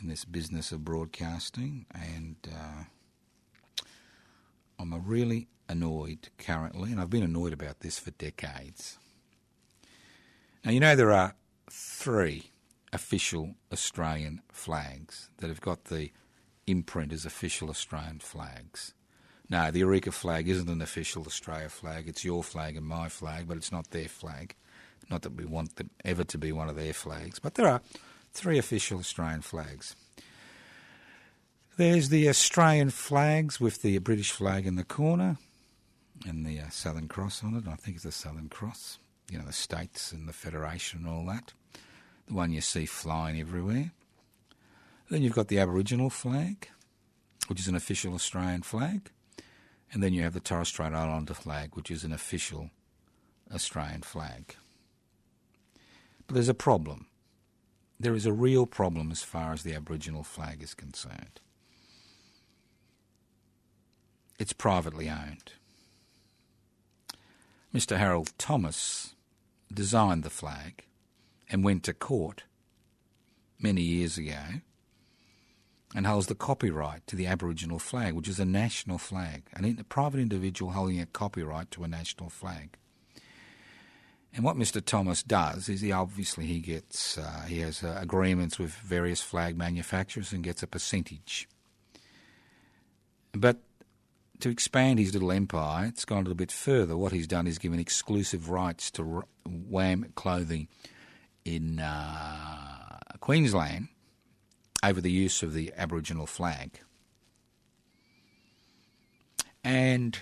in 0.02 0.08
this 0.08 0.26
business 0.26 0.72
of 0.72 0.84
broadcasting, 0.84 1.86
and 1.94 2.36
uh, 2.48 2.86
I'm 4.80 4.94
a 4.94 5.00
really 5.00 5.48
annoyed 5.72 6.30
currently, 6.38 6.92
and 6.92 7.00
I've 7.00 7.10
been 7.10 7.24
annoyed 7.24 7.54
about 7.54 7.80
this 7.80 7.98
for 7.98 8.12
decades. 8.12 8.98
Now, 10.66 10.72
you 10.72 10.80
know 10.80 10.96
there 10.96 11.14
are 11.14 11.34
three 11.70 12.52
official 12.94 13.56
Australian 13.72 14.42
flags 14.52 15.30
that 15.38 15.48
have 15.48 15.62
got 15.62 15.86
the 15.86 16.12
imprint 16.68 17.14
as 17.14 17.26
official 17.26 17.70
Australian 17.70 18.20
flags. 18.20 18.94
No, 19.50 19.72
the 19.72 19.80
Eureka 19.80 20.12
flag 20.12 20.48
isn't 20.48 20.70
an 20.70 20.82
official 20.82 21.24
Australia 21.26 21.70
flag. 21.70 22.08
It's 22.08 22.24
your 22.24 22.44
flag 22.44 22.76
and 22.78 22.86
my 22.86 23.10
flag, 23.10 23.48
but 23.48 23.58
it's 23.58 23.72
not 23.72 23.92
their 23.92 24.08
flag. 24.08 24.56
Not 25.10 25.24
that 25.24 25.36
we 25.36 25.46
want 25.46 25.78
them 25.78 25.90
ever 26.06 26.24
to 26.26 26.38
be 26.38 26.52
one 26.52 26.70
of 26.70 26.76
their 26.76 26.94
flags, 26.94 27.40
but 27.40 27.56
there 27.56 27.68
are 27.68 27.82
three 28.34 28.58
official 28.58 29.00
Australian 29.00 29.42
flags. 29.42 29.96
There's 31.78 32.10
the 32.10 32.30
Australian 32.30 32.92
flags 32.92 33.60
with 33.60 33.82
the 33.82 33.98
British 34.00 34.32
flag 34.32 34.68
in 34.68 34.76
the 34.76 34.84
corner 34.84 35.38
and 36.28 36.46
the 36.46 36.60
uh, 36.60 36.70
Southern 36.70 37.08
Cross 37.08 37.44
on 37.44 37.56
it. 37.56 37.68
I 37.68 37.76
think 37.76 37.96
it's 37.96 38.06
the 38.06 38.12
Southern 38.12 38.50
Cross. 38.50 39.00
You 39.30 39.38
know, 39.38 39.46
the 39.46 39.54
states 39.54 40.12
and 40.12 40.28
the 40.28 40.34
Federation 40.34 41.00
and 41.00 41.08
all 41.08 41.26
that. 41.26 41.54
The 42.28 42.34
one 42.34 42.52
you 42.52 42.62
see 42.62 42.86
flying 42.86 43.40
everywhere. 43.40 43.92
Then 45.10 45.22
you've 45.22 45.34
got 45.34 45.50
the 45.50 45.60
Aboriginal 45.60 46.10
flag, 46.10 46.70
which 47.48 47.60
is 47.60 47.68
an 47.68 47.76
official 47.76 48.14
Australian 48.14 48.62
flag. 48.62 49.12
And 49.92 50.02
then 50.02 50.14
you 50.14 50.24
have 50.24 50.34
the 50.34 50.40
Torres 50.40 50.70
Strait 50.70 50.94
Islander 50.94 51.34
flag, 51.34 51.76
which 51.76 51.92
is 51.92 52.04
an 52.04 52.14
official 52.14 52.70
Australian 53.54 54.04
flag. 54.04 54.56
But 56.28 56.36
there's 56.36 56.50
a 56.50 56.54
problem. 56.54 57.08
There 58.00 58.16
is 58.16 58.26
a 58.26 58.34
real 58.34 58.66
problem 58.66 59.12
as 59.12 59.22
far 59.22 59.52
as 59.52 59.64
the 59.64 59.76
Aboriginal 59.76 60.24
flag 60.24 60.64
is 60.64 60.74
concerned. 60.74 61.42
It's 64.40 64.54
privately 64.54 65.10
owned. 65.10 65.54
Mr. 67.74 67.98
Harold 67.98 68.34
Thomas 68.38 69.16
designed 69.74 70.24
the 70.24 70.30
flag, 70.30 70.84
and 71.50 71.64
went 71.64 71.84
to 71.84 71.94
court 71.94 72.44
many 73.60 73.82
years 73.82 74.18
ago 74.18 74.62
and 75.94 76.08
holds 76.08 76.28
the 76.28 76.36
copyright 76.36 77.06
to 77.08 77.16
the 77.16 77.28
Aboriginal 77.28 77.80
flag, 77.80 78.14
which 78.14 78.28
is 78.28 78.40
a 78.40 78.46
national 78.46 78.98
flag, 78.98 79.44
an 79.54 79.78
a 79.80 79.84
private 79.84 80.22
individual 80.22 80.72
holding 80.72 81.00
a 81.00 81.06
copyright 81.06 81.70
to 81.72 81.84
a 81.84 81.88
national 81.88 82.30
flag. 82.30 82.78
And 84.34 84.46
what 84.46 84.56
Mr. 84.56 84.84
Thomas 84.84 85.22
does 85.24 85.68
is 85.68 85.82
he 85.82 85.92
obviously 85.92 86.46
he 86.46 86.60
gets 86.60 87.18
uh, 87.18 87.44
he 87.48 87.60
has 87.60 87.84
uh, 87.84 87.98
agreements 88.00 88.58
with 88.58 88.74
various 88.74 89.22
flag 89.22 89.58
manufacturers 89.58 90.32
and 90.32 90.44
gets 90.44 90.64
a 90.64 90.68
percentage. 90.68 91.50
But 93.34 93.58
to 94.42 94.50
expand 94.50 95.00
his 95.00 95.14
little 95.14 95.32
empire, 95.32 95.86
it's 95.86 96.06
gone 96.06 96.20
a 96.20 96.22
little 96.22 96.36
bit 96.36 96.52
further. 96.52 96.98
What 96.98 97.12
he's 97.12 97.28
done 97.28 97.48
is 97.48 97.58
given 97.58 97.80
exclusive 97.80 98.50
rights 98.50 98.92
to 98.92 99.24
WAM 99.46 100.12
clothing 100.16 100.68
in 101.46 101.80
uh, 101.80 103.00
Queensland 103.20 103.88
over 104.84 105.02
the 105.02 105.12
use 105.12 105.44
of 105.44 105.54
the 105.54 105.72
Aboriginal 105.78 106.26
flag. 106.26 106.80
And 109.64 110.18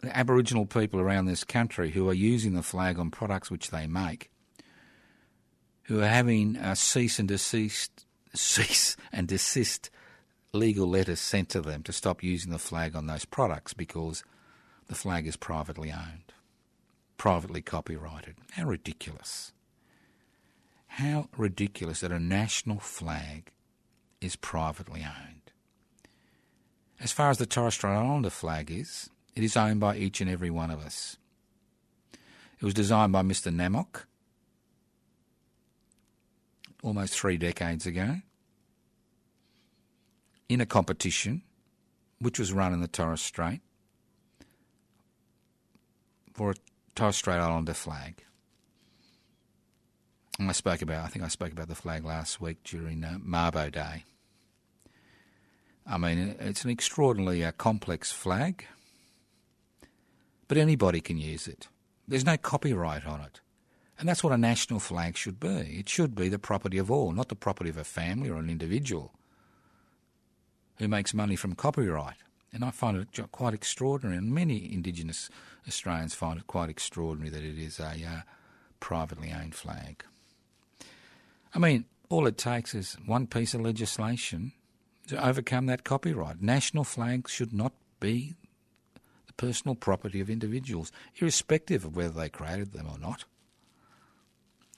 the 0.00 0.16
Aboriginal 0.16 0.66
people 0.66 1.00
around 1.00 1.26
this 1.26 1.44
country 1.44 1.90
who 1.90 2.08
are 2.08 2.14
using 2.14 2.54
the 2.54 2.62
flag 2.62 2.98
on 2.98 3.10
products 3.10 3.50
which 3.50 3.70
they 3.70 3.86
make, 3.86 4.30
who 5.84 6.00
are 6.00 6.08
having 6.08 6.56
a 6.56 6.76
cease 6.76 7.18
and 7.18 7.28
desist, 7.28 8.06
cease 8.34 8.96
and 9.12 9.26
desist 9.26 9.90
legal 10.54 10.86
letters 10.86 11.20
sent 11.20 11.48
to 11.50 11.60
them 11.60 11.82
to 11.82 11.92
stop 11.92 12.22
using 12.22 12.50
the 12.50 12.58
flag 12.58 12.94
on 12.94 13.06
those 13.06 13.24
products 13.24 13.72
because 13.72 14.24
the 14.86 14.94
flag 14.94 15.26
is 15.26 15.36
privately 15.36 15.90
owned, 15.90 16.32
privately 17.16 17.62
copyrighted. 17.62 18.36
How 18.52 18.64
ridiculous. 18.64 19.52
How 20.86 21.28
ridiculous 21.36 22.00
that 22.00 22.12
a 22.12 22.20
national 22.20 22.78
flag 22.78 23.50
is 24.20 24.36
privately 24.36 25.02
owned. 25.02 25.50
As 27.00 27.12
far 27.12 27.30
as 27.30 27.38
the 27.38 27.46
Torres 27.46 27.74
Strait 27.74 27.92
Islander 27.92 28.30
flag 28.30 28.70
is, 28.70 29.10
it 29.34 29.42
is 29.42 29.56
owned 29.56 29.80
by 29.80 29.96
each 29.96 30.20
and 30.20 30.30
every 30.30 30.50
one 30.50 30.70
of 30.70 30.80
us. 30.80 31.16
It 32.12 32.64
was 32.64 32.74
designed 32.74 33.12
by 33.12 33.22
Mr. 33.22 33.52
Namok 33.52 34.04
almost 36.82 37.18
three 37.18 37.36
decades 37.36 37.86
ago 37.86 38.18
in 40.48 40.60
a 40.60 40.66
competition 40.66 41.42
which 42.18 42.38
was 42.38 42.52
run 42.52 42.72
in 42.72 42.80
the 42.80 42.88
Torres 42.88 43.20
Strait 43.20 43.60
for 46.32 46.52
a 46.52 46.54
Torres 46.94 47.16
Strait 47.16 47.36
Islander 47.36 47.74
flag. 47.74 48.22
And 50.38 50.48
I 50.48 50.52
spoke 50.52 50.82
about, 50.82 51.04
I 51.04 51.08
think 51.08 51.24
I 51.24 51.28
spoke 51.28 51.52
about 51.52 51.68
the 51.68 51.74
flag 51.74 52.04
last 52.04 52.40
week 52.40 52.58
during 52.64 53.04
uh, 53.04 53.18
Mabo 53.24 53.70
Day. 53.70 54.04
I 55.86 55.98
mean, 55.98 56.34
it's 56.40 56.64
an 56.64 56.70
extraordinarily 56.70 57.44
uh, 57.44 57.52
complex 57.52 58.10
flag, 58.10 58.64
but 60.48 60.56
anybody 60.56 61.00
can 61.00 61.18
use 61.18 61.46
it. 61.46 61.68
There's 62.08 62.24
no 62.24 62.36
copyright 62.36 63.06
on 63.06 63.20
it. 63.20 63.40
And 63.98 64.08
that's 64.08 64.24
what 64.24 64.32
a 64.32 64.38
national 64.38 64.80
flag 64.80 65.16
should 65.16 65.38
be. 65.38 65.78
It 65.78 65.88
should 65.88 66.16
be 66.16 66.28
the 66.28 66.38
property 66.38 66.78
of 66.78 66.90
all, 66.90 67.12
not 67.12 67.28
the 67.28 67.36
property 67.36 67.70
of 67.70 67.76
a 67.76 67.84
family 67.84 68.28
or 68.28 68.38
an 68.38 68.50
individual 68.50 69.12
who 70.76 70.88
makes 70.88 71.14
money 71.14 71.36
from 71.36 71.54
copyright. 71.54 72.16
And 72.52 72.64
I 72.64 72.70
find 72.70 72.96
it 72.96 73.32
quite 73.32 73.54
extraordinary, 73.54 74.16
and 74.16 74.32
many 74.32 74.72
Indigenous 74.72 75.28
Australians 75.66 76.14
find 76.14 76.38
it 76.38 76.46
quite 76.46 76.70
extraordinary 76.70 77.30
that 77.30 77.42
it 77.42 77.58
is 77.58 77.80
a 77.80 78.04
uh, 78.06 78.20
privately 78.78 79.32
owned 79.32 79.54
flag. 79.54 80.04
I 81.54 81.58
mean, 81.58 81.84
all 82.08 82.26
it 82.26 82.38
takes 82.38 82.74
is 82.74 82.96
one 83.06 83.26
piece 83.26 83.54
of 83.54 83.60
legislation 83.60 84.52
to 85.08 85.26
overcome 85.26 85.66
that 85.66 85.84
copyright. 85.84 86.42
National 86.42 86.84
flags 86.84 87.30
should 87.30 87.52
not 87.52 87.72
be 87.98 88.34
the 89.26 89.32
personal 89.32 89.74
property 89.74 90.20
of 90.20 90.30
individuals, 90.30 90.92
irrespective 91.16 91.84
of 91.84 91.96
whether 91.96 92.14
they 92.14 92.28
created 92.28 92.72
them 92.72 92.86
or 92.86 92.98
not. 92.98 93.24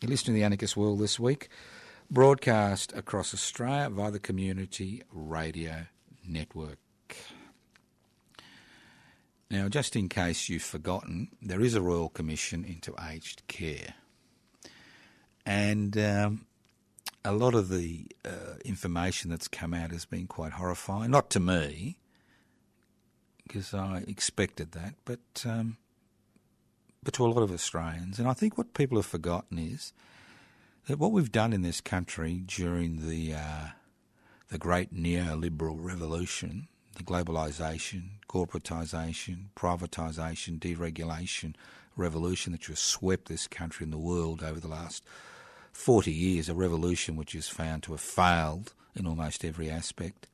You're 0.00 0.10
listening 0.10 0.34
to 0.34 0.40
the 0.40 0.44
Anarchist 0.44 0.76
World 0.76 1.00
this 1.00 1.18
week 1.18 1.48
broadcast 2.10 2.92
across 2.94 3.34
Australia 3.34 3.90
via 3.90 4.10
the 4.10 4.18
Community 4.18 5.02
Radio 5.12 5.86
Network. 6.26 6.78
Now, 9.50 9.68
just 9.68 9.94
in 9.94 10.08
case 10.08 10.48
you've 10.48 10.62
forgotten, 10.62 11.28
there 11.40 11.60
is 11.60 11.74
a 11.74 11.80
Royal 11.80 12.08
Commission 12.08 12.64
into 12.64 12.94
aged 13.10 13.46
care. 13.46 13.94
And 15.44 15.96
um, 15.96 16.46
a 17.24 17.32
lot 17.32 17.54
of 17.54 17.68
the 17.68 18.06
uh, 18.24 18.58
information 18.64 19.30
that's 19.30 19.46
come 19.46 19.72
out 19.72 19.92
has 19.92 20.04
been 20.04 20.26
quite 20.26 20.52
horrifying. 20.52 21.12
Not 21.12 21.30
to 21.30 21.40
me, 21.40 21.98
because 23.46 23.72
I 23.72 24.04
expected 24.08 24.72
that, 24.72 24.94
but 25.04 25.20
um, 25.44 25.76
but 27.02 27.14
to 27.14 27.24
a 27.24 27.28
lot 27.28 27.42
of 27.42 27.52
Australians. 27.52 28.18
And 28.18 28.26
I 28.26 28.32
think 28.32 28.58
what 28.58 28.74
people 28.74 28.98
have 28.98 29.06
forgotten 29.06 29.58
is 29.58 29.92
that 30.86 30.98
what 30.98 31.12
we've 31.12 31.32
done 31.32 31.52
in 31.52 31.62
this 31.62 31.80
country 31.80 32.42
during 32.46 33.08
the 33.08 33.34
uh, 33.34 33.68
the 34.48 34.58
great 34.58 34.94
neoliberal 34.94 35.76
revolution, 35.78 36.68
the 36.96 37.02
globalisation, 37.02 38.10
corporatisation, 38.28 39.46
privatisation, 39.56 40.58
deregulation 40.58 41.54
revolution 41.96 42.52
that 42.52 42.64
has 42.66 42.78
swept 42.78 43.28
this 43.28 43.48
country 43.48 43.84
and 43.84 43.92
the 43.92 43.98
world 43.98 44.42
over 44.42 44.60
the 44.60 44.68
last 44.68 45.02
40 45.72 46.12
years, 46.12 46.48
a 46.48 46.54
revolution 46.54 47.16
which 47.16 47.34
is 47.34 47.48
found 47.48 47.82
to 47.82 47.92
have 47.92 48.00
failed 48.00 48.74
in 48.94 49.06
almost 49.06 49.44
every 49.44 49.70
aspect. 49.70 50.28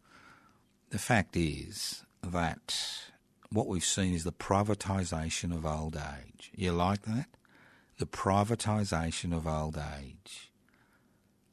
The 0.91 0.99
fact 0.99 1.37
is 1.37 2.05
that 2.23 2.75
what 3.51 3.67
we've 3.67 3.85
seen 3.85 4.15
is 4.15 4.25
the 4.25 4.33
privatisation 4.33 5.55
of 5.55 5.65
old 5.65 5.97
age. 5.97 6.51
You 6.55 6.73
like 6.73 7.03
that? 7.03 7.27
The 8.03 8.07
privatisation 8.09 9.33
of 9.33 9.47
old 9.47 9.79
age. 9.79 10.51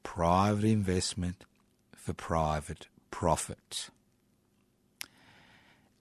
Private 0.02 0.64
investment 0.64 1.46
for 1.96 2.12
private 2.12 2.88
profit. 3.12 3.92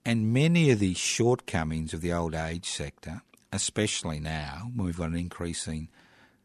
And 0.07 0.33
many 0.33 0.71
of 0.71 0.79
the 0.79 0.95
shortcomings 0.95 1.93
of 1.93 2.01
the 2.01 2.15
old 2.15 2.35
age 2.35 2.65
sector, 2.65 3.21
especially 3.53 4.21
now 4.21 4.71
when 4.75 4.87
we've 4.87 4.97
got 4.97 5.11
an 5.11 5.17
increasing 5.17 5.89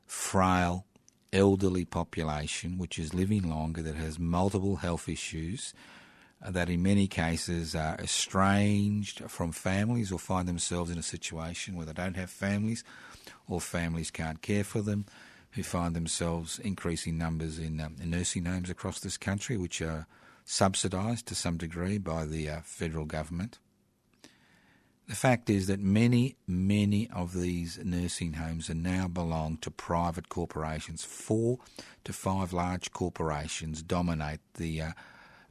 frail 0.05 0.85
elderly 1.31 1.85
population 1.85 2.77
which 2.77 2.99
is 2.99 3.13
living 3.13 3.49
longer, 3.49 3.81
that 3.81 3.95
has 3.95 4.19
multiple 4.19 4.75
health 4.75 5.07
issues, 5.07 5.73
uh, 6.45 6.51
that 6.51 6.69
in 6.69 6.83
many 6.83 7.07
cases 7.07 7.73
are 7.73 7.95
estranged 7.99 9.21
from 9.29 9.53
families 9.53 10.11
or 10.11 10.19
find 10.19 10.45
themselves 10.45 10.91
in 10.91 10.97
a 10.97 11.03
situation 11.03 11.77
where 11.77 11.85
they 11.85 11.93
don't 11.93 12.17
have 12.17 12.29
families 12.29 12.83
or 13.47 13.61
families 13.61 14.11
can't 14.11 14.41
care 14.41 14.63
for 14.63 14.81
them, 14.81 15.05
who 15.51 15.63
find 15.63 15.95
themselves 15.95 16.59
increasing 16.59 17.17
numbers 17.17 17.59
in, 17.59 17.79
um, 17.79 17.95
in 18.01 18.09
nursing 18.09 18.45
homes 18.45 18.69
across 18.69 18.99
this 18.99 19.17
country, 19.17 19.57
which 19.57 19.81
are 19.81 20.07
subsidised 20.45 21.25
to 21.27 21.35
some 21.35 21.57
degree 21.57 21.97
by 21.97 22.25
the 22.25 22.49
uh, 22.49 22.59
federal 22.63 23.05
government. 23.05 23.59
The 25.07 25.15
fact 25.15 25.49
is 25.49 25.67
that 25.67 25.81
many, 25.81 26.37
many 26.47 27.09
of 27.13 27.33
these 27.33 27.77
nursing 27.83 28.33
homes 28.33 28.69
are 28.69 28.75
now 28.75 29.07
belong 29.07 29.57
to 29.57 29.69
private 29.69 30.29
corporations. 30.29 31.03
Four 31.03 31.59
to 32.05 32.13
five 32.13 32.53
large 32.53 32.91
corporations 32.93 33.83
dominate 33.83 34.39
the 34.55 34.81
uh, 34.81 34.91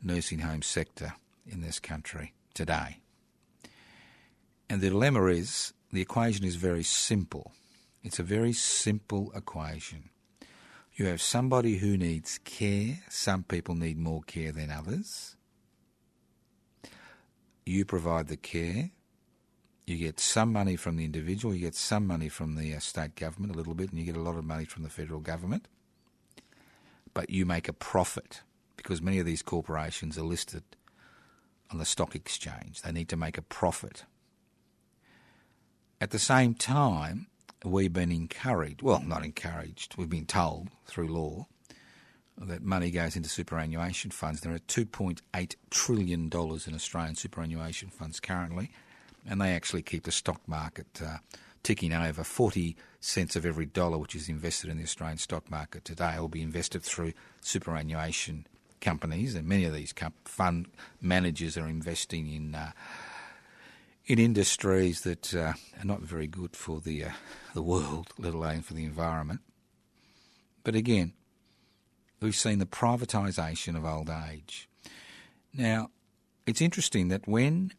nursing 0.03 0.41
home 0.41 0.63
sector 0.63 1.15
in 1.47 1.61
this 1.61 1.79
country 1.79 2.33
today. 2.55 2.99
And 4.71 4.81
the 4.81 4.89
dilemma 4.89 5.27
is 5.27 5.75
the 5.93 6.01
equation 6.01 6.47
is 6.47 6.57
very 6.57 6.83
simple. 6.83 7.53
It's 8.03 8.19
a 8.19 8.25
very 8.25 8.53
simple 8.53 9.33
equation. 9.35 10.11
You 10.95 11.07
have 11.07 11.23
somebody 11.23 11.79
who 11.79 11.97
needs 11.97 12.39
care. 12.39 13.01
Some 13.09 13.45
people 13.45 13.75
need 13.75 13.99
more 13.99 14.23
care 14.23 14.53
than 14.53 14.71
others. 14.71 15.37
You 17.65 17.85
provide 17.85 18.29
the 18.29 18.37
care. 18.37 18.91
You 19.87 19.97
get 19.97 20.21
some 20.21 20.53
money 20.53 20.77
from 20.77 20.97
the 20.97 21.05
individual. 21.05 21.55
You 21.55 21.61
get 21.61 21.75
some 21.75 22.07
money 22.07 22.29
from 22.29 22.57
the 22.57 22.75
uh, 22.75 22.79
state 22.81 23.15
government, 23.15 23.55
a 23.55 23.57
little 23.57 23.75
bit, 23.75 23.91
and 23.91 23.99
you 23.99 24.05
get 24.05 24.17
a 24.17 24.23
lot 24.23 24.37
of 24.37 24.45
money 24.45 24.65
from 24.65 24.83
the 24.83 24.89
federal 24.89 25.21
government. 25.21 25.67
But 27.15 27.31
you 27.31 27.47
make 27.47 27.69
a 27.69 27.73
profit 27.73 28.43
because 28.77 29.03
many 29.03 29.19
of 29.19 29.27
these 29.27 29.43
corporations 29.43 30.19
are 30.19 30.23
listed 30.23 30.65
on 31.71 31.79
the 31.79 31.85
stock 31.85 32.15
exchange. 32.15 32.83
They 32.83 32.93
need 32.93 33.09
to 33.09 33.17
make 33.17 33.39
a 33.39 33.43
profit. 33.43 34.05
At 36.01 36.11
the 36.11 36.19
same 36.19 36.55
time, 36.55 37.29
we've 37.65 37.93
been 37.93 38.13
encouraged, 38.13 38.83
well, 38.83 39.03
not 39.03 39.25
encouraged, 39.25 39.97
we've 39.97 40.11
been 40.11 40.27
told 40.27 40.69
through 40.87 41.09
law 41.09 41.47
that 42.39 42.63
money 42.63 42.91
goes 42.91 43.15
into 43.15 43.29
superannuation 43.29 44.11
funds. 44.11 44.41
There 44.41 44.55
are 44.55 44.59
$2.8 44.59 45.55
trillion 45.71 46.31
in 46.33 46.75
Australian 46.75 47.15
superannuation 47.15 47.91
funds 47.91 48.21
currently, 48.21 48.71
and 49.27 49.41
they 49.41 49.53
actually 49.53 49.83
keep 49.83 50.05
the 50.05 50.13
stock 50.13 50.41
market 50.47 51.01
uh, 51.05 51.19
ticking 51.63 51.93
over. 51.93 52.25
40 52.25 52.77
cents 53.01 53.37
of 53.37 53.47
every 53.47 53.67
dollar 53.67 53.99
which 53.99 54.15
is 54.15 54.29
invested 54.29 54.71
in 54.71 54.79
the 54.79 54.83
Australian 54.83 55.19
stock 55.19 55.51
market 55.51 55.85
today 55.85 56.17
will 56.19 56.29
be 56.29 56.43
invested 56.43 56.83
through 56.83 57.13
superannuation 57.41 58.47
companies, 58.81 59.35
and 59.35 59.47
many 59.47 59.65
of 59.65 59.75
these 59.75 59.95
fund 60.25 60.67
managers 61.01 61.57
are 61.57 61.69
investing 61.69 62.33
in 62.33 62.55
uh, 62.55 62.73
in 64.07 64.19
industries 64.19 65.03
that 65.03 65.35
uh, 65.35 65.53
are 65.79 65.85
not 65.85 66.01
very 66.01 66.27
good 66.27 66.57
for 66.57 66.81
the 66.81 67.05
uh, 67.05 67.11
the 67.55 67.63
world, 67.63 68.09
let 68.19 68.35
alone 68.35 68.63
for 68.63 68.75
the 68.75 68.85
environment. 68.85 69.41
But 70.65 70.75
again, 70.75 71.13
we've 72.21 72.37
seen 72.37 72.59
the 72.59 72.67
privatisation 72.67 73.77
of 73.77 73.85
old 73.85 74.11
age. 74.11 74.69
Now, 75.53 75.91
it's 76.47 76.61
interesting 76.61 77.09
that 77.09 77.29
when 77.29 77.73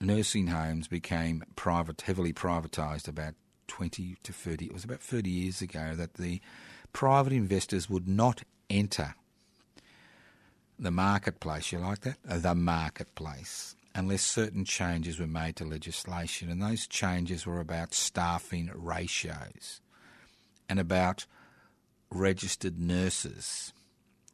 nursing 0.00 0.48
homes 0.48 0.88
became 0.88 1.42
private, 1.56 2.02
heavily 2.02 2.32
privatised 2.32 3.08
about 3.08 3.34
20 3.68 4.16
to 4.22 4.32
30, 4.32 4.66
it 4.66 4.72
was 4.72 4.84
about 4.84 5.00
30 5.00 5.30
years 5.30 5.60
ago, 5.60 5.94
that 5.94 6.14
the 6.14 6.40
private 6.92 7.32
investors 7.32 7.90
would 7.90 8.08
not 8.08 8.42
enter 8.68 9.14
the 10.78 10.90
marketplace, 10.90 11.72
you 11.72 11.78
like 11.78 12.00
that? 12.00 12.16
The 12.24 12.54
marketplace, 12.54 13.76
unless 13.94 14.22
certain 14.22 14.64
changes 14.64 15.18
were 15.18 15.26
made 15.26 15.56
to 15.56 15.64
legislation. 15.64 16.50
And 16.50 16.62
those 16.62 16.86
changes 16.86 17.46
were 17.46 17.60
about 17.60 17.94
staffing 17.94 18.70
ratios 18.74 19.80
and 20.68 20.78
about 20.78 21.26
registered 22.10 22.78
nurses. 22.78 23.72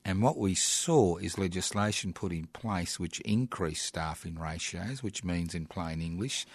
And 0.04 0.22
what 0.22 0.38
we 0.38 0.54
saw 0.54 1.16
is 1.16 1.38
legislation 1.38 2.12
put 2.12 2.32
in 2.32 2.46
place 2.46 3.00
which 3.00 3.20
increased 3.20 3.86
staffing 3.86 4.38
ratios, 4.38 5.02
which 5.02 5.24
means 5.24 5.54
in 5.54 5.66
plain 5.66 6.00
English 6.00 6.46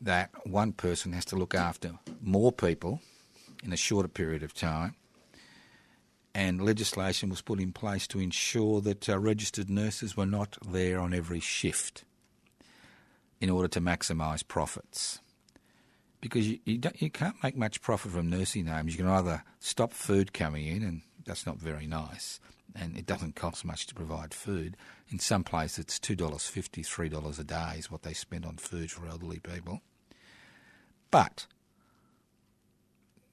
that 0.00 0.30
one 0.46 0.72
person 0.72 1.12
has 1.12 1.24
to 1.26 1.36
look 1.36 1.54
after 1.54 1.92
more 2.20 2.52
people 2.52 3.00
in 3.62 3.72
a 3.72 3.76
shorter 3.76 4.08
period 4.08 4.42
of 4.42 4.54
time 4.54 4.94
and 6.38 6.64
legislation 6.64 7.30
was 7.30 7.42
put 7.42 7.58
in 7.58 7.72
place 7.72 8.06
to 8.06 8.20
ensure 8.20 8.80
that 8.80 9.08
uh, 9.08 9.18
registered 9.18 9.68
nurses 9.68 10.16
were 10.16 10.24
not 10.24 10.56
there 10.64 11.00
on 11.00 11.12
every 11.12 11.40
shift 11.40 12.04
in 13.40 13.50
order 13.50 13.66
to 13.66 13.80
maximise 13.80 14.46
profits. 14.46 15.18
Because 16.20 16.48
you, 16.48 16.60
you, 16.64 16.80
you, 16.94 17.10
can't 17.10 17.42
make 17.42 17.56
much 17.56 17.82
profit 17.82 18.12
from 18.12 18.30
nursing 18.30 18.66
homes. 18.66 18.92
You 18.92 18.98
can 18.98 19.12
either 19.12 19.42
stop 19.58 19.92
food 19.92 20.32
coming 20.32 20.68
in, 20.68 20.84
and 20.84 21.02
that's 21.26 21.44
not 21.44 21.58
very 21.58 21.88
nice, 21.88 22.38
and 22.72 22.96
it 22.96 23.06
doesn't 23.06 23.34
cost 23.34 23.64
much 23.64 23.88
to 23.88 23.94
provide 23.96 24.32
food. 24.32 24.76
In 25.08 25.18
some 25.18 25.42
places, 25.42 25.80
it's 25.80 25.98
$2.50, 25.98 27.10
$3 27.10 27.38
a 27.40 27.44
day 27.44 27.74
is 27.78 27.90
what 27.90 28.02
they 28.04 28.14
spend 28.14 28.46
on 28.46 28.58
food 28.58 28.92
for 28.92 29.08
elderly 29.08 29.40
people. 29.40 29.80
But 31.10 31.48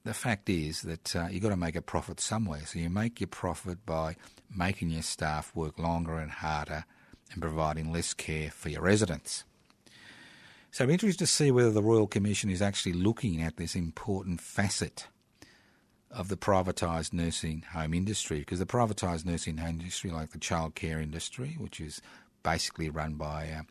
the 0.06 0.14
fact 0.14 0.50
is 0.50 0.84
that 0.84 1.16
uh, 1.16 1.28
you've 1.30 1.42
got 1.42 1.50
to 1.50 1.58
make 1.58 1.76
a 1.76 1.82
profit 1.82 2.20
somewhere. 2.20 2.62
So 2.66 2.80
you 2.80 2.90
make 2.90 3.20
your 3.20 3.28
profit 3.28 3.86
by 3.86 4.16
making 4.56 4.92
your 4.92 5.02
staff 5.02 5.54
work 5.56 5.80
longer 5.80 6.18
and 6.20 6.32
harder 6.32 6.86
and 7.34 7.42
providing 7.42 7.92
less 7.92 8.14
care 8.14 8.52
for 8.52 8.70
your 8.70 8.84
residents. 8.84 9.44
So 10.72 10.84
I'm 10.84 10.92
interested 10.92 11.20
to 11.20 11.28
see 11.28 11.50
whether 11.52 11.72
the 11.72 11.82
Royal 11.82 12.06
Commission 12.06 12.52
is 12.52 12.62
actually 12.62 12.94
looking 12.94 13.42
at 13.42 13.58
this 13.58 13.76
important 13.76 14.42
facet 14.42 15.08
of 16.12 16.30
the 16.30 16.38
privatised 16.38 17.12
nursing 17.12 17.64
home 17.74 17.94
industry, 17.94 18.40
because 18.40 18.60
the 18.60 18.66
privatised 18.66 19.26
nursing 19.26 19.58
home 19.58 19.80
industry, 19.80 20.12
like 20.12 20.32
the 20.32 20.38
childcare 20.38 21.02
industry, 21.02 21.56
which 21.58 21.82
is 21.82 22.02
basically 22.44 22.90
run 22.90 23.16
by 23.16 23.50
uh, 23.50 23.64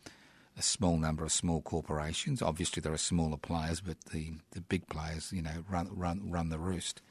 a 0.56 0.62
small 0.62 0.96
number 0.96 1.24
of 1.24 1.32
small 1.32 1.60
corporations. 1.60 2.40
Obviously, 2.40 2.80
there 2.80 2.92
are 2.92 2.98
smaller 2.98 3.36
players, 3.36 3.80
but 3.80 4.00
the, 4.12 4.34
the 4.52 4.60
big 4.60 4.86
players, 4.88 5.32
you 5.32 5.42
know, 5.42 5.64
run, 5.68 5.88
run, 5.90 6.30
run 6.30 6.48
the 6.48 6.58
roost. 6.58 7.02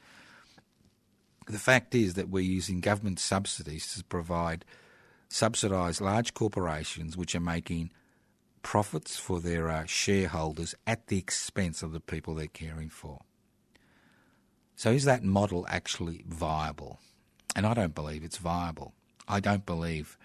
The 1.46 1.58
fact 1.58 1.94
is 1.94 2.14
that 2.14 2.30
we're 2.30 2.40
using 2.40 2.80
government 2.80 3.20
subsidies 3.20 3.92
to 3.94 4.04
provide 4.04 4.64
subsidise 5.28 6.00
large 6.00 6.32
corporations 6.32 7.16
which 7.16 7.34
are 7.34 7.40
making 7.40 7.90
profits 8.62 9.18
for 9.18 9.40
their 9.40 9.68
uh, 9.68 9.84
shareholders 9.84 10.74
at 10.86 11.08
the 11.08 11.18
expense 11.18 11.82
of 11.82 11.92
the 11.92 12.00
people 12.00 12.34
they're 12.34 12.46
caring 12.46 12.88
for. 12.88 13.20
So, 14.74 14.90
is 14.90 15.04
that 15.04 15.22
model 15.22 15.66
actually 15.68 16.24
viable? 16.26 16.98
And 17.54 17.66
I 17.66 17.74
don't 17.74 17.94
believe 17.94 18.24
it's 18.24 18.38
viable. 18.38 18.94
I 19.28 19.40
don't 19.40 19.64
believe 19.66 20.18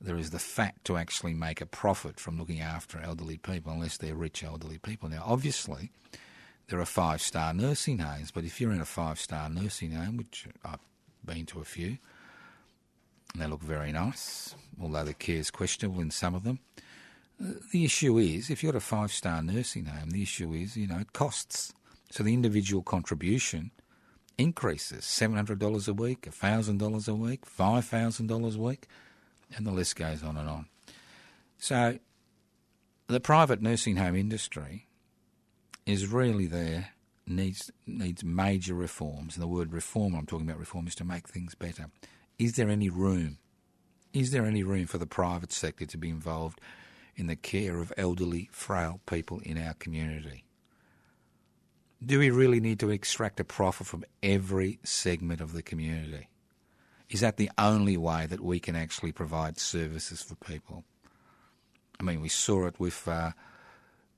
there 0.00 0.16
is 0.16 0.30
the 0.30 0.38
fact 0.38 0.84
to 0.84 0.96
actually 0.96 1.34
make 1.34 1.60
a 1.60 1.66
profit 1.66 2.20
from 2.20 2.38
looking 2.38 2.60
after 2.60 3.00
elderly 3.00 3.36
people, 3.36 3.72
unless 3.72 3.96
they're 3.96 4.14
rich 4.14 4.44
elderly 4.44 4.78
people. 4.78 5.08
Now, 5.08 5.24
obviously, 5.26 5.90
there 6.68 6.80
are 6.80 6.84
five 6.84 7.20
star 7.20 7.52
nursing 7.52 7.98
homes, 7.98 8.30
but 8.30 8.44
if 8.44 8.60
you're 8.60 8.72
in 8.72 8.80
a 8.80 8.86
five 8.86 9.18
star 9.18 9.48
nursing 9.48 9.92
home, 9.92 10.16
which 10.16 10.46
I've 10.64 10.78
been 11.24 11.46
to 11.46 11.60
a 11.60 11.64
few, 11.64 11.98
they 13.36 13.46
look 13.46 13.62
very 13.62 13.92
nice, 13.92 14.54
although 14.80 15.04
the 15.04 15.14
care 15.14 15.36
is 15.36 15.50
questionable 15.50 16.00
in 16.00 16.10
some 16.10 16.34
of 16.34 16.44
them. 16.44 16.60
The 17.72 17.84
issue 17.84 18.18
is, 18.18 18.50
if 18.50 18.62
you're 18.62 18.72
got 18.72 18.78
a 18.78 18.80
five 18.80 19.12
star 19.12 19.42
nursing 19.42 19.86
home, 19.86 20.10
the 20.10 20.22
issue 20.22 20.52
is, 20.52 20.76
you 20.76 20.86
know, 20.86 20.98
it 20.98 21.12
costs. 21.12 21.72
So 22.10 22.22
the 22.22 22.34
individual 22.34 22.82
contribution 22.82 23.70
increases 24.38 25.02
$700 25.02 25.88
a 25.88 25.92
week, 25.92 26.22
$1,000 26.22 27.08
a 27.08 27.14
week, 27.14 27.44
$5,000 27.44 28.54
a 28.54 28.58
week 28.58 28.86
and 29.56 29.66
the 29.66 29.72
list 29.72 29.96
goes 29.96 30.22
on 30.22 30.36
and 30.36 30.48
on. 30.48 30.66
So, 31.58 31.98
the 33.08 33.20
private 33.20 33.62
nursing 33.62 33.96
home 33.96 34.14
industry 34.14 34.86
is 35.86 36.06
really 36.06 36.46
there 36.46 36.90
needs 37.26 37.70
needs 37.86 38.24
major 38.24 38.74
reforms. 38.74 39.34
And 39.34 39.42
the 39.42 39.48
word 39.48 39.72
reform 39.72 40.14
I'm 40.14 40.26
talking 40.26 40.46
about 40.46 40.58
reform 40.58 40.86
is 40.86 40.94
to 40.96 41.04
make 41.04 41.28
things 41.28 41.54
better. 41.54 41.86
Is 42.38 42.54
there 42.54 42.68
any 42.68 42.88
room? 42.88 43.38
Is 44.12 44.30
there 44.30 44.46
any 44.46 44.62
room 44.62 44.86
for 44.86 44.98
the 44.98 45.06
private 45.06 45.52
sector 45.52 45.86
to 45.86 45.98
be 45.98 46.08
involved 46.08 46.60
in 47.16 47.26
the 47.26 47.36
care 47.36 47.78
of 47.78 47.92
elderly, 47.96 48.48
frail 48.52 49.00
people 49.06 49.40
in 49.40 49.58
our 49.58 49.74
community? 49.74 50.44
Do 52.04 52.20
we 52.20 52.30
really 52.30 52.60
need 52.60 52.78
to 52.80 52.90
extract 52.90 53.40
a 53.40 53.44
profit 53.44 53.86
from 53.86 54.04
every 54.22 54.78
segment 54.84 55.40
of 55.40 55.52
the 55.52 55.62
community? 55.62 56.28
Is 57.10 57.20
that 57.20 57.38
the 57.38 57.50
only 57.56 57.96
way 57.96 58.26
that 58.26 58.40
we 58.40 58.60
can 58.60 58.76
actually 58.76 59.12
provide 59.12 59.58
services 59.58 60.22
for 60.22 60.34
people? 60.34 60.84
I 61.98 62.02
mean, 62.02 62.20
we 62.20 62.28
saw 62.28 62.66
it 62.66 62.78
with 62.78 63.08
uh, 63.08 63.32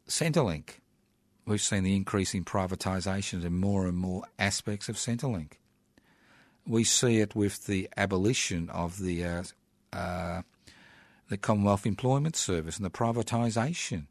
Centrelink. 0.08 0.80
We've 1.46 1.60
seen 1.60 1.84
the 1.84 1.96
increase 1.96 2.34
in 2.34 2.44
privatisation 2.44 3.44
in 3.44 3.58
more 3.58 3.86
and 3.86 3.96
more 3.96 4.24
aspects 4.38 4.88
of 4.88 4.96
Centrelink. 4.96 5.52
We 6.66 6.84
see 6.84 7.20
it 7.20 7.34
with 7.34 7.66
the 7.66 7.88
abolition 7.96 8.68
of 8.70 8.98
the 8.98 9.24
uh, 9.24 9.42
uh, 9.92 10.42
the 11.28 11.38
Commonwealth 11.38 11.86
Employment 11.86 12.36
Service 12.36 12.76
and 12.76 12.84
the 12.84 12.90
privatisation 12.90 14.06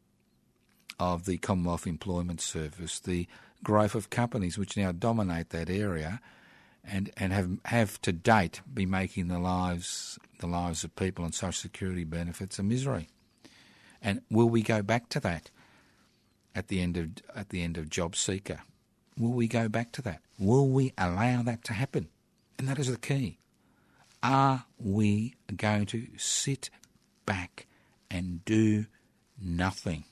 of 0.98 1.26
the 1.26 1.38
Commonwealth 1.38 1.86
Employment 1.86 2.40
Service, 2.40 2.98
the 2.98 3.26
growth 3.62 3.94
of 3.94 4.10
companies 4.10 4.58
which 4.58 4.76
now 4.76 4.90
dominate 4.90 5.50
that 5.50 5.70
area 5.70 6.20
and 6.84 7.10
and 7.16 7.32
have 7.32 7.50
have 7.66 8.00
to 8.02 8.12
date 8.12 8.60
been 8.72 8.90
making 8.90 9.28
the 9.28 9.38
lives 9.38 10.18
the 10.38 10.46
lives 10.46 10.84
of 10.84 10.94
people 10.96 11.24
on 11.24 11.32
social 11.32 11.52
security 11.52 12.04
benefits 12.04 12.58
a 12.58 12.62
misery. 12.62 13.08
And 14.02 14.22
will 14.30 14.48
we 14.48 14.62
go 14.62 14.82
back 14.82 15.08
to 15.10 15.20
that 15.20 15.50
at 16.54 16.68
the 16.68 16.80
end 16.80 16.96
of 16.96 17.10
at 17.34 17.50
the 17.50 17.62
end 17.62 17.76
of 17.76 17.90
Job 17.90 18.16
Seeker? 18.16 18.60
Will 19.18 19.32
we 19.32 19.48
go 19.48 19.68
back 19.68 19.92
to 19.92 20.02
that? 20.02 20.20
Will 20.38 20.68
we 20.68 20.92
allow 20.96 21.42
that 21.42 21.64
to 21.64 21.74
happen? 21.74 22.08
And 22.58 22.66
that 22.68 22.78
is 22.78 22.90
the 22.90 22.96
key. 22.96 23.38
Are 24.22 24.64
we 24.78 25.34
going 25.54 25.86
to 25.86 26.06
sit 26.16 26.70
back 27.26 27.66
and 28.10 28.44
do 28.44 28.86
nothing? 29.40 30.04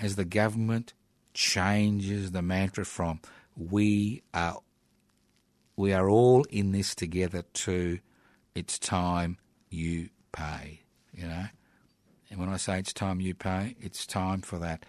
As 0.00 0.16
the 0.16 0.24
government 0.24 0.92
changes 1.34 2.32
the 2.32 2.42
mantra 2.42 2.84
from 2.84 3.20
we 3.56 4.22
are 4.32 4.58
we 5.78 5.92
are 5.92 6.10
all 6.10 6.44
in 6.50 6.72
this 6.72 6.92
together 6.92 7.44
too. 7.52 8.00
It's 8.52 8.80
time 8.80 9.38
you 9.70 10.08
pay, 10.32 10.80
you 11.14 11.22
know. 11.22 11.46
And 12.28 12.40
when 12.40 12.48
I 12.48 12.56
say 12.56 12.80
it's 12.80 12.92
time 12.92 13.20
you 13.20 13.32
pay, 13.32 13.76
it's 13.80 14.04
time 14.04 14.40
for 14.40 14.58
that 14.58 14.84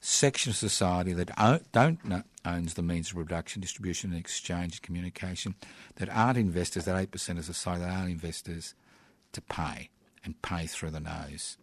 section 0.00 0.50
of 0.50 0.56
society 0.56 1.12
that 1.12 1.30
don't 1.70 2.24
owns 2.44 2.74
the 2.74 2.82
means 2.82 3.10
of 3.10 3.16
production, 3.16 3.62
distribution, 3.62 4.10
and 4.10 4.18
exchange 4.18 4.74
and 4.74 4.82
communication, 4.82 5.54
that 5.94 6.08
aren't 6.10 6.38
investors, 6.38 6.86
that 6.86 7.10
8% 7.12 7.38
of 7.38 7.44
society 7.44 7.84
that 7.84 7.90
aren't 7.90 8.10
investors, 8.10 8.74
to 9.30 9.40
pay 9.40 9.90
and 10.24 10.42
pay 10.42 10.66
through 10.66 10.90
the 10.90 11.00
nose. 11.00 11.56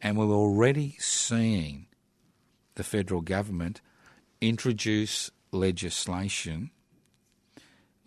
And 0.00 0.16
we're 0.16 0.32
already 0.32 0.96
seeing 0.98 1.86
the 2.76 2.82
federal 2.82 3.20
government 3.20 3.82
introduce 4.40 5.30
legislation 5.52 6.70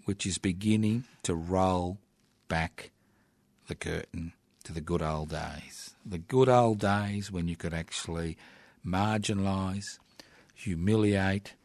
which 0.05 0.25
is 0.25 0.37
beginning 0.37 1.05
to 1.23 1.35
roll 1.35 1.97
back 2.47 2.91
the 3.67 3.75
curtain 3.75 4.33
to 4.63 4.73
the 4.73 4.81
good 4.81 5.01
old 5.01 5.29
days. 5.29 5.95
The 6.05 6.17
good 6.17 6.49
old 6.49 6.79
days 6.79 7.31
when 7.31 7.47
you 7.47 7.55
could 7.55 7.73
actually 7.73 8.37
marginalise, 8.85 9.99
humiliate, 10.53 11.55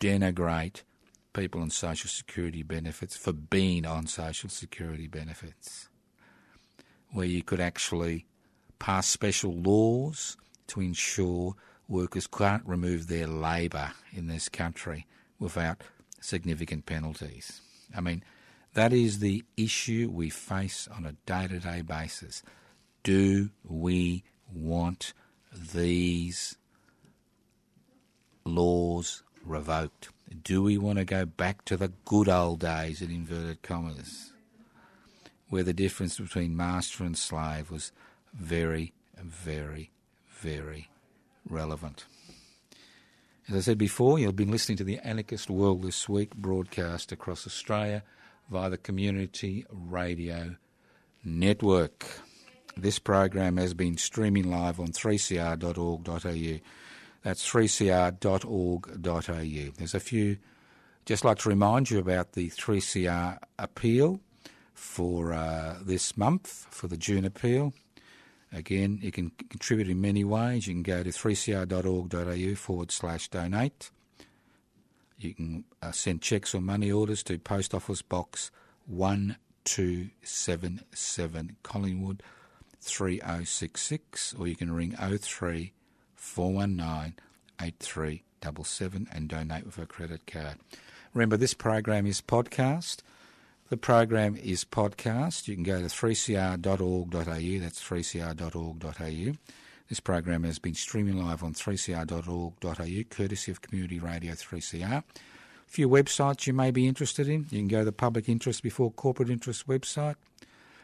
denigrate 0.00 0.82
people 1.32 1.60
on 1.60 1.70
social 1.70 2.08
security 2.08 2.62
benefits 2.62 3.16
for 3.16 3.32
being 3.32 3.84
on 3.84 4.06
social 4.06 4.48
security 4.48 5.08
benefits, 5.08 5.88
where 7.10 7.26
you 7.26 7.42
could 7.42 7.60
actually 7.60 8.26
pass 8.78 9.06
special 9.06 9.52
laws 9.52 10.36
to 10.68 10.80
ensure 10.80 11.54
workers 11.88 12.26
can't 12.26 12.66
remove 12.66 13.08
their 13.08 13.26
labour 13.26 13.92
in 14.12 14.26
this 14.26 14.48
country 14.48 15.06
without 15.38 15.82
significant 16.24 16.86
penalties. 16.86 17.60
I 17.94 18.00
mean, 18.00 18.22
that 18.72 18.92
is 18.92 19.18
the 19.18 19.44
issue 19.56 20.10
we 20.12 20.30
face 20.30 20.88
on 20.88 21.04
a 21.04 21.12
day 21.26 21.46
to 21.48 21.60
day 21.60 21.82
basis. 21.82 22.42
Do 23.02 23.50
we 23.62 24.24
want 24.52 25.12
these 25.52 26.56
laws 28.44 29.22
revoked? 29.44 30.08
Do 30.42 30.62
we 30.62 30.78
want 30.78 30.98
to 30.98 31.04
go 31.04 31.26
back 31.26 31.64
to 31.66 31.76
the 31.76 31.92
good 32.04 32.28
old 32.28 32.60
days, 32.60 33.02
in 33.02 33.10
inverted 33.10 33.62
commas, 33.62 34.32
where 35.50 35.62
the 35.62 35.72
difference 35.72 36.18
between 36.18 36.56
master 36.56 37.04
and 37.04 37.16
slave 37.16 37.70
was 37.70 37.92
very, 38.32 38.92
very, 39.16 39.90
very 40.40 40.88
relevant? 41.48 42.06
As 43.46 43.56
I 43.56 43.60
said 43.60 43.76
before, 43.76 44.18
you've 44.18 44.36
been 44.36 44.50
listening 44.50 44.78
to 44.78 44.84
the 44.84 44.98
Anarchist 45.00 45.50
World 45.50 45.82
This 45.82 46.08
Week 46.08 46.34
broadcast 46.34 47.12
across 47.12 47.46
Australia 47.46 48.02
via 48.50 48.70
the 48.70 48.78
Community 48.78 49.66
Radio 49.70 50.56
Network. 51.22 52.06
This 52.74 52.98
program 52.98 53.58
has 53.58 53.74
been 53.74 53.98
streaming 53.98 54.50
live 54.50 54.80
on 54.80 54.88
3cr.org.au. 54.88 56.60
That's 57.22 57.46
3cr.org.au. 57.46 59.72
There's 59.76 59.94
a 59.94 60.00
few, 60.00 60.38
just 61.04 61.22
like 61.22 61.38
to 61.40 61.50
remind 61.50 61.90
you 61.90 61.98
about 61.98 62.32
the 62.32 62.48
3CR 62.48 63.36
appeal 63.58 64.20
for 64.72 65.34
uh, 65.34 65.80
this 65.84 66.16
month, 66.16 66.66
for 66.70 66.88
the 66.88 66.96
June 66.96 67.26
appeal. 67.26 67.74
Again, 68.54 69.00
you 69.02 69.10
can 69.10 69.32
contribute 69.50 69.88
in 69.88 70.00
many 70.00 70.22
ways. 70.24 70.68
You 70.68 70.74
can 70.74 70.82
go 70.82 71.02
to 71.02 71.10
3cr.org.au 71.10 72.54
forward 72.54 72.92
slash 72.92 73.28
donate. 73.28 73.90
You 75.18 75.34
can 75.34 75.64
uh, 75.82 75.92
send 75.92 76.22
cheques 76.22 76.54
or 76.54 76.60
money 76.60 76.92
orders 76.92 77.22
to 77.24 77.38
Post 77.38 77.74
Office 77.74 78.02
Box 78.02 78.50
1277 78.86 81.56
Collingwood 81.62 82.22
3066 82.80 84.34
or 84.38 84.46
you 84.46 84.54
can 84.54 84.72
ring 84.72 84.92
03 84.92 85.72
419 86.14 87.14
8377 87.60 89.08
and 89.12 89.28
donate 89.28 89.64
with 89.64 89.78
a 89.78 89.86
credit 89.86 90.26
card. 90.26 90.56
Remember, 91.14 91.36
this 91.36 91.54
program 91.54 92.06
is 92.06 92.20
podcast. 92.20 92.98
The 93.70 93.76
program 93.78 94.36
is 94.36 94.62
podcast. 94.64 95.48
You 95.48 95.54
can 95.54 95.64
go 95.64 95.80
to 95.80 95.86
3cr.org.au. 95.86 97.60
That's 97.60 97.82
3cr.org.au. 97.82 99.32
This 99.88 100.00
program 100.00 100.44
has 100.44 100.58
been 100.58 100.74
streaming 100.74 101.16
live 101.16 101.42
on 101.42 101.54
3cr.org.au, 101.54 103.04
courtesy 103.08 103.50
of 103.50 103.62
Community 103.62 103.98
Radio 103.98 104.32
3CR. 104.34 104.98
A 104.98 105.02
few 105.66 105.88
websites 105.88 106.46
you 106.46 106.52
may 106.52 106.70
be 106.70 106.86
interested 106.86 107.26
in. 107.26 107.46
You 107.50 107.60
can 107.60 107.68
go 107.68 107.78
to 107.78 107.86
the 107.86 107.92
Public 107.92 108.28
Interest 108.28 108.62
Before 108.62 108.90
Corporate 108.90 109.30
Interest 109.30 109.66
website. 109.66 110.16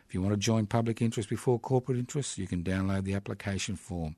If 0.09 0.15
you 0.15 0.23
want 0.23 0.33
to 0.33 0.41
join 0.41 0.67
Public 0.67 1.03
Interest 1.03 1.29
Before 1.29 1.59
Corporate 1.59 1.99
Interest, 1.99 2.39
you 2.39 2.47
can 2.47 2.63
download 2.63 3.05
the 3.05 3.13
application 3.15 3.77
form 3.77 4.17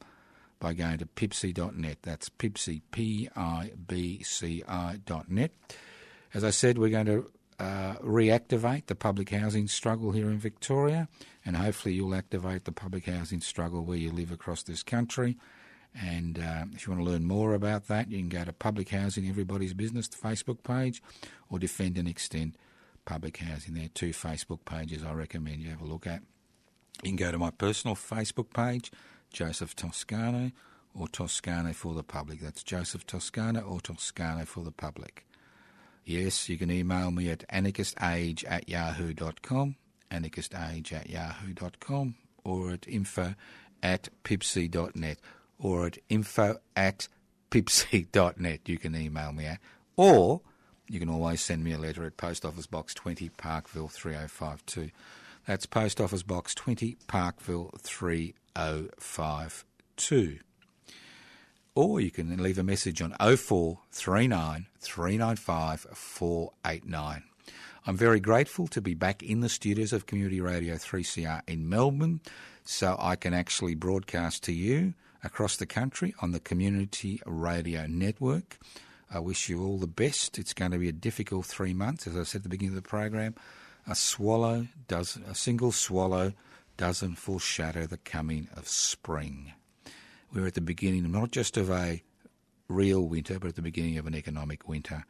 by 0.60 0.72
going 0.72 0.98
to 0.98 1.06
pibci.net. 1.06 1.98
That's 2.02 2.28
P-I-B-C-I 2.28 3.30
dot 5.04 5.30
net. 5.30 5.50
As 6.32 6.44
I 6.44 6.50
said, 6.50 6.78
we're 6.78 6.90
going 6.90 7.06
to 7.06 7.30
uh, 7.59 7.94
reactivate 7.96 8.86
the 8.86 8.94
public 8.94 9.30
housing 9.30 9.68
struggle 9.68 10.12
here 10.12 10.30
in 10.30 10.38
Victoria, 10.38 11.09
and 11.44 11.57
hopefully 11.57 11.94
you'll 11.94 12.14
activate 12.14 12.64
the 12.64 12.72
public 12.72 13.07
housing 13.07 13.40
struggle 13.40 13.84
where 13.84 13.96
you 13.96 14.11
live 14.11 14.32
across 14.32 14.62
this 14.62 14.82
country. 14.82 15.36
And 15.94 16.38
uh, 16.38 16.64
if 16.72 16.86
you 16.86 16.92
want 16.92 17.05
to 17.05 17.11
learn 17.11 17.24
more 17.24 17.55
about 17.55 17.88
that, 17.88 18.11
you 18.11 18.18
can 18.18 18.28
go 18.28 18.44
to 18.44 18.53
Public 18.53 18.88
Housing 18.88 19.28
Everybody's 19.28 19.74
Business 19.74 20.09
Facebook 20.09 20.62
page 20.62 21.03
or 21.50 21.59
Defend 21.59 21.98
and 21.98 22.09
Extend 22.09 22.57
Public 23.05 23.36
Housing. 23.36 23.74
There 23.74 23.84
are 23.84 23.88
two 23.88 24.11
Facebook 24.11 24.64
pages 24.64 25.05
I 25.05 25.12
recommend 25.12 25.61
you 25.61 25.70
have 25.70 25.82
a 25.82 25.86
look 25.86 26.07
at. 26.07 26.22
You 27.03 27.11
can 27.11 27.16
go 27.16 27.30
to 27.30 27.38
my 27.38 27.50
personal 27.50 27.94
Facebook 27.94 28.55
page, 28.55 28.90
Joseph 29.32 29.76
Toscano, 29.76 30.53
or 30.94 31.09
Toscano 31.09 31.72
for 31.72 31.94
the 31.94 32.03
Public. 32.03 32.40
That's 32.40 32.62
Joseph 32.62 33.07
Toscano 33.07 33.61
or 33.61 33.80
Toscano 33.80 34.44
for 34.46 34.64
the 34.64 34.72
Public. 34.72 35.26
Yes, 36.05 36.48
you 36.48 36.59
can 36.59 36.70
email 36.70 37.11
me 37.11 37.30
at 37.30 37.48
anarchistage 37.48 38.44
at 38.48 38.68
yahoo.com, 38.68 39.76
anarchistage 40.11 40.92
at 40.92 41.09
yahoo.com, 41.09 42.16
or 42.44 42.72
at 42.72 42.88
info 42.88 43.34
at 43.82 44.09
pibci.net, 44.24 45.18
or 45.59 45.86
at 45.86 45.98
info 46.09 46.59
at 46.74 47.09
pibci.net. 47.50 48.61
You 48.68 48.78
can 48.78 48.96
email 48.96 49.32
me 49.32 49.46
at. 49.46 49.61
Or 49.96 50.40
you 50.88 50.98
can 50.98 51.09
always 51.09 51.40
send 51.40 51.62
me 51.62 51.72
a 51.72 51.78
letter 51.78 52.05
at 52.05 52.16
Post 52.16 52.44
Office 52.44 52.66
Box 52.66 52.94
20, 52.94 53.28
Parkville 53.30 53.88
3052. 53.88 54.90
That's 55.46 55.66
Post 55.66 56.00
Office 56.00 56.22
Box 56.22 56.55
20, 56.55 56.96
Parkville 57.07 57.70
3052 57.78 60.38
or 61.75 62.01
you 62.01 62.11
can 62.11 62.43
leave 62.43 62.59
a 62.59 62.62
message 62.62 63.01
on 63.01 63.14
0439 63.20 64.66
395 64.79 65.81
489. 65.93 67.23
I'm 67.85 67.97
very 67.97 68.20
grateful 68.20 68.68
to 68.68 68.81
be 68.81 68.95
back 68.95 69.23
in 69.23 69.41
the 69.41 69.49
studios 69.49 69.93
of 69.93 70.07
Community 70.07 70.41
Radio 70.41 70.75
3CR 70.75 71.43
in 71.49 71.68
Melbourne 71.68 72.20
so 72.64 72.97
I 72.99 73.16
can 73.16 73.35
actually 73.35 73.75
broadcast 73.75 74.45
to 74.45 74.53
you 74.53 74.95
across 75.25 75.57
the 75.57 75.66
country 75.66 76.14
on 76.20 76.31
the 76.33 76.41
Community 76.41 77.20
Radio 77.27 77.87
Network. 77.87 78.59
I 79.12 79.18
wish 79.18 79.49
you 79.49 79.64
all 79.64 79.79
the 79.79 79.87
best. 79.87 80.39
It's 80.39 80.55
going 80.55 80.70
to 80.70 80.79
be 80.79 80.89
a 80.89 80.93
difficult 80.93 81.47
three 81.47 81.75
months, 81.75 82.07
as 82.07 82.16
I 82.16 82.23
said 82.23 82.41
at 82.41 82.43
the 82.45 82.49
beginning 82.49 82.77
of 82.77 82.83
the 82.83 82.89
program. 82.89 83.35
A 83.87 83.95
swallow 83.95 84.68
does 84.87 85.18
a 85.29 85.35
single 85.35 85.73
swallow 85.73 86.33
doesn't 86.77 87.16
foreshadow 87.16 87.87
the 87.87 87.99
coming 87.99 88.49
of 88.57 88.68
spring. 88.68 89.53
We're 90.33 90.47
at 90.47 90.55
the 90.55 90.62
beginning 90.62 91.11
not 91.12 91.30
just 91.30 91.57
of 91.59 91.70
a 91.70 92.03
real 92.68 93.03
winter, 93.03 93.39
but 93.39 93.49
at 93.49 93.57
the 93.57 93.62
beginning 93.62 93.99
of 93.99 94.07
an 94.07 94.14
economic 94.14 94.66
winter. 94.66 95.05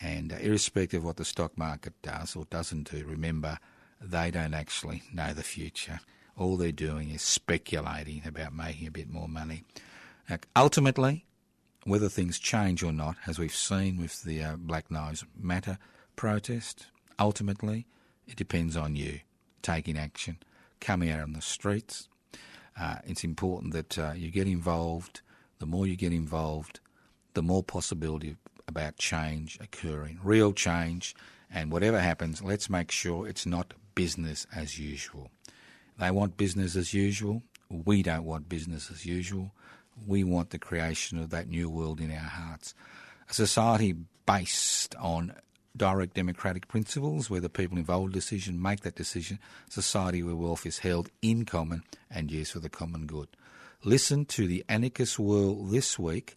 And 0.00 0.32
uh, 0.32 0.36
irrespective 0.36 1.00
of 1.00 1.04
what 1.04 1.16
the 1.16 1.24
stock 1.24 1.56
market 1.58 1.92
does 2.02 2.34
or 2.34 2.46
doesn't 2.46 2.90
do, 2.90 3.04
remember, 3.04 3.58
they 4.00 4.30
don't 4.30 4.54
actually 4.54 5.02
know 5.12 5.32
the 5.34 5.42
future. 5.42 6.00
All 6.36 6.56
they're 6.56 6.72
doing 6.72 7.10
is 7.10 7.22
speculating 7.22 8.22
about 8.26 8.54
making 8.54 8.86
a 8.86 8.90
bit 8.90 9.08
more 9.10 9.28
money. 9.28 9.64
Now, 10.28 10.38
ultimately, 10.56 11.26
whether 11.84 12.08
things 12.08 12.38
change 12.38 12.82
or 12.82 12.92
not, 12.92 13.16
as 13.26 13.38
we've 13.38 13.54
seen 13.54 13.98
with 13.98 14.22
the 14.22 14.42
uh, 14.42 14.56
Black 14.56 14.90
Lives 14.90 15.24
Matter 15.38 15.78
protest, 16.16 16.86
ultimately, 17.18 17.86
it 18.26 18.36
depends 18.36 18.76
on 18.76 18.96
you 18.96 19.20
taking 19.60 19.98
action, 19.98 20.38
coming 20.80 21.10
out 21.10 21.20
on 21.20 21.34
the 21.34 21.42
streets, 21.42 22.08
uh, 22.78 22.96
it's 23.04 23.24
important 23.24 23.72
that 23.72 23.98
uh, 23.98 24.12
you 24.16 24.30
get 24.30 24.46
involved. 24.46 25.20
The 25.58 25.66
more 25.66 25.86
you 25.86 25.96
get 25.96 26.12
involved, 26.12 26.80
the 27.34 27.42
more 27.42 27.62
possibility 27.62 28.36
about 28.66 28.96
change 28.96 29.58
occurring, 29.60 30.18
real 30.22 30.52
change. 30.52 31.14
And 31.50 31.70
whatever 31.70 32.00
happens, 32.00 32.42
let's 32.42 32.68
make 32.68 32.90
sure 32.90 33.28
it's 33.28 33.46
not 33.46 33.74
business 33.94 34.46
as 34.54 34.78
usual. 34.78 35.30
They 35.98 36.10
want 36.10 36.36
business 36.36 36.74
as 36.74 36.92
usual. 36.92 37.42
We 37.70 38.02
don't 38.02 38.24
want 38.24 38.48
business 38.48 38.90
as 38.90 39.06
usual. 39.06 39.52
We 40.06 40.24
want 40.24 40.50
the 40.50 40.58
creation 40.58 41.18
of 41.18 41.30
that 41.30 41.48
new 41.48 41.70
world 41.70 42.00
in 42.00 42.10
our 42.10 42.18
hearts. 42.18 42.74
A 43.30 43.34
society 43.34 43.94
based 44.26 44.94
on 44.96 45.34
direct 45.76 46.14
democratic 46.14 46.68
principles 46.68 47.28
where 47.28 47.40
the 47.40 47.48
people 47.48 47.78
involved 47.78 48.06
in 48.06 48.12
decision 48.12 48.62
make 48.62 48.80
that 48.80 48.94
decision, 48.94 49.38
society 49.68 50.22
where 50.22 50.36
wealth 50.36 50.66
is 50.66 50.78
held 50.78 51.10
in 51.20 51.44
common 51.44 51.82
and 52.10 52.30
used 52.30 52.52
for 52.52 52.60
the 52.60 52.68
common 52.68 53.06
good. 53.06 53.28
Listen 53.82 54.24
to 54.24 54.46
the 54.46 54.64
Anarchist 54.68 55.18
World 55.18 55.70
this 55.70 55.98
week 55.98 56.36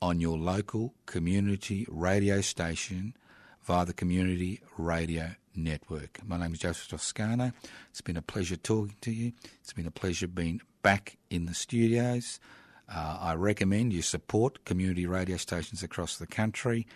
on 0.00 0.20
your 0.20 0.36
local 0.36 0.94
community 1.06 1.86
radio 1.88 2.40
station 2.40 3.16
via 3.62 3.86
the 3.86 3.94
Community 3.94 4.60
Radio 4.76 5.30
Network. 5.56 6.20
My 6.26 6.36
name 6.36 6.52
is 6.52 6.58
Joseph 6.60 6.88
Toscano. 6.88 7.52
It's 7.90 8.02
been 8.02 8.16
a 8.16 8.22
pleasure 8.22 8.56
talking 8.56 8.96
to 9.00 9.10
you. 9.10 9.32
It's 9.60 9.72
been 9.72 9.86
a 9.86 9.90
pleasure 9.90 10.28
being 10.28 10.60
back 10.82 11.16
in 11.30 11.46
the 11.46 11.54
studios. 11.54 12.38
Uh, 12.88 13.18
I 13.20 13.34
recommend 13.34 13.94
you 13.94 14.02
support 14.02 14.64
community 14.66 15.06
radio 15.06 15.38
stations 15.38 15.82
across 15.82 16.18
the 16.18 16.26
country. 16.26 16.86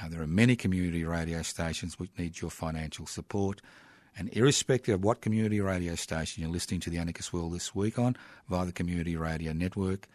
Uh, 0.00 0.08
there 0.08 0.22
are 0.22 0.26
many 0.26 0.56
community 0.56 1.04
radio 1.04 1.42
stations 1.42 1.98
which 1.98 2.10
need 2.18 2.40
your 2.40 2.50
financial 2.50 3.06
support. 3.06 3.60
And 4.16 4.28
irrespective 4.32 4.96
of 4.96 5.04
what 5.04 5.20
community 5.20 5.60
radio 5.60 5.94
station 5.96 6.42
you're 6.42 6.52
listening 6.52 6.80
to 6.80 6.90
the 6.90 6.98
Anarchist 6.98 7.32
World 7.32 7.52
this 7.52 7.74
week 7.74 7.98
on, 7.98 8.16
via 8.48 8.64
the 8.66 8.72
Community 8.72 9.16
Radio 9.16 9.52
Network, 9.52 10.08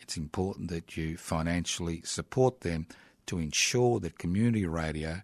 it's 0.00 0.16
important 0.16 0.70
that 0.70 0.96
you 0.96 1.16
financially 1.16 2.02
support 2.04 2.60
them 2.60 2.86
to 3.26 3.38
ensure 3.38 4.00
that 4.00 4.18
community 4.18 4.66
radio 4.66 5.22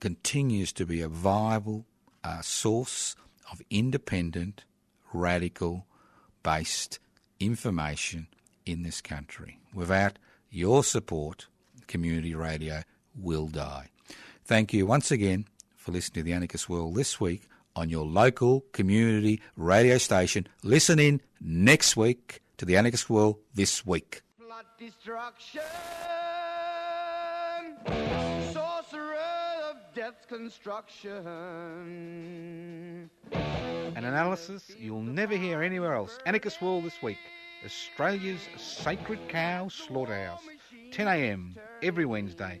continues 0.00 0.72
to 0.72 0.84
be 0.84 1.00
a 1.00 1.08
viable 1.08 1.86
uh, 2.24 2.40
source 2.40 3.16
of 3.50 3.62
independent, 3.70 4.64
radical 5.12 5.86
based 6.42 6.98
information 7.40 8.26
in 8.66 8.82
this 8.82 9.00
country. 9.00 9.58
Without 9.72 10.18
your 10.50 10.84
support, 10.84 11.46
community 11.86 12.34
radio 12.34 12.82
will 13.20 13.46
die. 13.46 13.88
Thank 14.44 14.72
you 14.72 14.86
once 14.86 15.10
again 15.10 15.46
for 15.76 15.92
listening 15.92 16.22
to 16.22 16.24
the 16.24 16.32
Anarchist 16.32 16.68
World 16.68 16.94
this 16.94 17.20
week 17.20 17.48
on 17.76 17.88
your 17.88 18.04
local 18.06 18.64
community 18.72 19.40
radio 19.56 19.98
station. 19.98 20.46
Listen 20.62 20.98
in 20.98 21.20
next 21.40 21.96
week 21.96 22.40
to 22.56 22.64
the 22.64 22.76
Anarchist 22.76 23.08
World 23.08 23.36
this 23.54 23.86
week. 23.86 24.22
Blood 24.38 24.66
destruction, 24.78 25.62
sorcerer 28.52 29.16
of 29.70 29.76
death's 29.94 30.26
construction. 30.26 31.26
An 33.32 34.04
analysis 34.04 34.70
you'll 34.78 35.02
never 35.02 35.36
hear 35.36 35.62
anywhere 35.62 35.94
else. 35.94 36.18
Anarchist 36.26 36.60
World 36.60 36.84
this 36.84 37.00
week. 37.02 37.18
Australia's 37.64 38.40
sacred 38.56 39.18
cow 39.28 39.68
slaughterhouse. 39.68 40.42
10am 40.90 41.56
every 41.82 42.04
Wednesday. 42.04 42.60